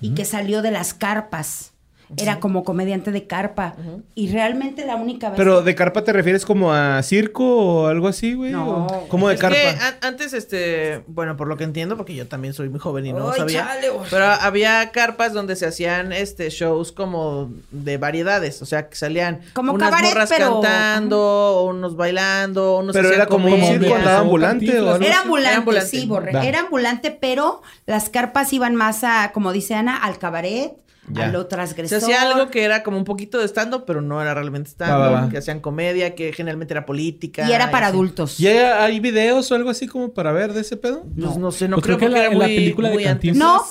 [0.01, 1.73] y que salió de las carpas.
[2.17, 3.75] Era como comediante de carpa.
[4.13, 5.37] Y realmente la única vez...
[5.37, 8.51] Pero de carpa te refieres como a circo o algo así, güey?
[8.51, 8.85] No.
[8.87, 9.57] ¿O ¿Cómo de Es carpa?
[9.57, 13.13] que antes, este, bueno, por lo que entiendo, porque yo también soy muy joven y
[13.13, 13.65] no Ay, sabía.
[13.67, 18.61] chale, pero había carpas donde se hacían este shows como de variedades.
[18.61, 23.25] O sea, que salían Como unas cabaret, morras pero- cantando, unos bailando, unos Pero era
[23.27, 24.93] como un circo, andaba ambulante o Cantinflas.
[24.95, 25.89] algo Era ambulante, Era ambulante.
[25.89, 26.31] sí, Borre.
[26.31, 26.45] Va.
[26.45, 30.73] Era ambulante, pero las carpas iban más a, como dice Ana, al cabaret,
[31.07, 31.25] Ya.
[31.25, 31.97] a lo Se transgresor.
[31.99, 35.29] hacía algo que era como un poquito de stand-up, pero no era realmente stand-up.
[35.31, 37.47] Que hacían comedia, que generalmente era política.
[37.47, 37.95] Y era para así.
[37.95, 38.39] adultos.
[38.39, 41.03] ¿Y hay, hay videos o algo así como para ver de ese pedo?
[41.03, 43.03] Pues no sé, no Pues creo, creo que era la muy, película de muy.
[43.03, 43.61] Cantinflas- No,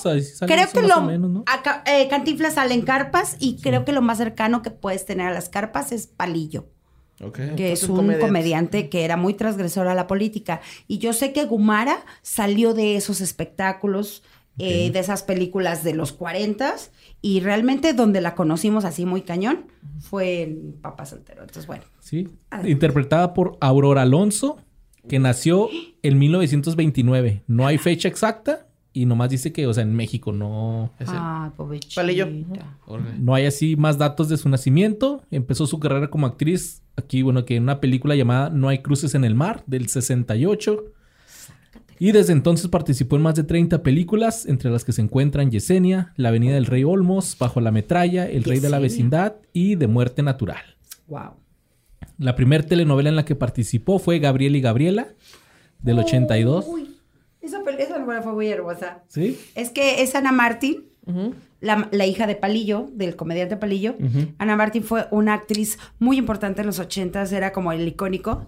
[0.47, 0.97] creo que más lo...
[0.99, 1.45] o menos, ¿no?
[1.47, 5.26] acá, eh, Cantinflas sale en carpas y creo que lo más cercano que puedes tener
[5.28, 6.66] a las carpas es Palillo.
[7.22, 7.39] Ok.
[7.57, 8.26] que es un comediante.
[8.26, 10.61] comediante que era muy transgresor a la política.
[10.89, 14.24] Y yo sé que Gumara salió de esos espectáculos,
[14.59, 16.74] eh, de esas películas de los 40
[17.20, 19.66] y realmente donde la conocimos así muy cañón
[19.98, 21.40] fue en Papá Soltero.
[21.40, 21.84] Entonces, bueno.
[22.00, 22.28] Sí.
[22.50, 22.70] Adelante.
[22.70, 24.59] Interpretada por Aurora Alonso,
[25.09, 25.68] que nació
[26.02, 27.42] en 1929.
[27.46, 30.92] No hay fecha exacta y nomás dice que, o sea, en México no,
[31.57, 32.00] pobrecita.
[32.00, 32.28] Palillo.
[33.18, 35.20] no hay así más datos de su nacimiento.
[35.32, 39.16] Empezó su carrera como actriz aquí, bueno, que en una película llamada No hay cruces
[39.16, 40.84] en el mar del 68.
[42.05, 46.12] Y desde entonces participó en más de 30 películas, entre las que se encuentran Yesenia,
[46.16, 48.78] La Avenida del Rey Olmos, Bajo la Metralla, El Rey de la.
[48.78, 50.62] Vecindad y De Muerte Natural.
[51.07, 51.30] Wow.
[52.18, 55.09] La primera telenovela en la que participó fue Gabriel y Gabriela,
[55.80, 56.66] del 82.
[56.68, 56.94] Uy,
[57.40, 59.02] esa, pel- esa novela fue muy hermosa.
[59.09, 59.40] ¿Sí?
[59.55, 60.84] Es que es Ana Martín,
[61.62, 63.94] la, la hija de Palillo, del comediante Palillo.
[64.36, 68.46] Ana Martín fue una actriz muy importante en los ochentas, era como el icónico.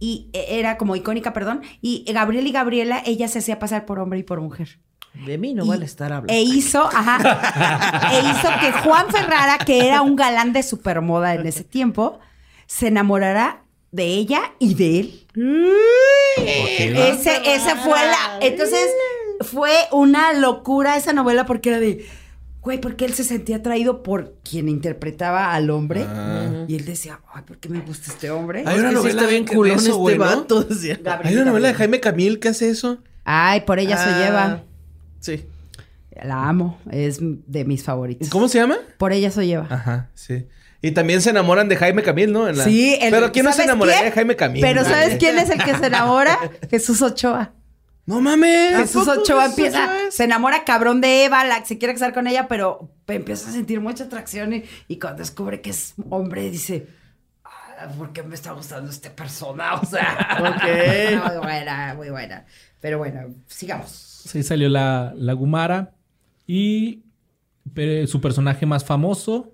[0.00, 1.62] Y eh, era como icónica, perdón.
[1.82, 4.78] Y Gabriel y Gabriela, ella se hacía pasar por hombre y por mujer.
[5.26, 6.32] De mí no Y- vale estar hablando.
[6.32, 11.46] E hizo, ajá, e hizo que Juan Ferrara, que era un galán de supermoda en
[11.46, 12.20] ese tiempo,
[12.66, 15.26] se enamorara de ella y de él.
[16.36, 18.38] Ese, ese fue la.
[18.40, 18.86] Entonces,
[19.40, 22.06] fue una locura esa novela porque era de.
[22.68, 26.04] Güey, porque él se sentía atraído por quien interpretaba al hombre.
[26.68, 28.62] Y él decía, ay, ¿por qué me gusta este hombre?
[28.66, 30.24] Hay una novela está bien culón este güey, ¿no?
[30.26, 30.62] vato.
[30.68, 30.98] decía.
[31.24, 31.74] Hay una novela de.
[31.74, 32.98] Jaime Camil que hace eso.
[33.24, 34.64] Ay, por ella se Ah, lleva.
[35.20, 35.46] Sí.
[36.22, 38.28] La amo, es de mis favoritos.
[38.28, 38.76] ¿Cómo se llama?
[38.98, 39.66] Por ella se lleva.
[39.70, 40.46] Ajá, sí.
[40.82, 42.48] Y también se enamoran de Jaime Camil, ¿no?
[42.50, 44.10] En la- Sí, el- Pero ¿quién no se ¿sabes enamoraría quién?
[44.10, 44.60] de Jaime Camil?
[44.60, 44.84] Pero?
[44.84, 46.38] ¿sabes quién es el que se enamora?
[46.70, 47.54] Jesús Ochoa.
[48.08, 48.74] ¡No mames!
[48.76, 52.26] Jesús poco Ochoa Jesús empieza, se enamora cabrón de Eva, la, se quiere casar con
[52.26, 56.86] ella, pero empieza a sentir mucha atracción y, y cuando descubre que es hombre dice,
[57.44, 59.74] "Ah, ¿por qué me está gustando este persona?
[59.82, 61.22] O sea, Ok.
[61.28, 62.46] muy buena, muy buena.
[62.80, 63.90] Pero bueno, sigamos.
[63.90, 65.92] Sí, salió la, la Gumara.
[66.46, 67.02] Y
[67.74, 69.52] pero su personaje más famoso.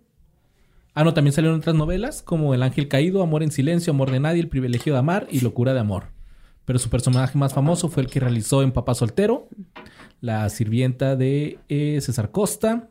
[0.94, 4.20] Ah, no, también salieron otras novelas como El Ángel Caído, Amor en Silencio, Amor de
[4.20, 6.04] Nadie, El Privilegio de Amar y Locura de Amor.
[6.64, 9.48] Pero su personaje más famoso fue el que realizó en Papá Soltero,
[10.20, 12.88] la sirvienta de eh, César Costa.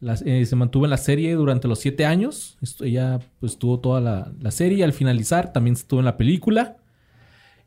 [0.00, 2.56] La- eh, se mantuvo en la serie durante los siete años.
[2.62, 4.84] Esto- ella pues tuvo toda la, la serie.
[4.84, 6.76] Al finalizar también estuvo en la película.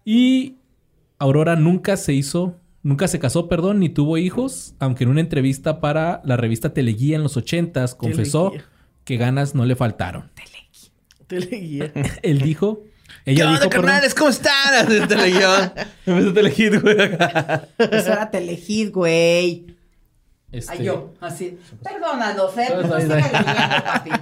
[0.05, 0.55] Y
[1.19, 5.79] Aurora nunca se hizo, nunca se casó, perdón, ni tuvo hijos, aunque en una entrevista
[5.81, 8.69] para la revista Teleguía en los ochentas confesó Teleguía.
[9.03, 10.31] que ganas no le faltaron.
[11.27, 11.91] Teleguía.
[12.23, 12.83] Él dijo,
[13.28, 14.15] ¿Qué ella onda, dijo, perdón, carnales?
[14.15, 14.88] ¿Cómo están?
[14.88, 16.97] Vez de Telehit, güey.
[17.78, 19.75] Eso era Telehit, güey.
[20.49, 21.59] este, Ay, yo, así.
[21.84, 22.69] Perdónanos, ¿eh?
[22.73, 24.11] No papi.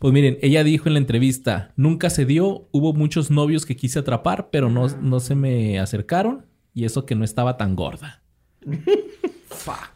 [0.00, 4.00] Pues miren, ella dijo en la entrevista, nunca se dio, hubo muchos novios que quise
[4.00, 6.44] atrapar, pero no, no se me acercaron
[6.74, 8.20] y eso que no estaba tan gorda.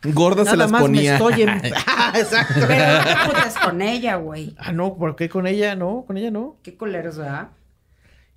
[0.04, 1.18] Gorda se las más ponía.
[1.18, 1.48] me estoy en...
[1.88, 2.66] Ah, Exacto.
[2.68, 2.84] Pero
[3.26, 4.54] no te con ella, güey.
[4.59, 5.74] Ah, no, ¿por qué con ella?
[5.74, 6.59] No, con ella no.
[6.62, 7.48] Qué culeros, ¿verdad?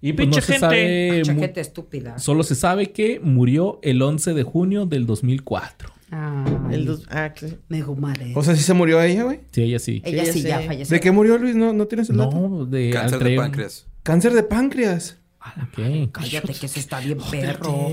[0.01, 0.59] Y pues no se gente.
[0.59, 2.19] sabe, mu- Chaqueta estúpida.
[2.19, 5.89] solo se sabe que murió el 11 de junio del 2004.
[6.11, 7.05] Ay, El dos...
[7.11, 7.57] Ah, sí.
[7.67, 8.31] me gumaré.
[8.35, 9.41] O sea, ¿sí se murió ella, güey?
[9.51, 10.01] Sí, ella sí.
[10.05, 10.95] Ella ella sí, ya falleció.
[10.95, 11.55] ¿De qué murió, Luis?
[11.55, 12.35] ¿No, no tienes el dato?
[12.35, 13.85] No, de Cáncer de páncreas.
[14.03, 15.17] Cáncer de páncreas.
[15.39, 16.11] Ok.
[16.11, 17.89] Cállate, que eso está bien perro.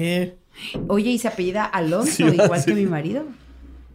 [0.89, 2.67] Oye, y se apellida Alonso, Sí, igual sí.
[2.71, 3.25] que mi marido.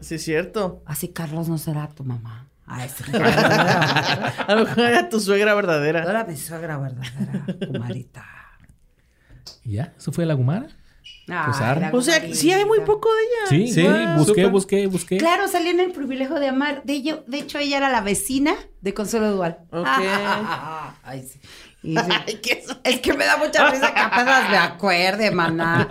[0.01, 0.83] sí es cierto.
[0.85, 2.47] Así Carlos no será tu mamá.
[2.65, 3.03] Ah, este.
[3.17, 6.03] A lo mejor era tu suegra verdadera.
[6.03, 8.25] Ahora mi suegra verdadera, Gumarita.
[9.63, 9.93] ¿Y ya?
[9.97, 10.67] ¿Eso fue la Gumara?
[11.27, 11.91] Ay, arma.
[11.91, 13.67] la O sea, sí hay muy poco de ella.
[13.67, 13.87] Sí, Sí,
[14.17, 15.17] busqué, busqué, busqué.
[15.17, 16.83] Claro, salió en el privilegio de amar.
[16.83, 19.59] De, ello, de hecho, ella era la vecina de Consuelo Dual.
[19.71, 19.87] Ok.
[21.03, 21.39] Ay, sí.
[21.83, 22.01] Y sí.
[22.09, 22.99] Ay, ¿qué es?
[22.99, 25.87] Que me da mucha risa que apenas me acuerde, maná.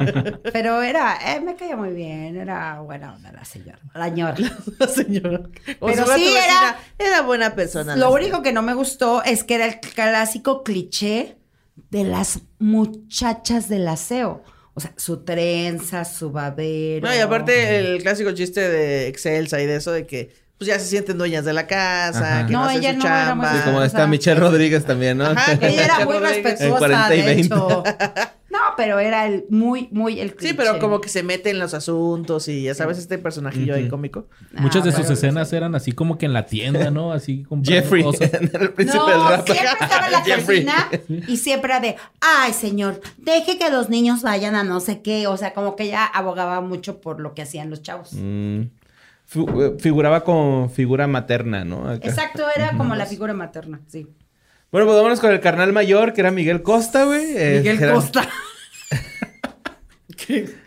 [0.52, 4.36] Pero era, eh, me caía muy bien, era buena onda la señora, la señora.
[4.78, 5.40] La señora.
[5.66, 6.78] Pero sí era-.
[6.98, 7.96] Era buena persona.
[7.96, 11.36] Lo único que no me gustó es que era el clásico cliché
[11.90, 14.42] de las muchachas del aseo.
[14.74, 17.08] O sea, su trenza, su babero.
[17.08, 20.78] No, y aparte el clásico chiste de Excelsa y de eso de que pues ya
[20.78, 22.46] se sienten dueñas de la casa, Ajá.
[22.46, 23.64] que no, No, hacen ella su no era muy- chamba.
[23.64, 25.24] Como está Michelle Rodríguez también, ¿no?
[25.24, 27.42] Ajá, Ella era muy respetuosa, 40 y de 20.
[27.46, 27.82] hecho.
[28.50, 30.48] No, pero era el muy, muy el cliché.
[30.48, 33.88] Sí, pero como que se mete en los asuntos y ya sabes este personajillo ahí
[33.88, 34.26] cómico.
[34.52, 37.12] Muchas de Ah, sus escenas eran así como que en la tienda, ¿no?
[37.12, 38.30] Así comprando Jeffrey, cosas.
[38.34, 39.46] el príncipe no, del rap.
[39.48, 40.64] siempre estaba en la Jeffrey.
[40.66, 40.90] cocina
[41.28, 45.26] y siempre era de, ay, señor, deje que los niños vayan a no sé qué.
[45.26, 48.10] O sea, como que ella abogaba mucho por lo que hacían los chavos.
[48.12, 48.62] Mm.
[49.34, 51.88] Eh, figuraba con figura materna, ¿no?
[51.88, 52.08] Acá.
[52.08, 54.06] Exacto, era como la figura materna, sí.
[54.72, 57.24] Bueno, pues vámonos con el carnal mayor, que era Miguel Costa, güey.
[57.36, 58.28] Eh, Miguel era- Costa.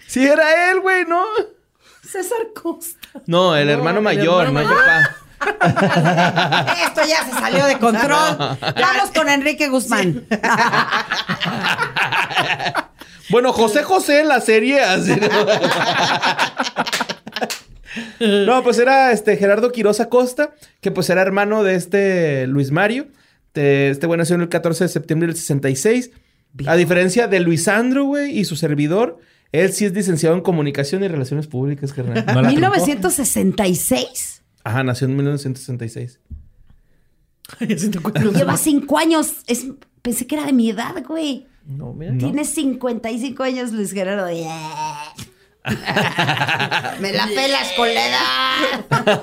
[0.08, 1.24] Sí, era él, güey, ¿no?
[2.06, 3.08] César Costa.
[3.28, 5.16] No, el No, hermano el mayor, hermano papá.
[6.86, 8.38] Esto ya se salió de control.
[8.62, 10.26] Vamos con Enrique Guzmán.
[13.30, 15.28] Bueno, José José en la serie, así, ¿no?
[18.20, 23.08] No, pues era este Gerardo Quiroz Acosta, que pues era hermano de este Luis Mario.
[23.54, 26.12] De- Este güey nació en el 14 de septiembre del 66.
[26.68, 29.20] A diferencia de Luisandro, güey, y su servidor,
[29.52, 32.16] él sí es licenciado en comunicación y relaciones públicas, carnal.
[32.28, 32.56] No la truncó.
[32.56, 34.44] 1966.
[34.64, 36.20] Ajá, nació en 1966.
[37.60, 39.34] Ya se te cuentan los- Lleva cinco años.
[39.48, 39.66] Es,
[40.02, 41.48] pensé que era de mi edad, güey.
[41.66, 42.18] No, mira.
[42.18, 44.30] Tiene 55 años Luis Gerardo.
[44.32, 45.14] Yeah.
[47.00, 49.22] Me la pelas con la edad.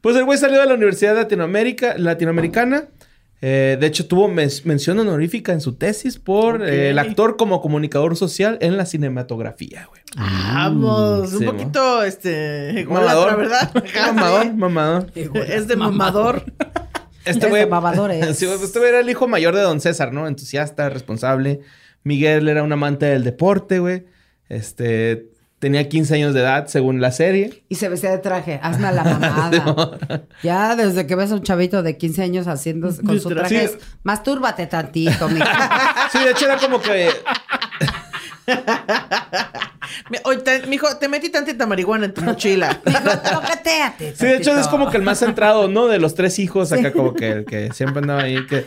[0.00, 2.84] Pues el güey salió de la Universidad Latinoamérica, Latinoamericana.
[3.42, 7.62] Eh, de hecho, tuvo mes- mención honorífica en su tesis por eh, el actor como
[7.62, 10.02] comunicador social en la cinematografía, güey.
[10.16, 13.36] Vamos, un Sí, poquito, este, Mamador.
[13.38, 13.72] ¿verdad?
[14.14, 15.06] mamador, mamador.
[15.14, 16.44] Es de mamador.
[17.24, 17.62] Este Es güey.
[18.34, 20.26] Sí, güey, este güey era el hijo mayor de Don César, ¿no?
[20.26, 21.60] Entusiasta, responsable.
[22.02, 24.04] Miguel era un amante del deporte, güey.
[24.50, 25.30] Este.
[25.58, 27.64] Tenía 15 años de edad, según la serie.
[27.68, 28.58] Y se vestía de traje.
[28.62, 30.22] Hazme a la mamada.
[30.42, 33.34] ya desde que ves a un chavito de 15 años haciendo con su Sí.
[33.34, 36.08] traje, es, mastúrbate tantito, mija.
[36.10, 37.10] Sí, de hecho era como que.
[40.24, 42.80] Oye, te- mijo, te metí tantita marihuana en tu mochila.
[42.86, 43.00] Mijo,
[44.16, 45.86] Sí, de hecho es como que el más centrado, ¿no?
[45.86, 48.46] De los tres hijos, acá como que el que siempre andaba ahí.
[48.46, 48.66] Que...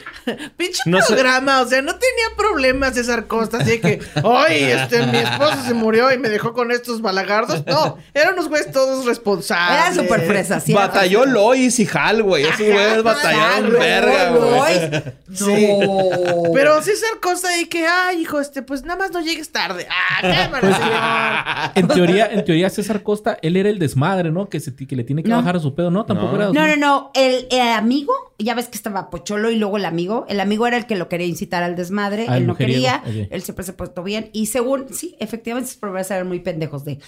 [0.58, 5.06] Pinche No sé- programa, o sea, no tenía problemas César Costa, así que, ay, este,
[5.08, 7.66] mi esposo se murió y me dejó con estos balagardos.
[7.66, 9.96] No, eran unos güeyes todos responsables.
[9.98, 10.74] Era súper fresa, sí.
[10.74, 11.26] Batalló.
[11.26, 12.44] Lois y Hal, güey.
[12.44, 14.92] Esos güeyes batallaron verga, güey.
[15.40, 16.52] No.
[16.54, 19.73] Pero César Costa y que, ay, hijo, este, pues nada más no llegues tarde.
[19.90, 21.72] Ah, cámara, señor.
[21.76, 24.50] En teoría, en teoría, César Costa, él era el desmadre, ¿no?
[24.50, 25.38] Que, se, que le tiene que No.
[25.38, 26.06] bajar a su pedo, ¿no?
[26.06, 26.42] Tampoco No.
[26.44, 26.46] era.
[26.54, 27.12] No, no, no.
[27.14, 30.26] El, el amigo, ya ves que estaba Pocholo y luego el amigo.
[30.30, 32.26] El amigo era el que lo quería incitar al desmadre.
[32.30, 33.04] Ah, él no quería.
[33.06, 34.30] Él siempre se portó bien.
[34.34, 37.00] Y según, sí, efectivamente, sus problemas eran muy pendejos de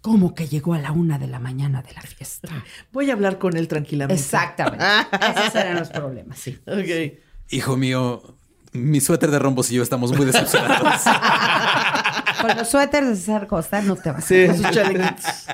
[0.00, 2.48] cómo que llegó a la una de la mañana de la fiesta.
[2.92, 4.20] Voy a hablar con él tranquilamente.
[4.22, 4.84] Exactamente.
[5.36, 6.58] Esos eran los problemas, sí.
[6.66, 7.18] Ok.
[7.50, 8.36] Hijo mío,
[8.72, 11.02] mi suéter de rombos y yo estamos muy decepcionados.
[12.40, 14.24] Con los suéteres de César Costa no te vas.
[14.24, 14.46] Sí.
[14.48, 15.46] Sus chalequitos.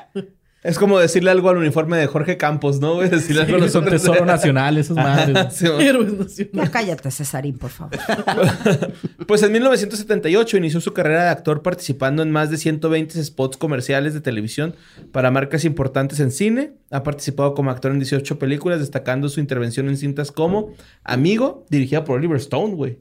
[0.64, 2.94] Es como decirle algo al uniforme de Jorge Campos, ¿no?
[2.94, 3.10] güey?
[3.10, 5.54] Decirle algo a los Son tesoro nacional, madres.
[5.54, 6.48] Sí.
[6.52, 7.92] Ya cállate, Cesarín, por favor.
[9.26, 14.14] Pues en 1978 inició su carrera de actor participando en más de 120 spots comerciales
[14.14, 14.74] de televisión
[15.12, 16.72] para marcas importantes en cine.
[16.90, 20.72] Ha participado como actor en 18 películas, destacando su intervención en cintas como
[21.04, 23.00] Amigo, dirigida por Oliver Stone, güey.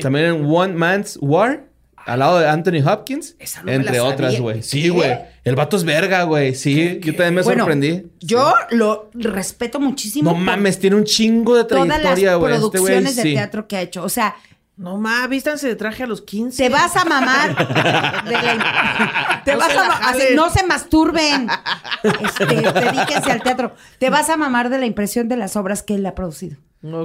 [0.00, 1.66] También en One Man's War,
[2.06, 4.56] al lado de Anthony Hopkins, Esa no me entre la otras, güey.
[4.56, 4.62] ¿Qué?
[4.62, 5.18] Sí, güey.
[5.44, 6.54] El vato es verga, güey.
[6.54, 8.06] Sí, yo también me Bueno, sorprendí.
[8.20, 10.30] Yo lo respeto muchísimo.
[10.32, 12.54] No mames, tiene un chingo de Todas las trayectoria, güey.
[12.54, 13.34] Este güey, producciones de sí.
[13.34, 14.02] teatro que ha hecho.
[14.04, 14.36] O sea,
[14.76, 16.62] No ma, vístanse de traje a los 15.
[16.62, 17.54] te vas a mamar.
[18.24, 21.46] de la- te No vas se a así, no se masturben.
[22.02, 23.74] Este, dedíquense al teatro.
[23.98, 26.56] Te vas a mamar de la impresión de las obras que él ha producido.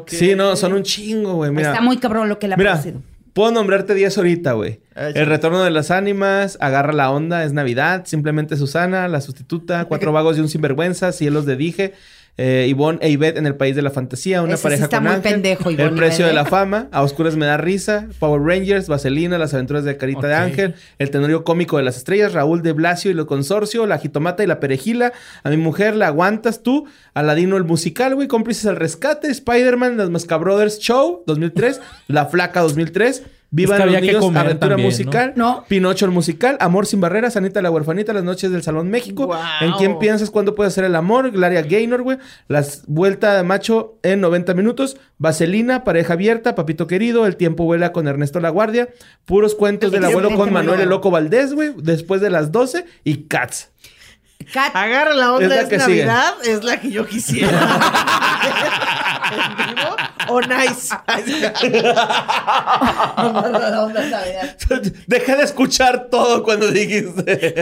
[0.07, 1.51] Sí, no, son un chingo, güey.
[1.51, 1.69] Mira.
[1.69, 3.01] Está muy cabrón lo que él ha Mira, producido.
[3.37, 4.79] Puedo nombrarte 10 ahorita, güey.
[4.95, 5.09] Ah.
[5.09, 10.11] El retorno de las ánimas, Agarra la onda, es Navidad, Simplemente Susana, La Sustituta, Cuatro
[10.11, 11.93] Vagos y un Sinvergüenza, Cielos de Dije,
[12.39, 14.43] Eh, Ivonne e Ivette en el país de la fantasía.
[14.43, 15.31] Una Ese sí pareja está con muy Ángel.
[15.33, 16.87] pendejo, Ivonne El precio de la fama.
[16.91, 18.07] A oscuras me da risa.
[18.19, 20.35] Power Rangers, Vaselina, Las aventuras de Carita de.
[20.35, 20.75] Ángel.
[20.99, 22.33] El tenorio cómico de las estrellas.
[22.33, 23.87] Raúl de Blasio y lo consorcio.
[23.87, 25.13] La jitomata y la perejila.
[25.43, 26.85] A mi mujer la aguantas tú.
[27.15, 28.27] Aladino el musical, güey.
[28.27, 29.29] Cómplices al rescate.
[29.29, 31.81] Spider-Man, Las Masca Brothers Show 2003.
[32.07, 33.23] La Flaca 2003.
[33.49, 35.33] Viva Es que los que niños, aventura musical.
[35.35, 35.63] No.
[35.67, 39.29] Pinocho el musical, Amor sin barreras, Anita la huerfanita, Las noches del Salón México.
[39.61, 41.31] ¿En quién piensas cuándo puede ser el amor?
[41.31, 42.17] Glaria Gaynor, güey.
[42.47, 44.97] Las vuelta de macho en 90 minutos.
[45.17, 48.89] Vaselina, pareja abierta, Papito querido, El tiempo vuela con Ernesto La Guardia.
[49.25, 51.73] Puros cuentos del abuelo con Manuel el Loco Valdés, güey.
[51.77, 53.71] Después de las 12 y Cats.
[54.53, 56.05] Cat- Agarra la onda, Es la es, que sigue.
[56.05, 57.49] Navidad, es la que yo quisiera.
[59.31, 59.95] ¿En vivo
[60.29, 60.95] o nice?
[63.15, 64.57] Agarra la onda es Navidad.
[65.07, 67.55] Dejé de escuchar todo cuando dijiste.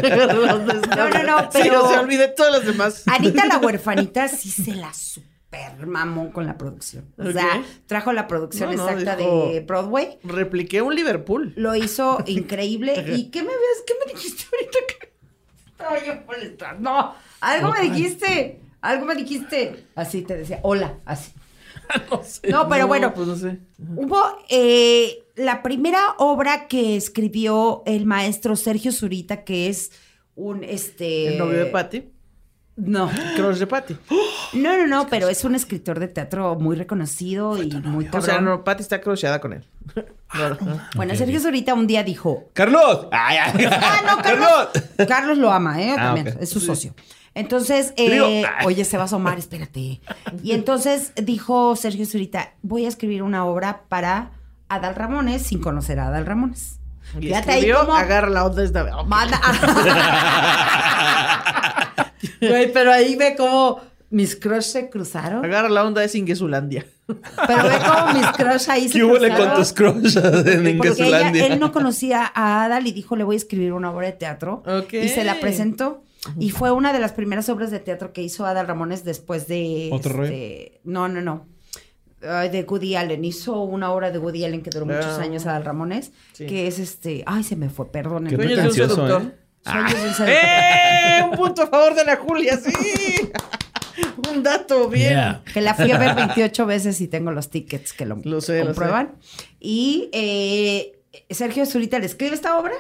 [0.96, 3.04] No, no, no, Sí, pero- o sea, olvidé todas las demás.
[3.08, 7.06] Anita la huerfanita sí se la super mamó con la producción.
[7.18, 10.20] O sea, trajo la producción No, no, exacta dijo- de Broadway.
[10.24, 11.54] Repliqué un Liverpool.
[11.56, 12.94] Lo hizo increíble.
[13.16, 13.84] ¿Y qué me ves?
[13.88, 14.78] ¿Qué me dijiste ahorita?
[16.06, 17.16] Yo molestando.
[17.42, 18.62] Algo me dijiste.
[18.82, 19.86] Algo me dijiste.
[19.96, 20.60] Así te decía.
[20.64, 21.00] Hola.
[21.06, 21.32] Así.
[22.10, 22.50] No sé.
[22.50, 23.14] No, pero bueno.
[23.14, 23.60] Pues no sé.
[23.78, 24.20] Hubo
[24.50, 29.92] eh, la primera obra que escribió el maestro Sergio Zurita, que es
[30.36, 31.28] un este.
[31.28, 32.10] El novio de Patty.
[32.78, 33.10] No.
[33.38, 33.96] Crush de Patty.
[34.54, 38.22] No, no, no, pero es un escritor de teatro muy reconocido y muy O cabrón.
[38.24, 39.66] sea, no, Patty está crocheada con él.
[40.34, 40.82] No, no.
[40.96, 43.08] Bueno, Sergio Zurita un día dijo, ¡Carlos!
[43.14, 43.66] Ay, ay.
[43.72, 44.68] Ah, no, Carlos.
[45.08, 45.92] Carlos lo ama, ¿eh?
[45.98, 46.94] Ah, También, es su socio.
[47.36, 50.02] Entonces, eh, oye, se va a asomar, espérate.
[50.44, 54.32] Y entonces dijo Sergio Zurita, voy a escribir una obra para
[54.68, 56.80] Adal Ramones sin conocer a Adal Ramones.
[57.18, 59.04] Y Fíjate ahí escribió, agarra la onda es Navidad.
[59.06, 59.40] Manda-
[62.42, 63.80] Güey, pero ahí ve cómo
[64.10, 65.44] mis crush se cruzaron.
[65.44, 66.86] Agarra la onda es Ingesulandia.
[67.08, 69.48] Pero ve cómo mis crush ahí se ¿Qué hubo cruzaron.
[69.48, 70.16] con tus crushes
[70.48, 73.92] en Porque ella- él no conocía a Adal y dijo, le voy a escribir una
[73.92, 74.64] obra de teatro.
[74.92, 76.04] Y se la presentó.
[76.40, 79.90] Y fue una de las primeras obras de teatro que hizo Adal Ramones después de...
[79.92, 81.46] ¿Otro este, No, no, no.
[82.20, 83.24] De Woody Allen.
[83.24, 85.22] Hizo una obra de Woody Allen que duró muchos Ah.
[85.22, 86.12] años Adal Ramones.
[86.34, 86.48] Sí.
[86.48, 87.24] Que es este...
[87.28, 88.26] Ay, se me fue, perdón.
[88.26, 89.22] Qué Sueños de un pretencioso, seductor.
[89.22, 89.36] ¿eh?
[89.64, 90.36] Sueños de un seductor.
[91.06, 91.24] ¡Eh!
[91.24, 92.72] Un punto a favor de la Julia, sí.
[94.30, 95.10] Un dato bien.
[95.10, 95.44] Yeah.
[95.54, 98.60] Que la fui a ver 28 veces y tengo los tickets que lo, Lo sé,
[98.60, 99.16] lo comprueban.
[99.60, 101.00] Y eh,
[101.30, 102.74] Sergio Zurita le escribe esta obra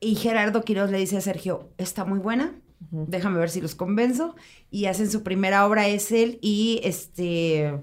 [0.00, 2.52] y Gerardo Quiroz le dice a Sergio, está muy buena,
[2.90, 4.36] déjame ver si los convenzo.
[4.70, 7.80] Y hacen su primera obra, es él y este...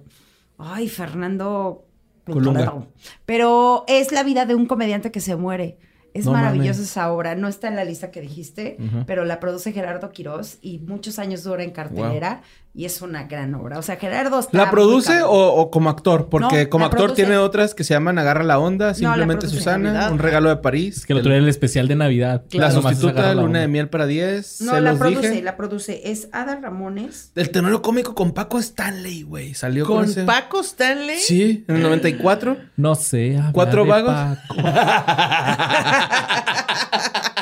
[0.57, 1.85] Ay, Fernando...
[2.25, 2.85] Colunga.
[3.25, 5.79] Pero es la vida de un comediante que se muere.
[6.13, 6.89] Es No maravillosa mames.
[6.89, 7.35] esa obra.
[7.35, 8.77] No está en la lista que dijiste,
[9.07, 12.41] pero la produce Gerardo Quiroz y muchos años dura en cartelera
[12.73, 13.77] y es una gran obra.
[13.79, 16.29] O sea, Gerardo está ¿La produce o, o como actor?
[16.29, 17.23] Porque No, como actor produce.
[17.23, 20.11] tiene otras que se llaman Agarra la Onda, Simplemente Susana, Navidad.
[20.13, 20.97] Un regalo de París.
[20.97, 22.43] Es que el otro día el especial de Navidad.
[22.51, 23.67] La sustituta, la Luna de.
[23.67, 24.61] Miel para 10.
[24.61, 25.41] No, se la los produce, dije.
[25.41, 26.11] la produce.
[26.11, 27.31] Es Ada Ramones.
[27.35, 29.53] El tenorio cómico con Paco Stanley, güey.
[29.53, 31.19] Salió con, Con ese- Paco Stanley.
[31.19, 32.57] Sí, en el 94.
[32.77, 33.37] No sé.
[33.51, 34.37] ¿Cuatro de vagos?
[34.47, 34.55] Paco.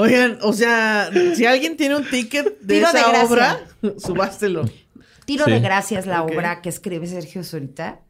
[0.00, 3.60] Oigan, o sea, si alguien tiene un ticket de Tiro esa obra,
[3.98, 4.68] subástelo.
[5.24, 5.50] Tiro Sí.
[5.52, 8.00] de gracias la obra que escribe Sergio Zurita.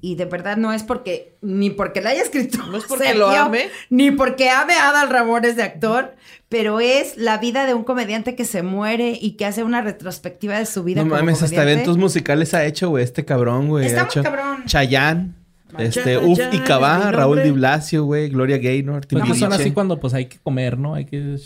[0.00, 2.58] Y de verdad no es porque, ni porque la haya escrito.
[2.66, 3.68] No es porque lo ame.
[3.88, 6.16] Ni porque ame a Adal Ramones de actor,
[6.48, 10.58] pero es la vida de un comediante que se muere y que hace una retrospectiva
[10.58, 11.02] de su vida.
[11.04, 11.72] No como mames, hasta comediante.
[11.74, 13.86] eventos musicales ha hecho, güey, este cabrón, güey.
[13.86, 14.64] Está Ha muy hecho cabrón.
[14.66, 15.34] Chayanne,
[15.78, 17.10] este, Uf es y Cabá.
[17.12, 20.78] Raúl Di Blasio, güey, Gloria Gaynor, Pues que son así cuando pues hay que comer,
[20.78, 20.94] ¿no?
[20.94, 21.36] Hay que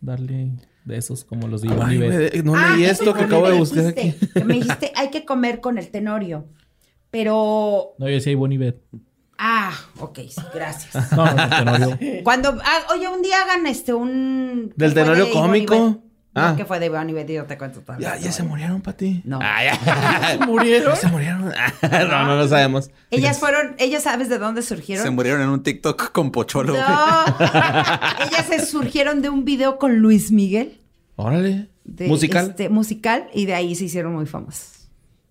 [0.00, 0.50] darle
[0.84, 3.58] de esos como los de Iván Ay, no Ah, leí eso esto que acabo de
[3.58, 4.14] buscar aquí.
[4.44, 6.46] me dijiste, hay que comer con el tenorio.
[7.10, 7.94] Pero.
[7.98, 8.76] No, yo decía Iván Beth.
[9.38, 11.12] Ah, ok, sí, gracias.
[11.16, 12.24] No, no, no, Tenorio.
[12.24, 14.72] Cuando, ah, oye, un día hagan este, un...
[14.74, 16.02] ¿Del ¿qué fue tenorio cómico?
[16.34, 16.50] Ah.
[16.50, 17.98] No, que fue de Iván y Beth, yo te cuento todo.
[17.98, 19.22] Ya, ya se murieron, Pati.
[19.24, 19.38] No.
[19.42, 20.46] Ah, ya.
[20.46, 20.90] ¿Murieron?
[20.94, 21.52] Ya se murieron.
[21.82, 22.90] no, no lo sabemos.
[23.10, 25.04] Ellas fueron, ellas sabes de dónde surgieron.
[25.04, 26.74] Se murieron en un TikTok con Pocholo.
[26.74, 26.80] No.
[27.40, 30.78] ellas se surgieron de un video con Luis Miguel.
[31.16, 31.68] Órale.
[31.84, 32.50] de, Musical.
[32.50, 34.88] este, musical, y de ahí se hicieron muy famosas.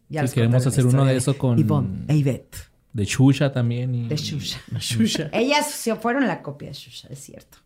[0.10, 2.58] Ya Sí, les queremos hacer uno de eso con- Ivonne e Ivette.
[2.92, 3.94] De Shusha también.
[3.94, 4.08] Y...
[4.08, 4.60] De Shusha.
[4.80, 5.30] Shusha.
[5.32, 7.60] Ellas se fueron la copia de Shusha, es cierto.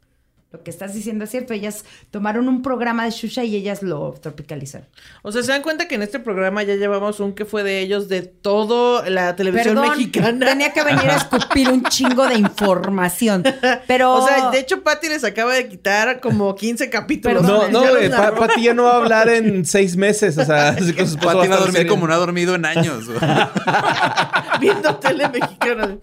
[0.51, 1.53] Lo que estás diciendo es cierto.
[1.53, 4.85] Ellas tomaron un programa de Shusha y ellas lo tropicalizaron.
[5.21, 7.79] O sea, se dan cuenta que en este programa ya llevamos un que fue de
[7.79, 10.45] ellos de todo la televisión Perdón, mexicana.
[10.45, 13.43] tenía que venir a escupir un chingo de información.
[13.87, 14.11] Pero...
[14.21, 17.43] O sea, de hecho, Patty les acaba de quitar como 15 capítulos.
[17.43, 18.09] No, Ya no, los güey.
[18.09, 18.37] Pa- narró.
[18.41, 20.37] Pati ya no va a hablar en seis meses.
[20.37, 21.91] O sea, así que va a dormir serio.
[21.93, 23.05] como no ha dormido en años.
[24.59, 25.97] Viendo tele mexicana.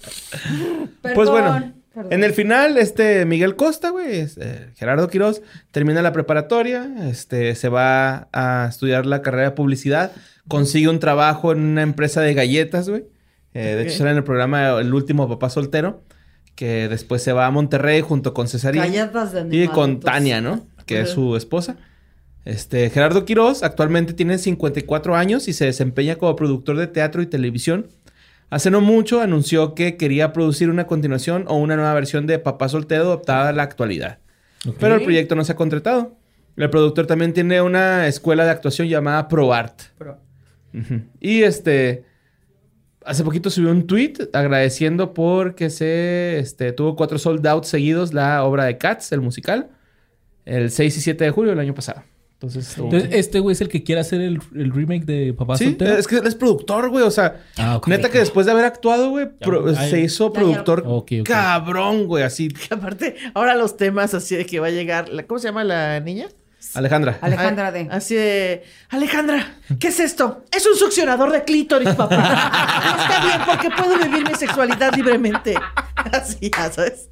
[1.02, 2.12] Pues Perdón, bueno, perdón.
[2.12, 7.68] en el final, este Miguel Costa, güey, eh, Gerardo Quiroz, termina la preparatoria, este, se
[7.68, 10.12] va a estudiar la carrera de publicidad,
[10.48, 13.04] consigue un trabajo en una empresa de galletas, güey.
[13.54, 16.02] Eh, de hecho, sale en el programa El último papá soltero,
[16.54, 20.00] que después se va a Monterrey junto con Cesarín Galletas de y con.
[20.00, 20.66] Tania, ¿no?
[20.86, 21.76] Que es su esposa.
[22.44, 27.26] Este, Gerardo Quiroz actualmente tiene 54 años y se desempeña como productor de teatro y
[27.26, 27.88] televisión.
[28.50, 32.68] Hace no mucho anunció que quería producir una continuación o una nueva versión de Papá
[32.68, 34.18] Soltero adaptada a la actualidad.
[34.80, 36.16] Pero el proyecto no se ha contratado.
[36.56, 39.82] El productor también tiene una escuela de actuación llamada ProArt.
[40.74, 41.02] Ujú.
[41.20, 42.04] Y este.
[43.04, 48.44] Hace poquito subió un tweet agradeciendo porque se este, tuvo cuatro sold out seguidos la
[48.44, 49.70] obra de Cats, el musical,
[50.44, 52.02] el 6 y 7 de julio del año pasado.
[52.40, 55.64] Entonces, Entonces, este güey es el que quiere hacer el, el remake de Papá sí,
[55.64, 55.96] Soltero.
[55.98, 57.02] es que él es productor, güey.
[57.04, 59.98] O sea, Ah, neta que después de haber actuado, güey, Ya, ya, se ya.
[59.98, 60.40] hizo Ya, ya.
[60.64, 60.84] productor
[61.24, 62.22] cabrón, güey.
[62.22, 65.08] Así, Que aparte, ahora los temas así de que va a llegar.
[65.08, 66.28] la- ¿Cómo se llama la niña?
[66.74, 67.18] Alejandra.
[67.22, 67.88] Alejandra de...
[67.90, 68.62] Así de.
[68.90, 70.44] Alejandra, ¿qué es esto?
[70.54, 72.14] Es un succionador de clítoris, papá.
[73.02, 75.54] Está bien porque puedo vivir mi sexualidad libremente.
[76.12, 77.08] Así, ya sabes.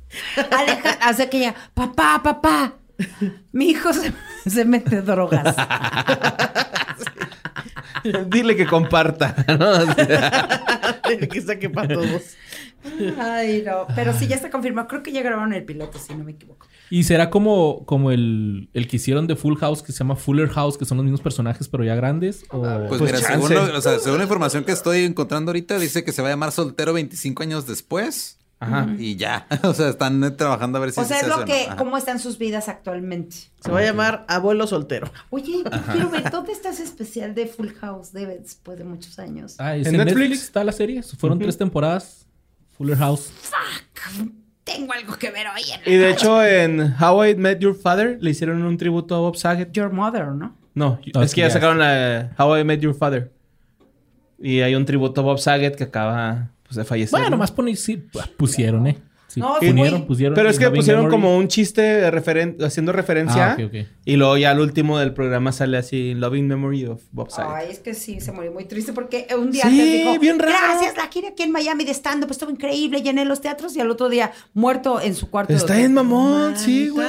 [0.50, 2.74] Aleja, hace que ella, papá, papá,
[3.52, 4.12] mi hijo se,
[4.48, 5.54] se mete drogas.
[8.28, 9.94] Dile que comparta, ¿no?
[11.28, 12.22] que saque para todos.
[13.18, 13.86] Ay, no.
[13.96, 14.86] Pero sí, ya está confirmado.
[14.86, 16.66] Creo que ya grabaron el piloto, si no me equivoco.
[16.88, 20.48] Y será como, como el, el que hicieron de Full House, que se llama Fuller
[20.50, 22.44] House, que son los mismos personajes, pero ya grandes.
[22.50, 22.60] O...
[22.62, 23.32] Pues, Pues mira, chance.
[23.48, 26.28] según, lo- o sea, según la información que estoy encontrando ahorita, dice que se va
[26.28, 28.38] a llamar Soltero 25 años después.
[28.58, 28.86] Ajá.
[28.98, 29.46] Y ya.
[29.64, 31.76] O sea, están eh, trabajando a ver si O sea, se es lo que, Ajá.
[31.76, 33.36] cómo están sus vidas actualmente.
[33.60, 35.10] Se va a llamar Abuelo Soltero.
[35.30, 39.18] Oye, yo quiero ver, ¿dónde está ese especial de Full House de después de muchos
[39.18, 39.56] años?
[39.58, 40.18] Ah, ¿es ¿En en, Netflix?
[40.20, 40.42] Netflix?
[40.44, 41.02] está la serie.
[41.02, 42.26] Fueron tres temporadas.
[42.76, 43.30] Fuller House.
[44.64, 48.18] Tengo algo que ver hoy en Y de hecho, en How I Met Your Father
[48.20, 49.70] le hicieron un tributo a Bob Saget.
[49.72, 50.56] Your Mother, ¿no?
[50.74, 51.54] No, No, es que ya ya.
[51.54, 53.32] sacaron la How I Met Your Father.
[54.38, 57.10] Y hay un tributo a Bob Saget que acaba pues, de fallecer.
[57.12, 57.30] Bueno, ¿no?
[57.36, 58.02] nomás sí,
[58.36, 58.98] pusieron, ¿eh?
[59.28, 60.06] Sí, No, sí, pusieron, güey.
[60.06, 60.34] pusieron.
[60.34, 61.10] Pero es que pusieron Memory.
[61.22, 63.50] como un chiste referen- haciendo referencia.
[63.52, 63.86] Ah, ok, ok.
[64.06, 67.52] Y luego ya al último del programa sale así Loving Memory of Bob Saget.
[67.54, 70.38] Ay, es que sí, se murió muy triste porque un día Sí, antes dijo, bien
[70.38, 70.52] raro.
[70.58, 73.90] gracias, la gira aquí en Miami de stand-up, estuvo increíble, llené los teatros y al
[73.90, 75.52] otro día muerto en su cuarto.
[75.52, 77.06] Está en mamón, sí, güey.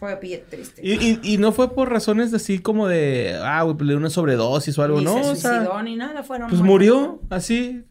[0.00, 0.80] Fue bien triste.
[0.84, 4.10] Y, y- y no fue por razones así como de, ah, güey, le dio una
[4.10, 5.12] sobredosis o algo, Ni ¿no?
[5.22, 6.72] se O sea, suicidó ni nada, fueron pues muertos.
[6.98, 7.84] murió así.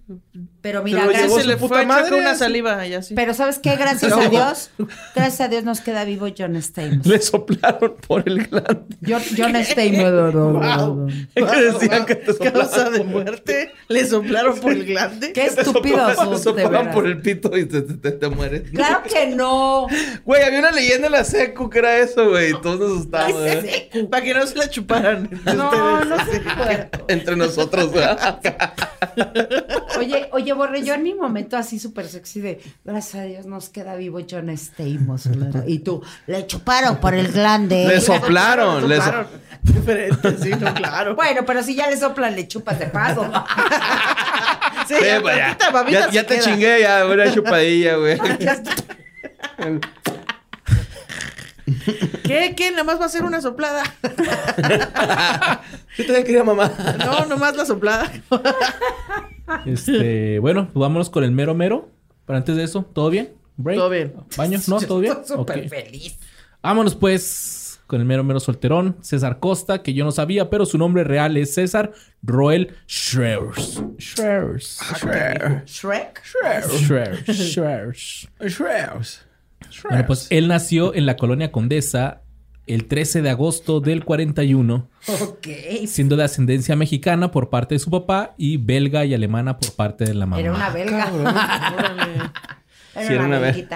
[0.62, 1.42] Pero mira, Pero gracias.
[1.42, 3.14] se le puta fue a echar madre, una saliva y así.
[3.14, 3.76] Pero ¿sabes qué?
[3.76, 4.72] Gracias a Dios,
[5.16, 7.06] gracias a Dios nos queda vivo John Stamos.
[7.06, 8.86] Le soplaron por el glande.
[9.08, 10.34] John, John Stamos.
[10.60, 11.08] Wow.
[11.36, 13.72] Es que decían que te Causa de por- muerte.
[13.88, 15.32] Le soplaron por el glande.
[15.34, 18.70] Qué Te estúpidos soplaban- te por el pito y te, te- te mueres.
[18.72, 19.88] Claro que no.
[20.26, 22.52] Güey, había una leyenda en la secu que era eso, güey.
[22.62, 23.42] Todos nos asustábamos.
[23.46, 24.08] ¿eh?
[24.10, 25.30] Para que no se la chuparan.
[25.46, 26.44] No, no Ustedes.
[26.44, 26.90] se puede.
[27.08, 28.06] Entre nosotros, güey.
[30.00, 33.70] Oye, oye, Borre, yo en mi momento así súper sexy de gracias a Dios nos
[33.70, 35.30] queda vivo John Stamos.
[35.68, 37.86] Y tú, le chuparon por el glande.
[37.88, 38.88] Le soplaron.
[38.88, 39.28] le so- Soplaron.
[39.62, 41.16] Diferente, sí, no, claro.
[41.16, 43.30] Bueno, pero si ya le soplan, le chupas de paso.
[44.88, 45.04] Sí, Sí,
[46.14, 48.18] ya, te chingué, ya, una chupadilla, güey.
[52.24, 52.54] ¿Qué?
[52.56, 52.72] ¿Qué?
[52.72, 53.84] Nada más va a ser una soplada.
[55.98, 56.72] Yo también quería mamá.
[56.98, 58.12] No, nomás la soplada.
[59.66, 61.90] Este, bueno, pues vámonos con el mero mero.
[62.26, 63.34] Pero antes de eso, ¿todo bien?
[63.58, 63.78] ¿Break?
[63.78, 64.14] Todo bien.
[64.38, 64.60] ¿Baño?
[64.68, 64.80] ¿No?
[64.80, 65.18] ¿Todo bien?
[65.22, 66.20] Estoy súper feliz.
[66.62, 70.78] Vámonos pues con el mero mero solterón, César Costa, que yo no sabía, pero su
[70.78, 73.82] nombre real es César Roel Schreurs.
[73.98, 74.80] Schreurs.
[75.66, 76.22] Shrek.
[76.26, 78.30] Schreurs.
[78.48, 79.26] Schreurs.
[79.90, 82.22] Bueno, pues él nació en la colonia Condesa
[82.70, 84.88] el 13 de agosto del 41,
[85.22, 85.48] Ok.
[85.88, 90.06] siendo de ascendencia mexicana por parte de su papá y belga y alemana por parte
[90.06, 90.40] de la mamá.
[90.40, 91.12] Era una belga.
[91.14, 92.04] Órale.
[93.00, 93.68] Era Sí, era una una de-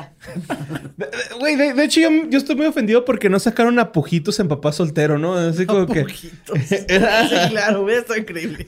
[1.40, 4.48] Güey, de, de hecho, yo, yo estoy muy ofendido porque no sacaron a Pujitos en
[4.48, 5.34] Papá Soltero, ¿no?
[5.36, 6.02] Así como que.
[6.88, 8.68] Era- Sí, claro, hubiera estado increíble.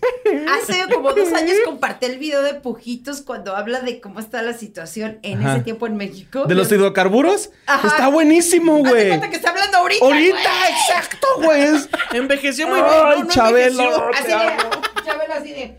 [0.49, 4.53] Hace como dos años compartí el video de Pujitos cuando habla de cómo está la
[4.53, 5.55] situación en Ajá.
[5.55, 6.45] ese tiempo en México.
[6.45, 7.51] De los hidrocarburos.
[7.65, 7.87] Ajá.
[7.87, 9.09] Está buenísimo, güey.
[9.09, 10.05] cuenta que está hablando ahorita.
[10.05, 10.71] Ahorita, güey.
[10.71, 11.65] exacto, güey.
[12.19, 12.85] Envejeció muy bien.
[13.05, 13.83] Ay, no, no Chabelo.
[13.83, 14.11] envejeció.
[14.13, 15.77] Así de, Chabelo así de.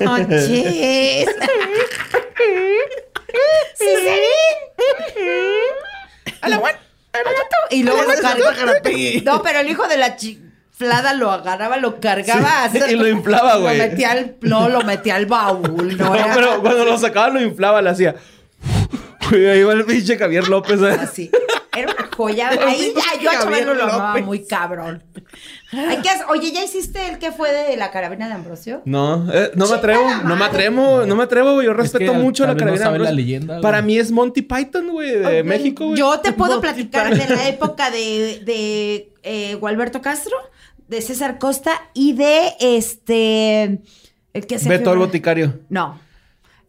[0.00, 1.26] Buenas noches.
[6.42, 6.74] A la guan.
[7.70, 8.12] Y luego lo
[8.54, 9.22] jarape.
[9.24, 12.68] No, pero el hijo de la chiflada lo agarraba, lo cargaba.
[12.70, 13.78] Sí, así- y lo inflaba, güey.
[13.78, 15.96] Lo metía al, no, lo metía al baúl.
[15.96, 18.14] No, No, era pero cuando lo sacaba lo inflaba, le hacía.
[19.32, 20.80] Ahí va el pinche Javier López.
[20.82, 20.96] ¿eh?
[21.00, 21.30] así.
[21.76, 22.48] Era una joya.
[22.66, 25.02] Ahí ya, yo a Chabelo lo amaba muy cabrón.
[25.72, 28.82] Hay que Oye, ¿ya hiciste el que fue de la carabina de Ambrosio?
[28.84, 31.66] No, eh, no me atrevo, no me atrevo, no me atrevo, güey.
[31.66, 32.84] Yo Es que respeto mucho la vez no carabina.
[32.84, 33.16] sabe la Ambrosio.
[33.16, 33.60] leyenda.
[33.60, 35.98] Para mí es Monty Python, güey, de México, güey.
[35.98, 37.28] Yo te puedo Monty platicar Python.
[37.28, 40.36] de la época de, de eh, Gualberto Castro,
[40.88, 43.80] de César Costa y de este.
[44.32, 45.60] El que hacía Beto el boticario.
[45.68, 45.98] No.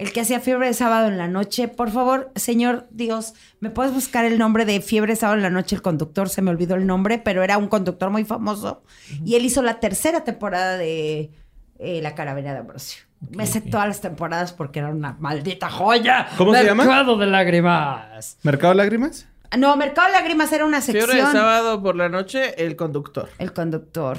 [0.01, 1.67] El que hacía fiebre de sábado en la noche.
[1.67, 5.51] Por favor, señor Dios, ¿me puedes buscar el nombre de fiebre de sábado en la
[5.51, 5.75] noche?
[5.75, 8.81] El conductor, se me olvidó el nombre, pero era un conductor muy famoso.
[9.23, 11.29] Y él hizo la tercera temporada de
[11.77, 13.03] eh, La Caravera de Ambrosio.
[13.29, 16.29] me sé todas las temporadas porque era una maldita joya.
[16.35, 16.85] ¿Cómo se llama?
[16.85, 18.39] Mercado de lágrimas.
[18.41, 19.27] ¿Mercado de Lágrimas?
[19.55, 21.11] No, Mercado de Lágrimas era una sección.
[21.11, 23.29] Fiebre de sábado por la noche, el conductor.
[23.37, 24.17] El conductor.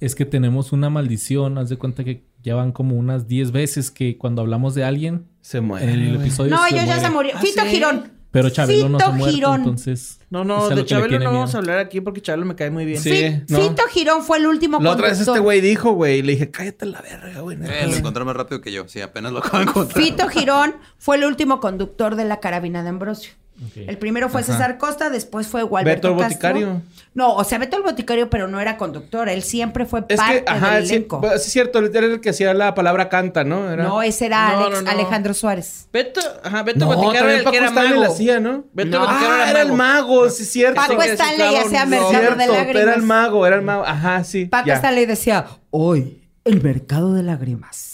[0.00, 1.56] Es que tenemos una maldición.
[1.56, 5.26] Haz de cuenta que ya van como unas 10 veces que cuando hablamos de alguien
[5.40, 5.92] Se muere.
[5.92, 6.20] en el güey.
[6.26, 6.50] episodio.
[6.54, 7.32] No, se yo ya se murió.
[7.36, 7.68] ¿Ah, Fito sí?
[7.68, 8.12] Girón.
[8.30, 9.54] Pero Chabelo no se Fito muere, Girón.
[9.60, 10.20] entonces.
[10.28, 11.32] No, no, de Chabelo no miedo.
[11.32, 13.00] vamos a hablar aquí porque Chabelo me cae muy bien.
[13.00, 13.40] Sí.
[13.48, 13.58] No.
[13.58, 16.50] Fito Girón fue el último La otra vez este güey dijo, güey, y le dije,
[16.50, 17.56] cállate la verga, güey.
[17.56, 17.98] Eh, lo güey".
[17.98, 18.86] encontré más rápido que yo.
[18.86, 20.04] Sí, apenas lo acabo de encontrar.
[20.04, 23.32] Fito Girón fue el último conductor de la carabina de Ambrosio.
[23.74, 24.52] El primero fue Ajá.
[24.52, 26.28] César Costa, después fue Beto Gualberto el Castro.
[26.52, 26.82] Boticario.
[27.14, 29.28] No, o sea, Beto el Boticario, pero no era conductor.
[29.28, 31.20] Él siempre fue Es parte que, ajá, del sí, elenco.
[31.20, 33.70] pues, es cierto, él era el que hacía la palabra canta, ¿no?
[33.70, 33.82] Era...
[33.84, 34.90] No, ese era No, Alex- no, no.
[34.90, 35.88] Alejandro Suárez.
[35.92, 38.02] Beto, ajá, Beto No, Boticario era también el Paco que era Stanley mago.
[38.02, 38.64] la hacía, ¿no?
[38.72, 39.00] Beto No.
[39.06, 39.76] Boticario Ah, era el mago.
[39.76, 40.80] mago, sí es cierto.
[40.80, 42.82] Paco Stanley hacía Mercado Cierto, de Lágrimas.
[42.82, 43.84] era el mago, era el mago.
[43.84, 44.44] Ajá, sí.
[44.46, 44.74] Paco ya.
[44.74, 47.87] Stanley decía, hoy, el Mercado de Lágrimas.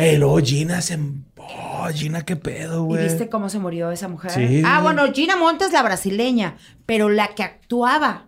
[0.00, 0.98] Eh, luego Gina se...
[1.36, 3.04] Oh, Gina, qué pedo, ¿Y güey.
[3.04, 4.30] viste cómo se murió esa mujer?
[4.32, 4.62] Sí.
[4.64, 6.56] Ah, bueno, Gina Montes, la brasileña,
[6.86, 8.26] pero la que actuaba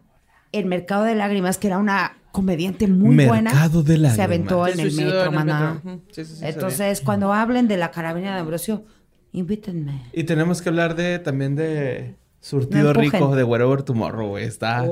[0.53, 4.73] en Mercado de Lágrimas, que era una comediante muy buena, Mercado de se aventó Se
[4.73, 5.74] en el metro, en el maná.
[5.74, 5.90] metro.
[5.93, 6.03] Ujú.
[6.12, 8.85] Sí, sí, sí, Entonces, cuando hablen de la carabina de Ambrosio,
[9.32, 10.03] invítenme.
[10.12, 14.44] Y tenemos que hablar de también de Surtido No de Wherever Tomorrow, güey.
[14.44, 14.85] Está,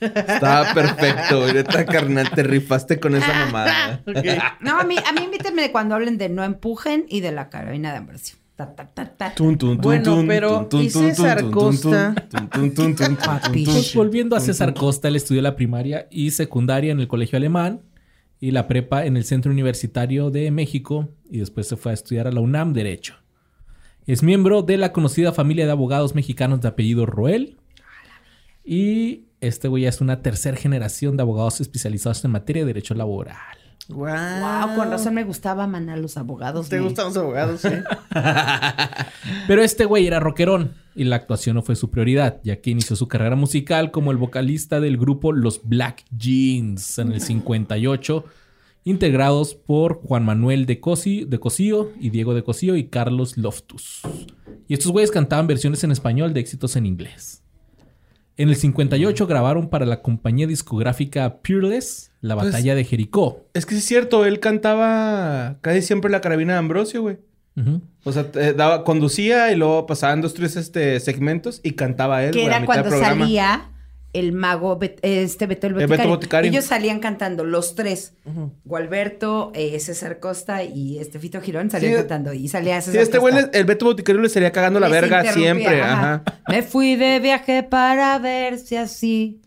[0.00, 1.54] está perfecto, güey.
[1.54, 4.02] Neta, carnal, te rifaste con esa mamada.
[4.60, 7.90] No, a mí, a mí invítenme cuando hablen de No Empujen y de la carabina
[7.90, 8.36] de Ambrosio.
[8.54, 9.34] Ta, ta, ta.
[9.34, 12.14] Tun, tun, Bueno, tun, pero, ¿y César Costa?
[13.64, 17.80] Pues volviendo a César Costa, él estudió la primaria y secundaria en el colegio alemán
[18.38, 22.28] y la prepa en el Centro Universitario de México y después se fue a estudiar
[22.28, 23.21] a la UNAM Derecho.
[24.06, 27.56] Es miembro de la conocida familia de abogados mexicanos de apellido Roel
[28.64, 32.94] y este güey ya es una tercera generación de abogados especializados en materia de derecho
[32.94, 33.36] laboral.
[33.88, 34.06] Wow.
[34.06, 36.68] Wow, con razón me gustaba, maná, los abogados.
[36.68, 37.60] ¿Te me- gustan los abogados?
[37.60, 37.68] Sí.
[39.48, 42.94] Pero este güey era rockerón y la actuación no fue su prioridad, ya que inició
[42.96, 48.24] su carrera musical como el vocalista del grupo Los Black Jeans en el 58,
[48.84, 54.00] integrados por Juan Manuel de, Cosi, de Cosío y Diego de Cosío y Carlos Loftus.
[54.68, 57.42] Y estos güeyes cantaban versiones en español de éxitos en inglés.
[58.36, 63.44] En el 58 grabaron para la compañía discográfica Peerless La Pues- Batalla de Jericó.
[63.54, 67.18] Es que es cierto, él cantaba casi siempre la carabina de Ambrosio, güey.
[68.04, 72.30] O sea, te daba, conducía y luego pasaban dos, tres este, segmentos y cantaba él.
[72.32, 73.20] que era mitad del cuando programa.
[73.24, 73.70] salía
[74.12, 76.10] el mago, Bet- este Beto el Beto Boticario.
[76.10, 76.50] Boticario.
[76.50, 78.14] Ellos salían cantando, los tres.
[78.64, 82.32] Gualberto, eh, César Costa y este Fito Girón salían Sí, cantando.
[82.32, 85.32] Y salía César Sí, este güey, el Beto Boticario le estaría cagando la Les verga
[85.32, 85.82] siempre.
[85.82, 86.22] Ajá.
[86.48, 89.40] Me fui de viaje para ver si así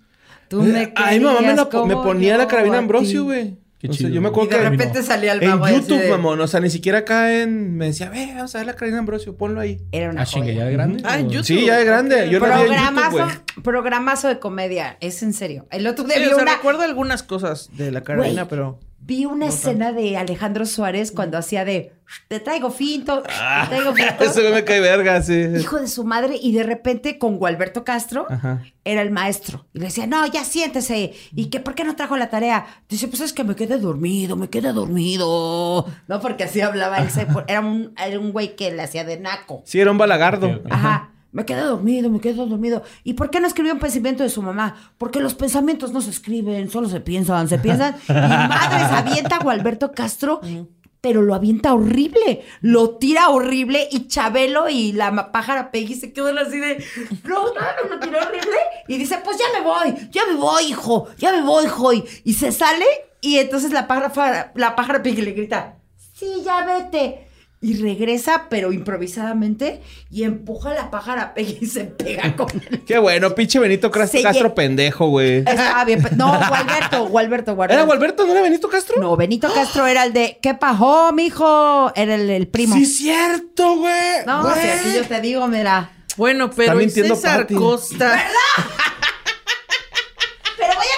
[0.47, 3.57] tú me Ay, mamá me, po- me ponía la carabina Ambrosio, güey.
[3.77, 4.45] Qué O sea, chido, yo me güey.
[4.45, 6.39] Y acuerdo de que repente salía el en mago así YouTube, de- mamón.
[6.39, 7.75] O sea, ni siquiera acá en...
[7.75, 9.81] Me decía, ve, vamos a ver la carabina Ambrosio, ponlo ahí.
[9.91, 10.53] Era una Ah, joya.
[10.53, 11.01] ya de grande.
[11.05, 11.29] Ah, en.
[11.29, 11.45] YouTube.
[11.45, 12.29] Sí, ya de grande.
[12.29, 14.97] Yo lo vi en YouTube, Programazo, programazo de comedia.
[15.01, 15.67] Es en serio.
[15.71, 16.55] El otro día Sí, vi o sea, una...
[16.55, 18.47] recuerdo algunas cosas de la Güey.
[18.47, 18.79] pero...
[19.07, 21.93] Vi una escena de Alejandro Suárez cuando hacía de
[22.27, 23.29] te traigo finto, te
[23.67, 24.13] traigo finto.
[24.33, 25.45] Güey me cae verga, sí.
[25.59, 28.63] Hijo de su madre, y de repente con Gualberto Castro Ajá.
[28.83, 29.67] era el maestro.
[29.73, 31.13] Y le decía, no, ya siéntese.
[31.35, 32.65] ¿Y que por qué no trajo la tarea?
[32.89, 35.85] Dice, pues es que me quedé dormido, me quedé dormido.
[36.07, 37.09] No, porque así hablaba él.
[37.47, 39.61] Era un, era un güey que le hacía de naco.
[39.65, 40.61] Sí, era un balagardo.
[40.69, 41.11] Ajá.
[41.35, 42.81] Me quedé dormido, me quedé dormido.
[43.03, 44.93] ¿Y por qué no escribió un pensamiento de su mamá?
[44.97, 47.97] Porque los pensamientos no se escriben, solo se piensan, se piensan.
[48.07, 50.39] Y madres, avienta a Gualberto Castro,
[51.01, 52.45] pero lo avienta horrible.
[52.61, 56.81] Lo tira horrible y Chabelo y la pájara Peggy se quedan así de,
[57.25, 58.55] no, no, lo tiró horrible.
[58.87, 61.91] Y dice, pues ya me voy, ya me voy, hijo, ya me voy, hijo.
[61.91, 62.85] Y, y se sale
[63.19, 65.79] y entonces la pájara, la pájara Peggy le grita,
[66.13, 67.24] sí, ya vete.
[67.65, 69.81] Y regresa, pero improvisadamente,
[70.11, 72.83] y empuja a la pájara y se pega con él.
[72.85, 75.37] Qué bueno, pinche Benito Castro, pendejo, güey.
[75.39, 76.03] Estaba bien.
[76.15, 77.73] No, Gualberto, Gualberto, Gualberto.
[77.73, 78.25] ¿Era Gualberto?
[78.27, 79.01] ¿No era Benito Castro?
[79.01, 81.91] No, Benito Castro era el de ¿Qué pasó, mijo?
[81.95, 82.75] Era el, el primo.
[82.75, 84.25] Sí, cierto, güey.
[84.27, 84.53] no, Güey.
[84.61, 85.89] si aquí yo te digo, mira.
[86.17, 87.47] Bueno, pero mintiendo César.
[87.47, 88.09] Costa.
[88.09, 88.25] Vayan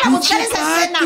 [0.07, 0.99] a buscar esa escena.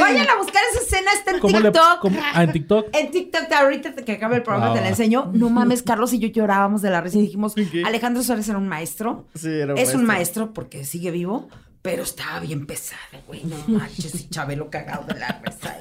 [0.00, 1.98] Vayan a buscar esa escena, está en ¿Cómo le- TikTok.
[2.00, 2.86] cómo- ah, en TikTok?
[2.92, 4.88] En TikTok, ahorita que acabe el programa Ah, te la va.
[4.90, 5.30] enseño.
[5.34, 7.54] No mames, Carlos y yo llorábamos de la risa y dijimos,
[7.84, 9.26] Alejandro Suárez era un maestro.
[9.34, 10.52] Sí, era un es un maestro.
[10.52, 11.48] porque sigue vivo,
[11.82, 13.42] pero estaba bien pesado, güey.
[13.44, 15.76] No manches, y Chabelo cagado de la risa.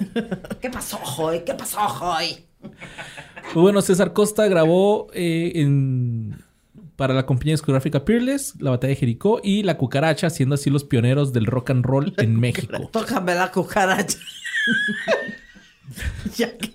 [0.61, 1.41] ¿Qué pasó, hoy?
[1.41, 2.45] ¿Qué pasó, hoy?
[2.61, 6.43] Pues bueno, César Costa grabó eh, en-
[6.99, 10.83] para la compañía discográfica Peerless, La Batalla de Jericó y La Cucaracha, siendo así los
[10.83, 12.89] pioneros del rock and roll en México.
[12.91, 14.17] Tócame la cucaracha.
[16.35, 16.73] ya que.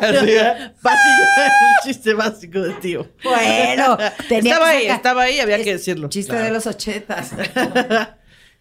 [0.00, 0.72] Así, ¿eh?
[0.82, 1.52] Pati, ya es
[1.84, 3.06] un chiste básico de tío.
[3.22, 3.96] Bueno,
[4.28, 6.08] tenía estaba que ahí, estaba ahí, había Es que decirlo.
[6.08, 7.30] Chiste de los ochetas.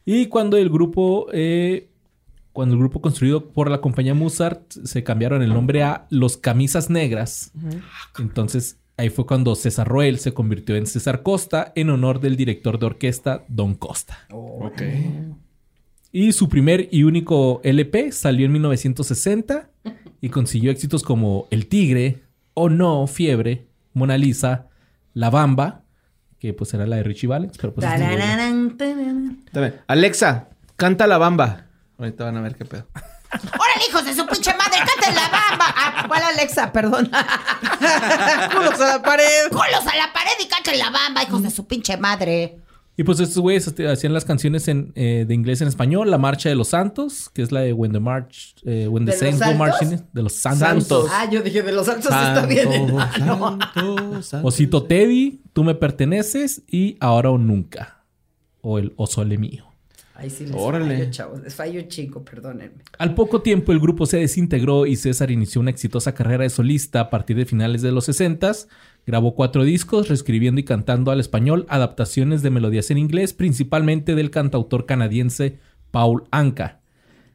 [0.06, 1.90] Y cuando el grupo, eh,
[2.52, 6.92] cuando el grupo construido por la compañía Mozart se cambiaron el nombre a Los Camisas
[6.92, 7.52] Negras,
[8.20, 12.80] entonces ahí fue cuando César Roel se convirtió en César Costa en honor del director
[12.80, 14.20] de orquesta Don Costa.
[14.32, 14.82] Ok.
[16.12, 19.70] Y su primer y único LP salió en 1960
[20.22, 24.68] y consiguió éxitos como El Tigre, O No, Fiebre, Mona Lisa,
[25.14, 25.84] La Bamba,
[26.38, 27.88] que pues era la de Richie Valens, pero pues...
[27.88, 29.82] Tararán, tararán.
[29.88, 31.68] Alexa, canta la bamba.
[31.98, 32.86] Ahorita van a ver qué pedo.
[33.34, 34.78] ¡Órale, hijos de su pinche madre!
[34.80, 35.66] ¡Canten la bamba!
[35.76, 36.72] Ah, ¿Cuál Alexa?
[36.72, 37.10] Perdón.
[38.56, 39.50] ¡Culos a la pared!
[39.52, 42.58] ¡Colos a la pared y canten la bamba, hijos de su pinche madre!
[42.96, 46.12] Y pues estos güeyes hacían las canciones en, eh, de inglés en español.
[46.12, 48.54] La Marcha de los Santos, que es la de When the March...
[48.66, 49.58] eh, when the ¿De los Saints Go Santos?
[49.58, 50.08] Marching...
[50.14, 50.60] De los Santos.
[50.60, 51.10] Santos.
[51.12, 52.70] Ah, yo dije, de los altos está bien.
[52.72, 54.48] Santo, santo, santo.
[54.48, 58.04] Osito Teddy, Tú me perteneces y Ahora o Nunca.
[58.62, 59.73] O el O Sole Mío.
[60.16, 60.98] Ay, sí, les Órale.
[60.98, 61.42] fallo, chavos.
[61.42, 62.84] Les fallo un chingo, perdónenme.
[63.00, 67.00] Al poco tiempo el grupo se desintegró y César inició una exitosa carrera de solista
[67.00, 68.52] a partir de finales de los 60
[69.06, 74.32] Grabó cuatro discos, reescribiendo y cantando al español adaptaciones de melodías en inglés, principalmente del
[74.32, 75.60] cantautor canadiense
[75.92, 76.80] Paul Anka.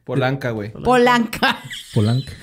[0.03, 0.71] Polanca, güey.
[0.71, 1.59] Polanca.
[1.93, 2.33] Polanca.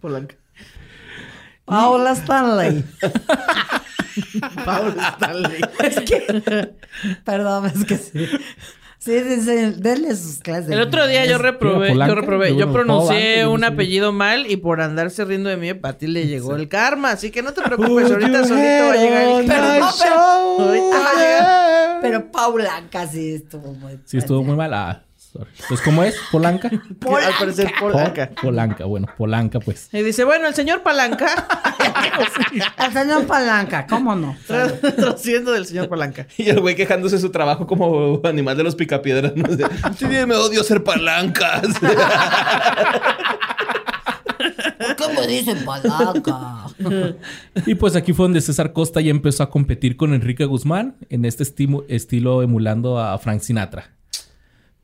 [0.00, 0.34] Polanca.
[1.64, 2.84] Paula Stanley.
[4.64, 5.60] Pablo Stanley.
[5.84, 6.74] es que...
[7.24, 8.26] Perdón, es que sí.
[9.06, 9.74] Sí, sí, sí.
[9.76, 10.68] Denle sus clases.
[10.68, 15.24] El otro día yo reprobé, yo reprobé, yo pronuncié un apellido mal y por andarse
[15.24, 18.42] riendo de mí, para ti le llegó el karma, así que no te preocupes, ahorita
[18.44, 18.56] solito
[18.88, 19.78] va a llegar el Pero karma.
[19.78, 20.16] no, pero-
[20.66, 21.98] Ahorita va a llegar.
[22.02, 24.00] Pero Paulanca sí estuvo muy...
[24.04, 25.04] Sí, estuvo muy mal.
[25.36, 25.50] Sorry.
[25.68, 26.16] Pues, ¿cómo es?
[26.32, 26.68] ¿Polanca?
[26.70, 28.30] Al parecer Polanca.
[28.30, 29.88] Po- Polanca, bueno, Polanca, pues.
[29.92, 31.26] Y dice, bueno, el señor Palanca,
[32.78, 34.36] El señor Palanca, ¿cómo no?
[34.46, 36.26] traduciendo del señor Palanca.
[36.36, 39.34] Y el güey quejándose de su trabajo como animal de los picapiedras.
[39.36, 39.44] ¿no?
[39.56, 39.66] De,
[39.98, 41.62] Sí, me odio ser palancas.
[44.78, 46.66] ¿Por qué me dicen Palanca?
[47.66, 51.24] Y pues aquí fue donde César Costa ya empezó a competir con Enrique Guzmán en
[51.24, 53.90] este estimo- estilo emulando a Frank Sinatra.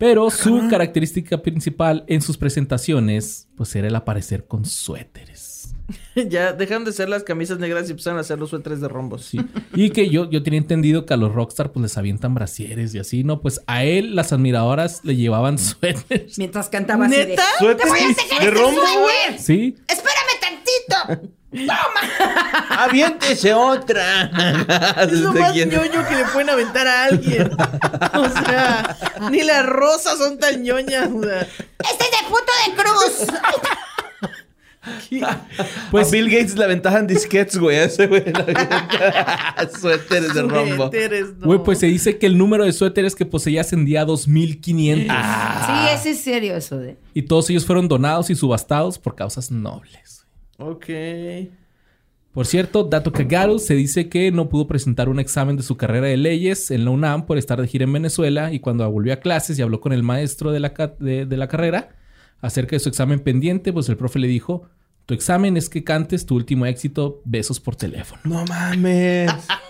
[0.02, 5.76] Pero su característica principal en sus presentaciones pues era el aparecer con suéteres.
[6.28, 9.26] ya dejaron de ser las camisas negras y empezaron a hacer los suéteres de rombos.
[9.26, 9.40] Sí.
[9.76, 12.98] Y que yo, yo tenía entendido que a los rockstar pues les avientan brasieres y
[12.98, 13.40] así, ¿no?
[13.40, 16.36] Pues a él las admiradoras le llevaban suéteres.
[16.36, 17.26] Mientras cantaba así de...
[17.26, 17.44] ¿Neta?
[17.60, 19.38] Suéter voy a de este rombo, güey.
[19.38, 19.76] Sí.
[19.86, 20.21] ¡Espérame
[20.64, 21.28] tantito!
[21.52, 22.84] ¡Toma!
[22.84, 24.30] Aviéntese otra.
[25.02, 25.68] Es lo ¿De más quién?
[25.68, 27.50] ñoño que le pueden aventar a alguien.
[28.14, 28.96] O sea,
[29.30, 31.10] ni las rosas son tan ñoñas.
[31.14, 31.40] o sea.
[31.42, 33.26] ¡Este es de punto de cruz!
[35.92, 37.76] Pues a Bill Gates le aventajan disquets, güey.
[37.76, 38.24] A ese güey.
[39.80, 40.76] suéteres de rombo.
[40.88, 41.46] Suéteres, no.
[41.46, 45.06] Güey, pues se dice que el número de suéteres que poseía ascendía a 2500.
[45.14, 46.96] Sí, ese es serio eso de.
[47.14, 50.21] Y todos ellos fueron donados y subastados por causas nobles.
[50.62, 50.86] Ok.
[52.32, 56.06] Por cierto, dato cagado, se dice que no pudo presentar un examen de su carrera
[56.06, 59.16] de leyes en la UNAM por estar de gira en Venezuela y cuando volvió a
[59.16, 61.90] clases y habló con el maestro de la, de la carrera
[62.40, 64.68] acerca de su examen pendiente, pues el profe le dijo,
[65.04, 68.20] tu examen es que cantes tu último éxito, besos por teléfono.
[68.24, 69.30] No mames.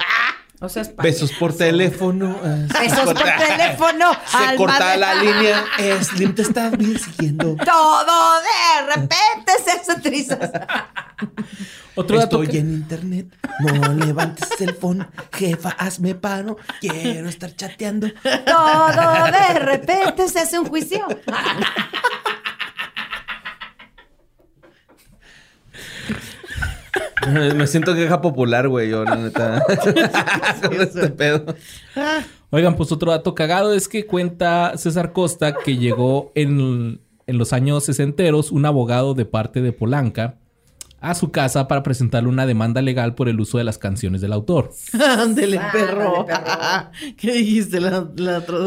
[0.62, 2.39] O sea, Besos por teléfono.
[2.80, 3.14] Besos por
[3.48, 4.12] teléfono.
[4.30, 5.64] Se alma corta de- la línea.
[6.02, 7.56] Slim te está siguiendo.
[7.64, 10.51] Todo de repente se hace trizas.
[11.94, 13.26] Otro dato Estoy en internet.
[13.60, 15.06] No levantes el phone.
[15.32, 16.56] Jefa, hazme paro.
[16.80, 18.09] Quiero estar chateando.
[18.47, 21.06] Todo de repente se hace un juicio.
[27.57, 28.90] Me siento queja popular, güey.
[28.90, 29.62] Yo, la neta.
[30.73, 31.55] Este pedo.
[32.51, 37.53] Oigan, pues otro dato cagado es que cuenta César Costa que llegó en, en los
[37.53, 40.36] años sesenteros un abogado de parte de Polanca
[41.03, 44.32] a su casa para presentarle una demanda legal por el uso de las canciones del
[44.32, 44.70] autor.
[44.93, 46.27] Ándele, Ándale, perro.
[47.16, 47.81] ¿Qué dijiste?
[47.81, 48.09] La,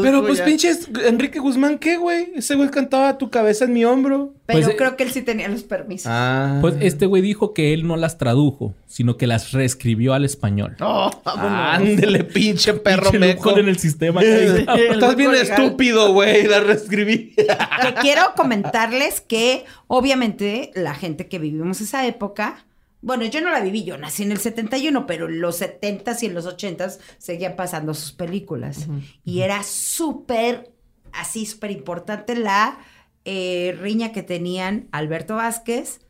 [0.02, 0.44] Pero pues ya.
[0.44, 2.32] pinches, Enrique Guzmán, ¿qué, güey?
[2.36, 4.34] Ese güey cantaba tu cabeza en mi hombro.
[4.46, 6.06] Pero Pues, creo que él sí tenía los permisos.
[6.08, 6.58] Ah.
[6.60, 10.76] Pues este güey dijo que él no las tradujo, sino que las reescribió al español.
[10.80, 11.10] Oh.
[11.24, 13.58] Ándele, pinche perro Pinche meco.
[13.58, 14.22] en el sistema.
[14.22, 16.46] Estás bien estúpido, güey.
[16.46, 17.34] La reescribí.
[17.82, 22.64] Que quiero comentarles que obviamente la gente que vivimos esa época,
[23.02, 26.26] bueno, yo no la viví, yo nací en el 71, pero en los 70s y
[26.26, 28.86] en los 80s seguían pasando sus películas.
[29.24, 30.70] Y era súper,
[31.12, 32.78] así súper importante la
[33.26, 36.00] eh, riña que tenían Alberto Vázquez,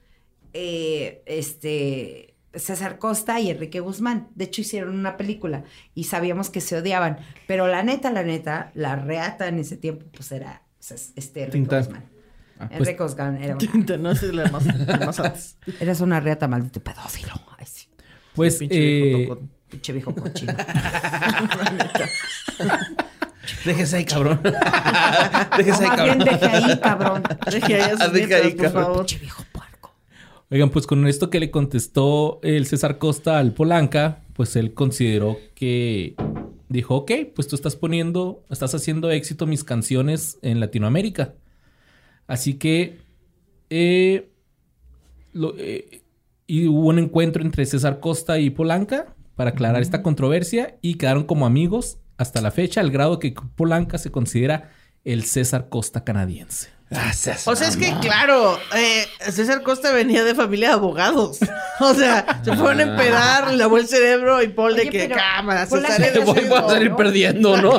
[0.52, 2.34] eh, este...
[2.54, 4.28] César Costa y Enrique Guzmán.
[4.34, 5.64] De hecho, hicieron una película
[5.94, 7.18] y sabíamos que se odiaban.
[7.46, 11.58] Pero la neta, la neta, la reata en ese tiempo, pues era pues, este Enrique
[11.58, 11.78] Tinta.
[11.80, 12.04] Guzmán.
[12.58, 15.58] Ah, pues- Enrique Guzmán era una, Tinta, no es la más, la más antes.
[15.80, 17.34] eres una reata maldito pedófilo.
[17.58, 17.88] Ay, sí.
[18.34, 19.38] Pues Pinche eh, viejo.
[19.68, 20.54] Pinche viejo cochino.
[23.64, 24.40] Déjese ahí, cabrón.
[25.56, 26.18] Déjese ahí, cabrón.
[26.18, 27.22] deje ahí, cabrón.
[27.50, 28.84] Deje ahí a sus Deje ahí, nietas, por cabrón.
[28.94, 29.20] favor.
[29.20, 29.94] Viejo puerco.
[30.50, 35.38] Oigan, pues con esto que le contestó el César Costa al Polanca, pues él consideró
[35.54, 36.14] que
[36.68, 41.34] dijo, ok, pues tú estás poniendo, estás haciendo éxito mis canciones en Latinoamérica.
[42.26, 42.98] Así que,
[43.70, 44.28] eh,
[45.32, 46.02] lo- eh,
[46.46, 51.24] y hubo un encuentro entre César Costa y Polanca para aclarar esta controversia y quedaron
[51.24, 54.70] como amigos hasta la fecha, al grado que Polanca se considera
[55.04, 56.76] el César Costa canadiense.
[56.88, 57.48] Gracias.
[57.48, 61.38] O sea, es que, claro, eh, César Costa venía de familia de abogados.
[61.78, 65.66] O sea, se fueron a empedar, le lavó el cerebro y Paul de que cámara,
[65.66, 66.96] César Te voy, a salir ¿no?
[66.96, 67.72] perdiendo, ¿no?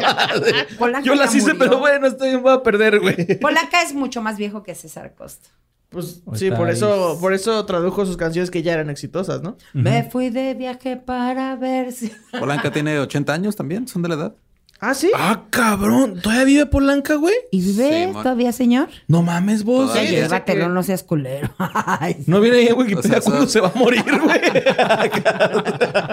[0.77, 1.57] Polanca Yo las hice, murió.
[1.57, 3.39] pero bueno, estoy voy a perder, güey.
[3.39, 5.49] Polanca es mucho más viejo que César Costa.
[5.89, 7.19] Pues sí, por eso, es.
[7.19, 9.57] por eso tradujo sus canciones que ya eran exitosas, ¿no?
[9.73, 12.11] Me fui de viaje para ver si...
[12.37, 14.35] Polanca tiene 80 años también, son de la edad.
[14.79, 15.09] Ah, sí.
[15.15, 16.21] Ah, cabrón.
[16.21, 17.33] ¿Todavía vive Polanca, güey?
[17.51, 18.89] ¿Y vive Sí, todavía, señor?
[19.07, 19.89] No mames, vos.
[19.89, 20.09] Todavía.
[20.09, 21.49] Sí, ese Llévatelo, que- no seas culero.
[21.57, 24.39] Ay, No viene ahí en Wikipedia O sea, cuándo eso- se va a morir, güey.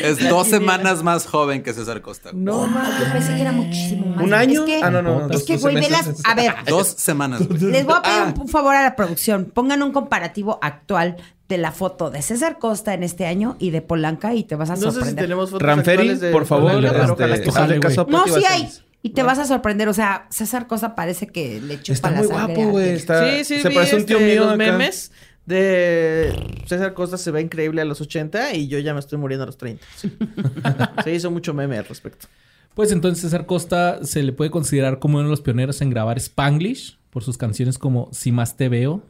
[0.00, 2.30] Es dos semanas más joven que César Costa.
[2.30, 2.42] güey.
[2.42, 2.98] No mames.
[3.06, 4.24] Yo pensé que era muchísimo más.
[4.24, 4.60] ¿Un año?
[4.64, 5.34] Es que, Ah, no, no, no.
[5.34, 6.06] Es que, güey, ve meses.
[6.06, 6.20] las...
[6.24, 7.46] A ver, Dos semanas.
[7.46, 7.60] güey.
[7.60, 8.34] les voy a pedir Ah.
[8.40, 9.50] un favor a la producción.
[9.52, 11.16] Pongan un comparativo actual
[11.50, 14.70] de la foto de César Costa en este año y de Polanca y te vas
[14.70, 15.24] a No sé si sorprender.
[15.24, 18.70] tenemos fotos Ranferi, de por favor, pero este, caso No, sí hay.
[19.02, 19.88] Y te vas a sorprender.
[19.88, 22.98] O sea, César Costa parece que le chupa Está la muy sangre guapo, güey.
[22.98, 24.56] Sí, sí, se parece a un tío este, mío los acá.
[24.56, 25.12] memes
[25.46, 26.32] de
[26.66, 29.46] César Costa se ve increíble a los 80 y yo ya me estoy muriendo a
[29.46, 29.84] los 30.
[29.96, 30.16] Sí.
[31.04, 32.28] se hizo mucho meme al respecto.
[32.74, 36.18] Pues entonces César Costa se le puede considerar como uno de los pioneros en grabar
[36.18, 39.02] Spanglish por sus canciones como Si más te veo,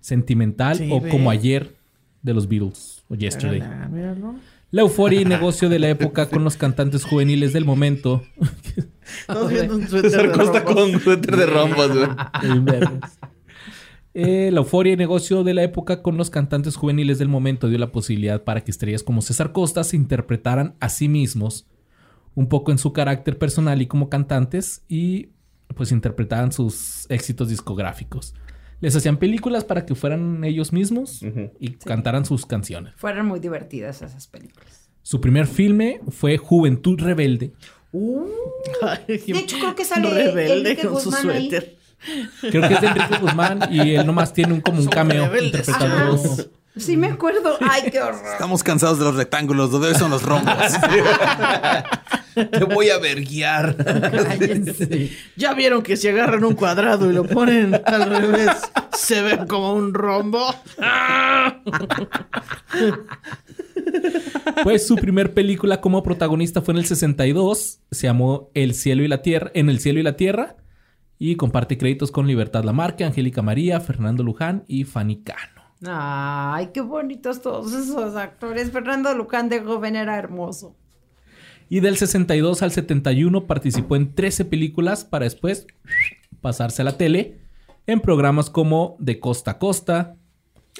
[0.00, 1.10] Sentimental Sí, o ve.
[1.10, 1.76] Como ayer
[2.22, 3.60] de los Beatles o Yesterday.
[3.60, 4.34] Mírala, míralo.
[4.70, 8.22] La euforia y negocio de la época con los cantantes juveniles del momento.
[9.20, 10.74] Estamos viendo un suéter César de Costa rombos.
[10.74, 12.08] con suéter de rombos, güey.
[14.12, 17.78] Eh, la euforia y negocio de la época con los cantantes juveniles del momento dio
[17.78, 21.68] la posibilidad para que estrellas como César Costa se interpretaran a sí mismos
[22.34, 25.28] un poco en su carácter personal y como cantantes y
[25.76, 28.34] pues interpretaran sus éxitos discográficos.
[28.80, 31.20] Les hacían películas para que fueran ellos mismos
[31.58, 32.94] y cantaran sus canciones.
[32.96, 34.88] Fueron muy divertidas esas películas.
[35.02, 37.52] Su primer filme fue Juventud Rebelde.
[38.82, 41.50] Ay, De hecho, creo que sale rebelde Enrique con su Guzmán ahí.
[41.50, 41.76] suéter.
[42.40, 46.18] Creo que es de Enrique Guzmán y él nomás tiene un, como un cameo interpretando.
[46.76, 47.56] Sí me acuerdo.
[47.60, 48.22] Ay, qué horror.
[48.32, 50.54] Estamos cansados de los rectángulos, donde son los rombos.
[52.34, 53.76] Te voy a verguiar.
[53.76, 55.10] Cállense.
[55.36, 58.50] Ya vieron que si agarran un cuadrado y lo ponen al revés,
[58.92, 60.44] se ve como un rombo.
[64.62, 67.80] Pues su primer película como protagonista fue en el 62.
[67.90, 69.50] Se llamó El cielo y la tierra.
[69.54, 70.56] En el cielo y la tierra.
[71.18, 75.62] Y comparte créditos con Libertad Lamarque, Angélica María, Fernando Luján y Fanny Cano.
[75.86, 78.70] Ay, qué bonitos todos esos actores.
[78.70, 80.76] Fernando Luján de joven era hermoso.
[81.70, 85.66] Y del 62 al 71 participó en 13 películas para después
[86.42, 87.36] pasarse a la tele
[87.86, 90.16] en programas como De Costa a Costa.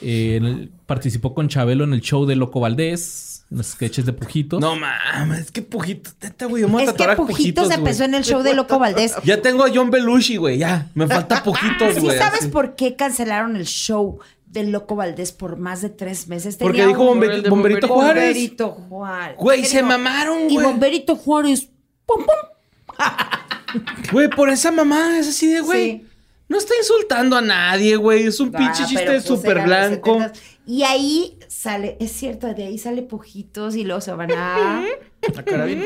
[0.03, 4.07] eh, en el- participó con Chabelo en el show de Loco Valdés, en los sketches
[4.07, 4.59] de Pujitos.
[4.61, 6.15] No mames, es que Pujitos.
[6.23, 8.79] Neta, güey, yo me voy a Es que Pujitos empezó en el show de Loco
[8.79, 9.15] Valdés.
[9.25, 10.89] Ya tengo a John Belushi, güey, ya.
[10.95, 12.17] Me falta Pujitos, ¿Sí güey.
[12.17, 12.49] sabes así.
[12.51, 14.21] por qué cancelaron el show
[14.51, 16.57] de Loco Valdés por más de tres meses?
[16.57, 18.15] Porque Tenía dijo un- Bombe- el de Bomberito Juárez.
[18.35, 19.37] Bomberito Juárez.
[19.39, 19.89] Güey, ¿Qué se dijo?
[19.89, 20.57] mamaron, Y.
[20.59, 21.69] Bomberito Juárez.
[22.07, 22.97] ¡Pum, pum!
[24.13, 25.91] Güey, por esa mamá es así de, güey.
[25.91, 26.07] Sí.
[26.49, 28.25] No está insultando a nadie, güey.
[28.27, 30.19] Es un pinche chiste pues, súper blanco.
[30.19, 30.33] 70s.
[30.67, 34.83] Y ahí sale, es cierto, de ahí sale Pujitos y luego se van a,
[35.35, 35.85] La carabina.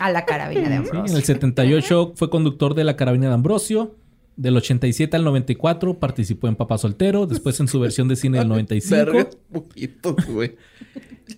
[0.00, 1.04] a la carabina de Sí, Ambrosio.
[1.12, 3.94] en el 78 fue conductor de La Carabina de Ambrosio.
[4.36, 7.26] Del 87 al 94 participó en Papá Soltero.
[7.26, 8.96] Después en su versión de cine del 95.
[8.96, 10.56] Verga, Pujitos, güey.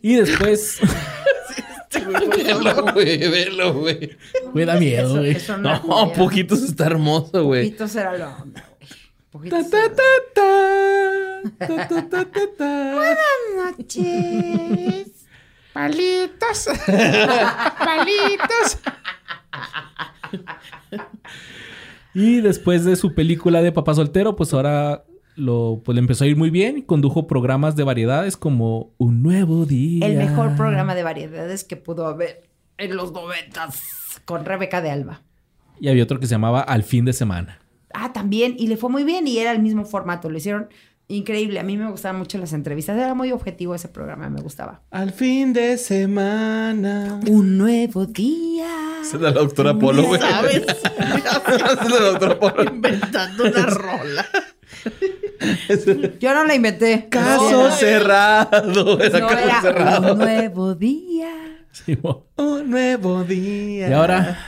[0.03, 0.79] Y después...
[2.37, 4.17] Velo, güey, velo, güey.
[4.53, 5.37] Me da miedo, güey.
[5.61, 7.67] no, No, Pujitos está hermoso, güey.
[7.71, 8.65] Pujitos era lo onda,
[9.33, 9.49] güey.
[9.49, 9.91] Ta, ta.
[11.59, 12.95] Ta, ta, ta, ta, ta.
[12.95, 15.27] Buenas noches.
[15.73, 16.69] Palitos.
[17.79, 18.79] Palitos.
[22.15, 25.05] Y después de su película de Papá Soltero, pues ahora
[25.37, 26.83] lo, pues le empezó a ir muy bien.
[26.83, 30.07] Condujo programas de variedades como Un Nuevo Día.
[30.07, 33.83] El mejor programa de variedades que pudo haber en los noventas
[34.25, 35.23] con Rebeca de Alba.
[35.81, 37.59] Y había otro que se llamaba Al Fin de Semana.
[37.93, 38.55] Ah, también.
[38.59, 40.31] Y le fue muy bien y era el mismo formato.
[40.31, 40.69] Lo hicieron
[41.09, 41.61] increíble.
[41.61, 42.97] A mí me gustaban mucho las entrevistas.
[42.97, 44.29] Era muy objetivo ese programa.
[44.31, 44.83] Me gustaba.
[44.91, 47.21] Al fin de semana.
[47.29, 49.01] Un nuevo día.
[49.03, 50.21] Esa es la doctora Polo, güey.
[50.21, 50.57] ¿Sabes?
[50.67, 52.65] Esa es la doctora Polo.
[52.65, 54.27] Inventando una rola.
[56.21, 57.07] Yo no la inventé.
[57.11, 59.01] Caso No, cerrado.
[59.01, 60.13] Era no, caso era cerrado.
[60.13, 61.31] un nuevo día.
[61.73, 61.99] Sí.
[62.37, 63.89] Un nuevo día.
[63.89, 64.39] y ahora,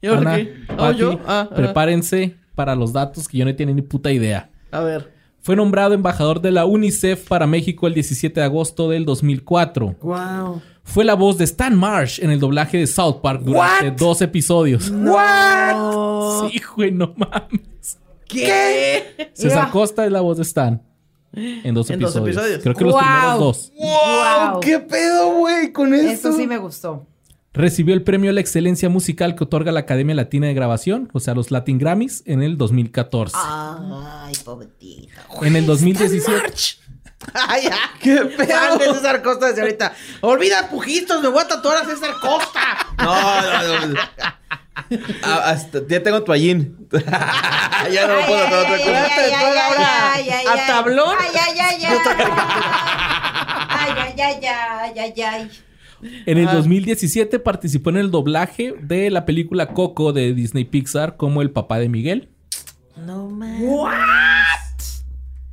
[0.00, 0.54] ¿Y ahora Ana, qué?
[0.76, 1.20] ¿Oh, yo?
[1.26, 1.54] Ah, ah.
[1.54, 4.50] prepárense para los datos que yo no tenía ni puta idea.
[4.70, 5.13] A ver.
[5.44, 9.94] Fue nombrado embajador de la UNICEF para México el 17 de agosto del 2004.
[10.00, 10.62] Wow.
[10.84, 13.98] Fue la voz de Stan Marsh en el doblaje de South Park durante What?
[13.98, 14.90] dos episodios.
[14.90, 16.48] What?
[16.48, 17.98] Sí, güey, no mames.
[18.26, 19.30] ¿Qué?
[19.34, 20.82] César Costa es la voz de Stan.
[21.34, 22.62] En dos En dos episodios.
[22.62, 23.72] Creo que los primeros dos.
[23.78, 24.50] ¡Wow!
[24.52, 24.60] Wow.
[24.60, 26.30] ¿Qué pedo, güey, con esto?
[26.30, 27.06] Eso sí me gustó.
[27.54, 31.20] Recibió el premio a la excelencia musical que otorga la Academia Latina de Grabación, o
[31.20, 33.36] sea, los Latin Grammys, en el 2014.
[33.38, 35.12] Ay, pobrecito.
[35.42, 36.52] en el 2017.
[37.32, 37.76] Ay, ya.
[38.00, 38.94] ¿Qué Fan de pedo?
[38.94, 39.94] César Costa desde ahorita.
[40.20, 42.60] Olvida pujitos, me voy a tatuar a César Costa.
[42.98, 44.00] No, no, no.
[45.22, 46.88] Ah, hasta, ya tengo toallín.
[47.92, 49.06] ya no me puedo hacer otra cosa.
[49.06, 51.16] ay, ay, ay, ay, a tablón.
[51.20, 51.98] Ay, ay, ay, ay.
[53.68, 55.50] Ay, ay, ay, ay, ay, ay.
[56.26, 61.42] En el 2017 participó en el doblaje de la película Coco de Disney Pixar como
[61.42, 62.28] el papá de Miguel.
[63.06, 63.60] No man.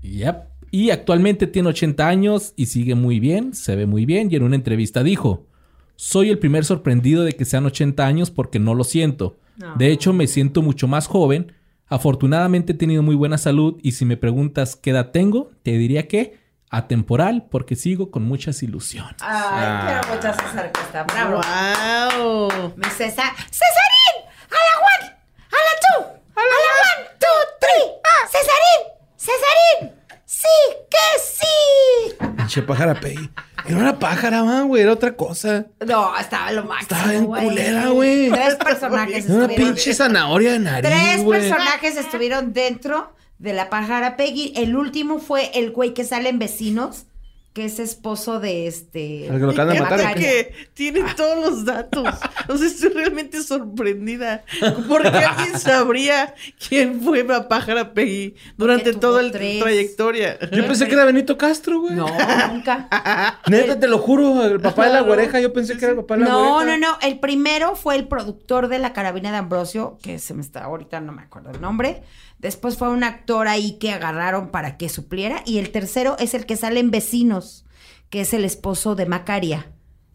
[0.01, 0.35] Yep.
[0.71, 4.29] Y actualmente tiene 80 años y sigue muy bien, se ve muy bien.
[4.31, 5.47] Y en una entrevista dijo:
[5.95, 9.37] Soy el primer sorprendido de que sean 80 años porque no lo siento.
[9.77, 11.51] De hecho, me siento mucho más joven.
[11.85, 16.07] Afortunadamente he tenido muy buena salud y si me preguntas qué edad tengo, te diría
[16.07, 16.40] que
[16.71, 19.15] atemporal porque sigo con muchas ilusiones.
[19.19, 21.03] Ay, quiero mucho a César Costa.
[21.03, 21.41] Bravo.
[21.41, 22.73] Wow.
[22.77, 23.31] Mi César.
[23.35, 24.25] ¡Cesarín!
[24.49, 25.15] ¡A la one!
[25.51, 26.21] ¡A la two!
[26.33, 27.27] ¡A la one, two,
[27.59, 27.91] three!
[28.03, 28.27] ¡Ah!
[28.31, 28.81] ¡Cesarín!
[29.17, 30.01] ¡Cesarín!
[30.25, 30.47] ¡Sí!
[30.89, 32.15] ¡Que sí!
[32.37, 32.97] Pinche pájara.
[32.99, 34.81] Que no era pájara, man, güey.
[34.83, 35.65] Era otra cosa.
[35.85, 37.43] No, estaba lo máximo, Estaba güey.
[37.43, 38.29] culera, güey.
[38.31, 39.73] Tres personajes Era una estuvieron...
[39.75, 41.41] pinche zanahoria de nariz, Tres güey.
[41.41, 44.53] personajes estuvieron dentro de la pájara Peggy.
[44.55, 47.07] El último fue el güey que sale en Vecinos,
[47.53, 49.27] que es esposo de este.
[49.29, 52.07] ¿Al que lo acaban de de matar que tiene todos los datos.
[52.47, 54.43] O sea, estoy realmente sorprendida.
[54.87, 56.33] Porque alguien sabría
[56.69, 60.37] quién fue Pájara Peggy durante toda la trayectoria.
[60.51, 61.95] Yo pensé que era Benito Castro, güey.
[61.95, 62.07] No,
[62.51, 63.39] nunca.
[63.47, 66.15] Neta, te lo juro, el papá de la güereja, yo pensé que era el papá
[66.15, 66.77] de la No, güereja.
[66.77, 66.97] no, no.
[67.01, 71.01] El primero fue el productor de la carabina de Ambrosio, que se me está ahorita
[71.01, 72.03] no me acuerdo el nombre.
[72.41, 75.43] Después fue un actor ahí que agarraron para que supliera.
[75.45, 77.65] Y el tercero es el que sale en Vecinos,
[78.09, 79.67] que es el esposo de Macaria.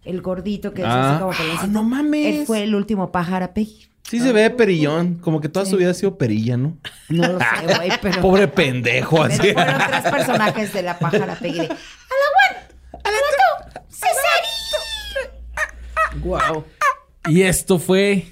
[0.04, 1.12] El gordito que es Ah.
[1.12, 1.32] así como.
[1.60, 2.26] Ah, no mames.
[2.40, 3.86] Él fue el último pájaro Peggy.
[4.08, 6.78] Sí se ve perillón, como que toda su vida ha sido perilla, ¿no?
[7.08, 8.20] No lo sé, güey, pero.
[8.22, 9.52] Pobre pendejo, pero así.
[9.52, 11.58] fueron tres personajes de la pájara Peggy.
[11.58, 11.74] de, ¡A la
[12.44, 12.58] one!
[13.02, 13.82] ¡A la two!
[13.88, 14.78] ¡Cesarito!
[16.24, 16.64] Wow.
[17.28, 18.26] Y esto fue.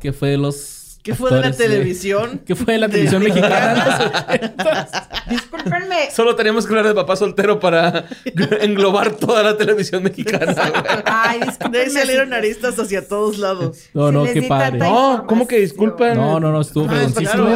[0.00, 0.79] que fue de los.
[1.02, 2.42] ¿Qué fue de la televisión?
[2.46, 4.26] ¿Qué fue de la televisión mexicana?
[5.30, 6.10] Discúlpenme.
[6.14, 8.04] Solo teníamos que hablar de papá soltero para
[8.60, 11.02] englobar toda la televisión mexicana, güey.
[11.06, 11.78] Ay, De discúlpenme.
[11.84, 13.78] ahí salieron aristas hacia todos lados.
[13.94, 14.78] No, no, qué padre.
[14.78, 16.16] No, ¿cómo que disculpan?
[16.16, 17.02] No, no, no, estuvo Ah,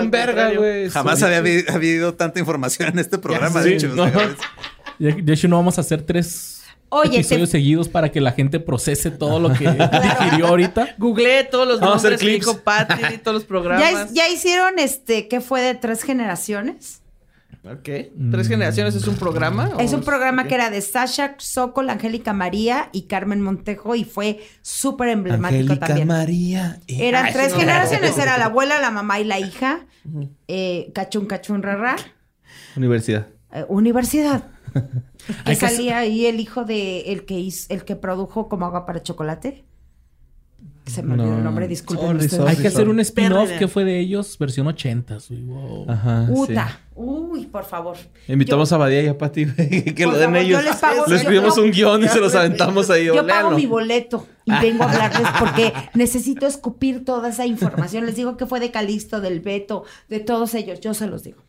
[0.00, 0.88] en verga, güey.
[0.88, 1.38] Jamás había
[1.72, 3.94] habido tanta información en este programa, de hecho.
[4.98, 6.63] de hecho, no vamos a hacer tres
[6.94, 9.68] Oye, episodios te- seguidos para que la gente procese todo lo que
[10.20, 10.94] digirió ahorita.
[10.98, 14.12] Googleé todos los Vamos nombres que dijo Patty, todos los ¿Ya, programas.
[14.14, 17.00] ya hicieron este que fue de tres generaciones?
[17.66, 17.88] Ok.
[18.30, 19.70] ¿Tres generaciones es un programa?
[19.78, 20.50] Es ¿O un programa qué?
[20.50, 25.86] que era de Sasha Sokol, Angélica María y Carmen Montejo y fue súper emblemático Angélica
[25.86, 26.08] también.
[26.08, 26.80] María.
[26.86, 27.60] y- Eran Ay, tres no.
[27.60, 29.86] generaciones, era la abuela, la mamá y la hija.
[30.46, 31.96] Eh, cachun cachun rara.
[32.76, 33.28] Universidad.
[33.52, 34.44] eh, universidad.
[35.44, 38.84] Que que salía ahí el hijo de el que hizo, el que produjo como agua
[38.86, 39.64] para chocolate.
[40.86, 41.38] Se me olvidó No.
[41.38, 42.50] el nombre, disculpen Sorry, sorry.
[42.50, 45.16] Hay que hacer un spin-off que fue de ellos, versión 80.
[45.46, 45.86] Wow.
[45.90, 46.26] Ajá.
[46.30, 46.78] Uta.
[46.94, 47.96] Uy, por favor.
[48.28, 50.64] Invitamos a Badía y a Pati güey, que lo den favor, yo ellos.
[50.64, 53.06] les pago- les yo- un guion y se los aventamos ahí.
[53.06, 53.56] Yo pago léanlo.
[53.56, 58.04] mi boleto y vengo a hablarles porque necesito escupir toda esa información.
[58.04, 60.80] Les digo que fue de Calixto, del Beto, de todos ellos.
[60.80, 61.42] Yo se los digo.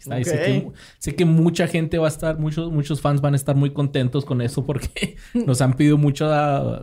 [0.00, 3.54] Sé, que, sé que mucha gente va a estar, muchos, muchos fans van a estar
[3.54, 6.26] muy contentos con eso porque nos han pedido mucho,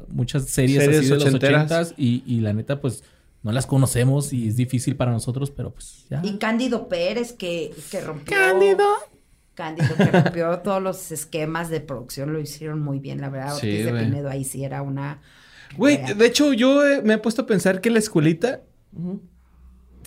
[0.09, 3.03] muchas series, Series así de los ochentas y, y la neta, pues
[3.43, 6.21] no las conocemos y es difícil para nosotros, pero pues ya.
[6.23, 8.35] Y Cándido Pérez que, que rompió.
[8.35, 8.85] Cándido.
[9.53, 12.33] Cándido que rompió todos los esquemas de producción.
[12.33, 13.55] Lo hicieron muy bien, la verdad.
[13.55, 14.03] Sí, Ortiz de.
[14.03, 15.21] Pinedo ahí sí era una.
[15.77, 18.61] Güey, de hecho, yo eh, me he puesto a pensar que la escuelita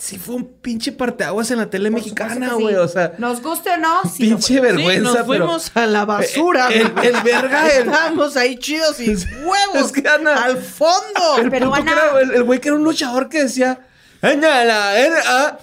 [0.03, 2.63] sí fue un pinche parteaguas en la tele Por mexicana, sí.
[2.63, 2.75] güey.
[2.77, 4.93] O sea, Nos guste o no, sí pinche vergüenza.
[4.95, 6.69] Sí, nos pero- fuimos a la basura.
[6.69, 6.89] El-
[7.23, 9.75] verga, el- Estábamos ahí chidos y huevos.
[9.75, 11.37] Es que, Ana, al fondo.
[11.39, 13.81] El Pero, que era- el güey que era un luchador que decía.
[14.23, 15.59] Era,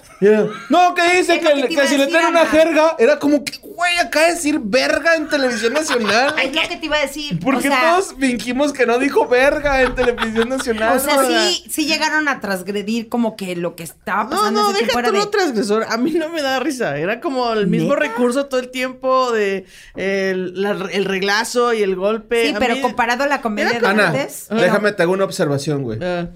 [0.68, 4.34] No, que dice que, si le traen una jerga, era como que, güey, acaba de
[4.34, 6.34] decir verga en televisión nacional.
[6.42, 7.38] Es lo que te iba a decir.
[7.38, 10.96] ¿Por o qué sea, todos fingimos que no dijo verga en televisión nacional?
[10.96, 14.72] O sea, sí, sí llegaron a transgredir como que lo que estaba No, pasando no,
[14.74, 15.18] tiempo deja tú de...
[15.18, 15.86] lo transgresor.
[15.88, 16.98] A mí no me da risa.
[16.98, 18.08] Era como el mismo ¿Neta?
[18.08, 22.48] recurso todo el tiempo de el, la- el reglazo y el golpe.
[22.48, 24.48] Sí, A pero mí- comparado a la comedia Era de Ana, antes...
[24.50, 26.00] déjame te hago una observación, güey.
[26.02, 26.26] Ah.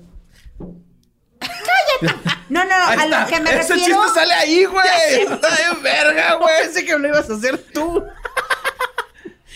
[2.48, 4.02] No, no, Ahí a lo que me Ese refiero...
[4.02, 4.86] chiste sale ahí, güey.
[5.32, 6.54] Está bien verga, güey.
[6.64, 8.02] Pensé que lo ibas a hacer tú.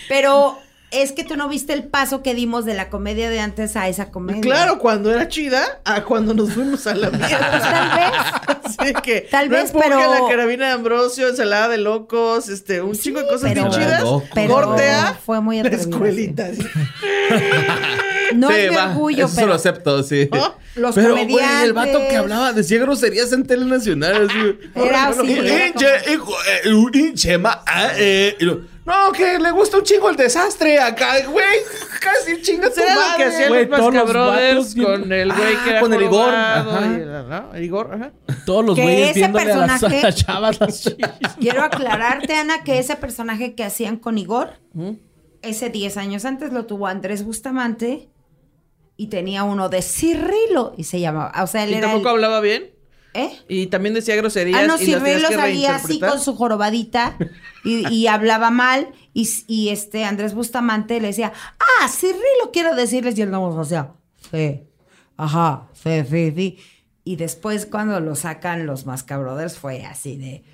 [0.08, 0.58] Pero
[0.92, 3.88] es que tú no viste el paso que dimos de la comedia de antes a
[3.88, 4.40] esa comedia.
[4.40, 7.60] Claro, cuando era chida, a cuando nos fuimos a la Pues mierda.
[7.60, 8.56] tal vez.
[8.80, 12.94] Así que Tal no vez, pero- la carabina de Ambrosio, ensalada de locos, este, un
[12.94, 14.04] chingo de cosas pero- bien chidas.
[14.34, 16.48] Pero Corte a fue muy la escuelita.
[18.34, 18.90] No sí, es mi va.
[18.90, 20.28] orgullo, Eso pero lo acepto, sí.
[20.32, 20.54] ¿No?
[20.76, 21.62] los Pero, güey, comediantes...
[21.64, 24.28] el vato que hablaba decía groserías en tele nacional.
[24.28, 26.34] Así, Era así, hinche, hijo,
[26.64, 28.36] eh, un hinche, ma, ah, eh,
[28.84, 31.44] no, que le gusta un chingo el desastre acá, güey.
[32.00, 33.24] Casi chinga tu lo que madre.
[33.24, 33.66] hacían Güey,
[34.54, 36.86] los bien- con el güey Ah, que era con el Igor, ajá.
[37.52, 37.58] y ¿no?
[37.64, 38.12] Igor, ajá.
[38.44, 40.94] Todos los güeyes ese viéndole a las, a personaje- las chavas las.
[41.40, 44.50] Quiero aclararte, Ana, que ese personaje que hacían con Igor,
[45.42, 48.08] ese 10 años antes lo tuvo Andrés Bustamante
[48.96, 52.14] y tenía uno de Cirilo y se llamaba, o sea, él Y era tampoco el-
[52.16, 52.70] hablaba bien.
[53.14, 53.30] ¿Eh?
[53.48, 54.60] Y también decía groserías.
[54.62, 54.84] Ah, no, y
[55.28, 57.16] que salía así con su jorobadita
[57.64, 63.16] y, y hablaba mal y, y este Andrés Bustamante le decía, ah, Cirilo quiero decirles
[63.18, 63.92] y él no sea,
[64.30, 64.60] sí,
[65.16, 66.58] ajá, sí, sí, sí.
[67.04, 70.44] Y después cuando lo sacan los Mascabrothers fue así de,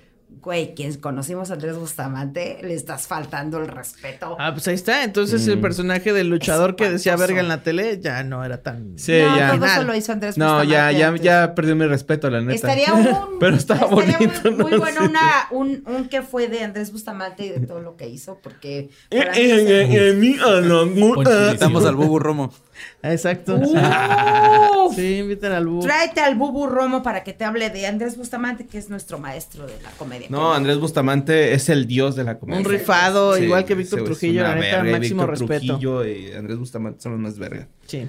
[0.43, 4.35] güey, quien conocimos a Andrés Bustamante, le estás faltando el respeto.
[4.39, 5.03] Ah, pues ahí está.
[5.03, 5.51] Entonces Mm.
[5.51, 8.99] el personaje del luchador que decía verga en la tele ya no era tan...
[8.99, 9.47] Sí, no, ya.
[9.53, 9.87] todo eso Final.
[9.87, 10.71] lo hizo Andrés No, Bustamante.
[10.73, 11.21] ya, ya, antes.
[11.23, 12.53] ya perdí mi respeto, la neta.
[12.55, 14.77] Estaría un, Pero estaba estaría bonito, muy, muy ¿no?
[14.79, 15.07] bueno Sí.
[15.07, 15.21] una,
[15.51, 18.89] un, un que fue de Andrés Bustamante y de todo lo que hizo, porque Eh,
[19.11, 19.37] eh, es-
[19.69, 21.21] eh, eh, mi- ah, no, mu-.
[21.51, 22.53] Estamos al Bubu Romo.
[23.01, 23.55] Exacto.
[23.55, 24.95] ¡Uf!
[24.95, 25.79] Sí, inviten al bu.
[25.81, 29.65] Tráete al Bubu Romo para que te hable de Andrés Bustamante, que es nuestro maestro
[29.65, 30.27] de la comedia.
[30.29, 32.59] No, Andrés Bustamante es el dios de la comedia.
[32.59, 35.65] Un rifado, Sí, igual que Víctor Trujillo, la neta, verga, máximo Víctor respeto.
[35.79, 37.67] Trujillo y Andrés Bustamante son los más verga.
[37.87, 38.07] Sí.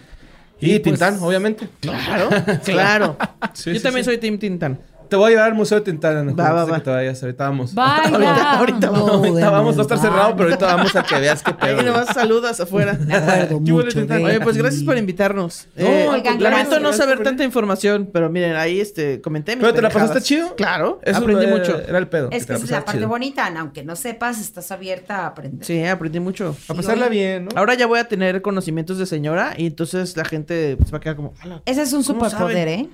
[0.61, 1.69] Y, Y pues- Tintán, obviamente.
[1.81, 2.29] Claro,
[2.65, 3.17] claro.
[3.53, 4.11] Sí, Yo sí, también sí.
[4.11, 4.79] soy Team Tintán.
[5.15, 6.17] Te voy a llevar al Museo de Tintán.
[6.17, 6.79] Ana, Va, va, antes de va.
[6.79, 7.23] que te vayas.
[7.23, 7.73] Ahorita vamos.
[7.73, 8.53] Vaya.
[8.59, 11.53] ahorita No, ahorita vamos, va a estar cerrado, pero ahorita vamos a que veas qué
[11.55, 11.79] pedo.
[11.79, 12.99] Ahí nomás saludas afuera.
[13.01, 15.69] Me acuerdo ¿Qué huele, mucho de Oye, pues gracias por invitarnos.
[15.77, 16.83] No, Eh, oigan, lamento gracias.
[16.83, 20.57] no saber tanta información, pero miren, ahí este comenté mis ¿Pero te la pasaste chido?
[20.57, 21.79] Claro, Eso aprendí era- mucho.
[21.81, 22.29] Era el pedo.
[22.33, 23.09] Es que esa es la parte chido.
[23.09, 25.65] bonita, aunque no sepas, estás abierta a aprender.
[25.65, 26.57] Sí, aprendí mucho.
[26.69, 27.51] A pasarla bien, ¿no?
[27.57, 31.01] Ahora ya voy a tener conocimientos de señora y entonces la gente se va a
[31.01, 32.89] quedar como, "Ala, Ese es un ¿Cómo superpoder, ¿eh?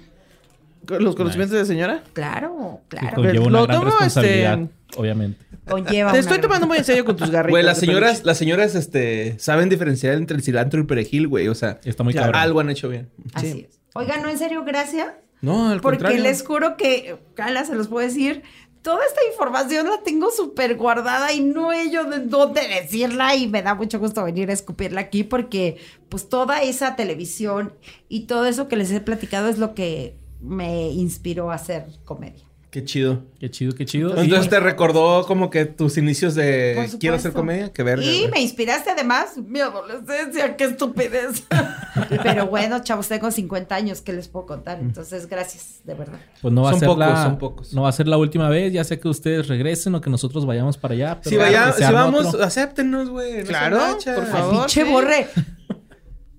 [0.99, 2.03] ¿Los conocimientos de señora?
[2.13, 3.15] Claro, claro.
[3.17, 5.39] conlleva una Lo gran tomo, responsabilidad, este, obviamente.
[5.69, 7.51] Conlleva Te estoy gran- tomando muy en serio con tus garritas.
[7.53, 11.49] Güey, las señoras, las señoras, este, saben diferenciar entre el cilantro y el perejil, güey.
[11.49, 12.35] O sea, Está muy cabrón.
[12.37, 13.09] algo han hecho bien.
[13.35, 13.67] Así Sí.
[13.71, 13.79] es.
[13.95, 15.09] Oigan, no, en serio, gracias.
[15.43, 16.23] No, al Porque contrario.
[16.25, 18.43] les juro que, Cala, se los puedo decir,
[18.83, 23.47] toda esta información la tengo súper guardada y no he yo de dónde decirla y
[23.47, 25.77] me da mucho gusto venir a escupirla aquí porque
[26.09, 27.73] pues toda esa televisión
[28.09, 32.45] y todo eso que les he platicado es lo que me inspiró a hacer comedia.
[32.71, 33.25] Qué chido.
[33.41, 34.17] Qué chido, qué chido.
[34.17, 38.05] Entonces te recordó como que tus inicios de quiero hacer comedia, qué verga.
[38.05, 41.43] Y me inspiraste además mi adolescencia, qué estupidez.
[42.23, 44.79] Pero bueno, chavos, tengo 50 años, ¿qué les puedo contar?
[44.79, 46.21] Entonces, gracias, de verdad.
[46.41, 47.75] Pues no va Son a ser pocos, la, son pocos.
[47.75, 50.47] No va a ser la última vez, ya sea que ustedes regresen o que nosotros
[50.47, 51.19] vayamos para allá.
[51.21, 52.45] pero Si, vaya- que si vamos, otro.
[52.45, 53.39] acéptenos, güey.
[53.39, 53.81] no Claro,
[54.15, 54.53] por favor.
[54.59, 54.89] pinche sí.
[54.93, 55.27] borre.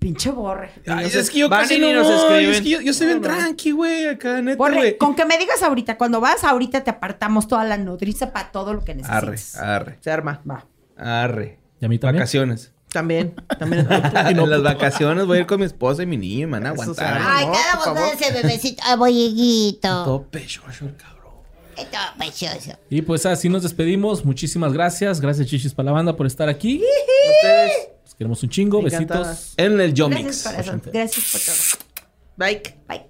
[0.02, 0.72] Pinche borre.
[0.88, 2.50] Ay, es que yo casi y no nos escriben.
[2.56, 4.08] Es que yo, yo soy bien tranqui, güey.
[4.08, 4.98] Acá, neta, Borre, güey.
[4.98, 8.74] con que me digas ahorita, cuando vas ahorita te apartamos toda la nodriza para todo
[8.74, 9.56] lo que Arre, necesites.
[9.58, 10.42] arre, Se arma.
[10.50, 10.66] Va.
[10.98, 11.60] arre.
[11.80, 12.20] ¿Y a mí también?
[12.22, 12.72] Vacaciones.
[12.92, 13.88] También, también.
[14.28, 16.66] en las vacaciones voy a ir con mi esposa y mi niño y me van
[16.66, 17.22] a Eso aguantar.
[17.24, 18.18] Ay, No, cada por favor.
[18.18, 18.84] de ese bebecito.
[18.86, 19.88] Ay, bolliguito.
[20.04, 21.22] Todo pechocho, el cabrón.
[21.78, 22.72] Es todo precioso.
[22.90, 24.26] Y pues así nos despedimos.
[24.26, 25.22] Muchísimas gracias.
[25.22, 26.82] Gracias, Chichis, para la banda por estar aquí.
[27.38, 27.72] Ustedes.
[28.22, 28.84] Queremos un chingo.
[28.84, 29.56] Besitos.
[29.58, 30.44] En el Gracias, Yomix.
[30.44, 30.80] corazón.
[30.94, 31.56] Gracias por todo.
[32.38, 32.62] Bye.
[32.88, 33.10] Bye.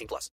[0.01, 0.31] 18 plus.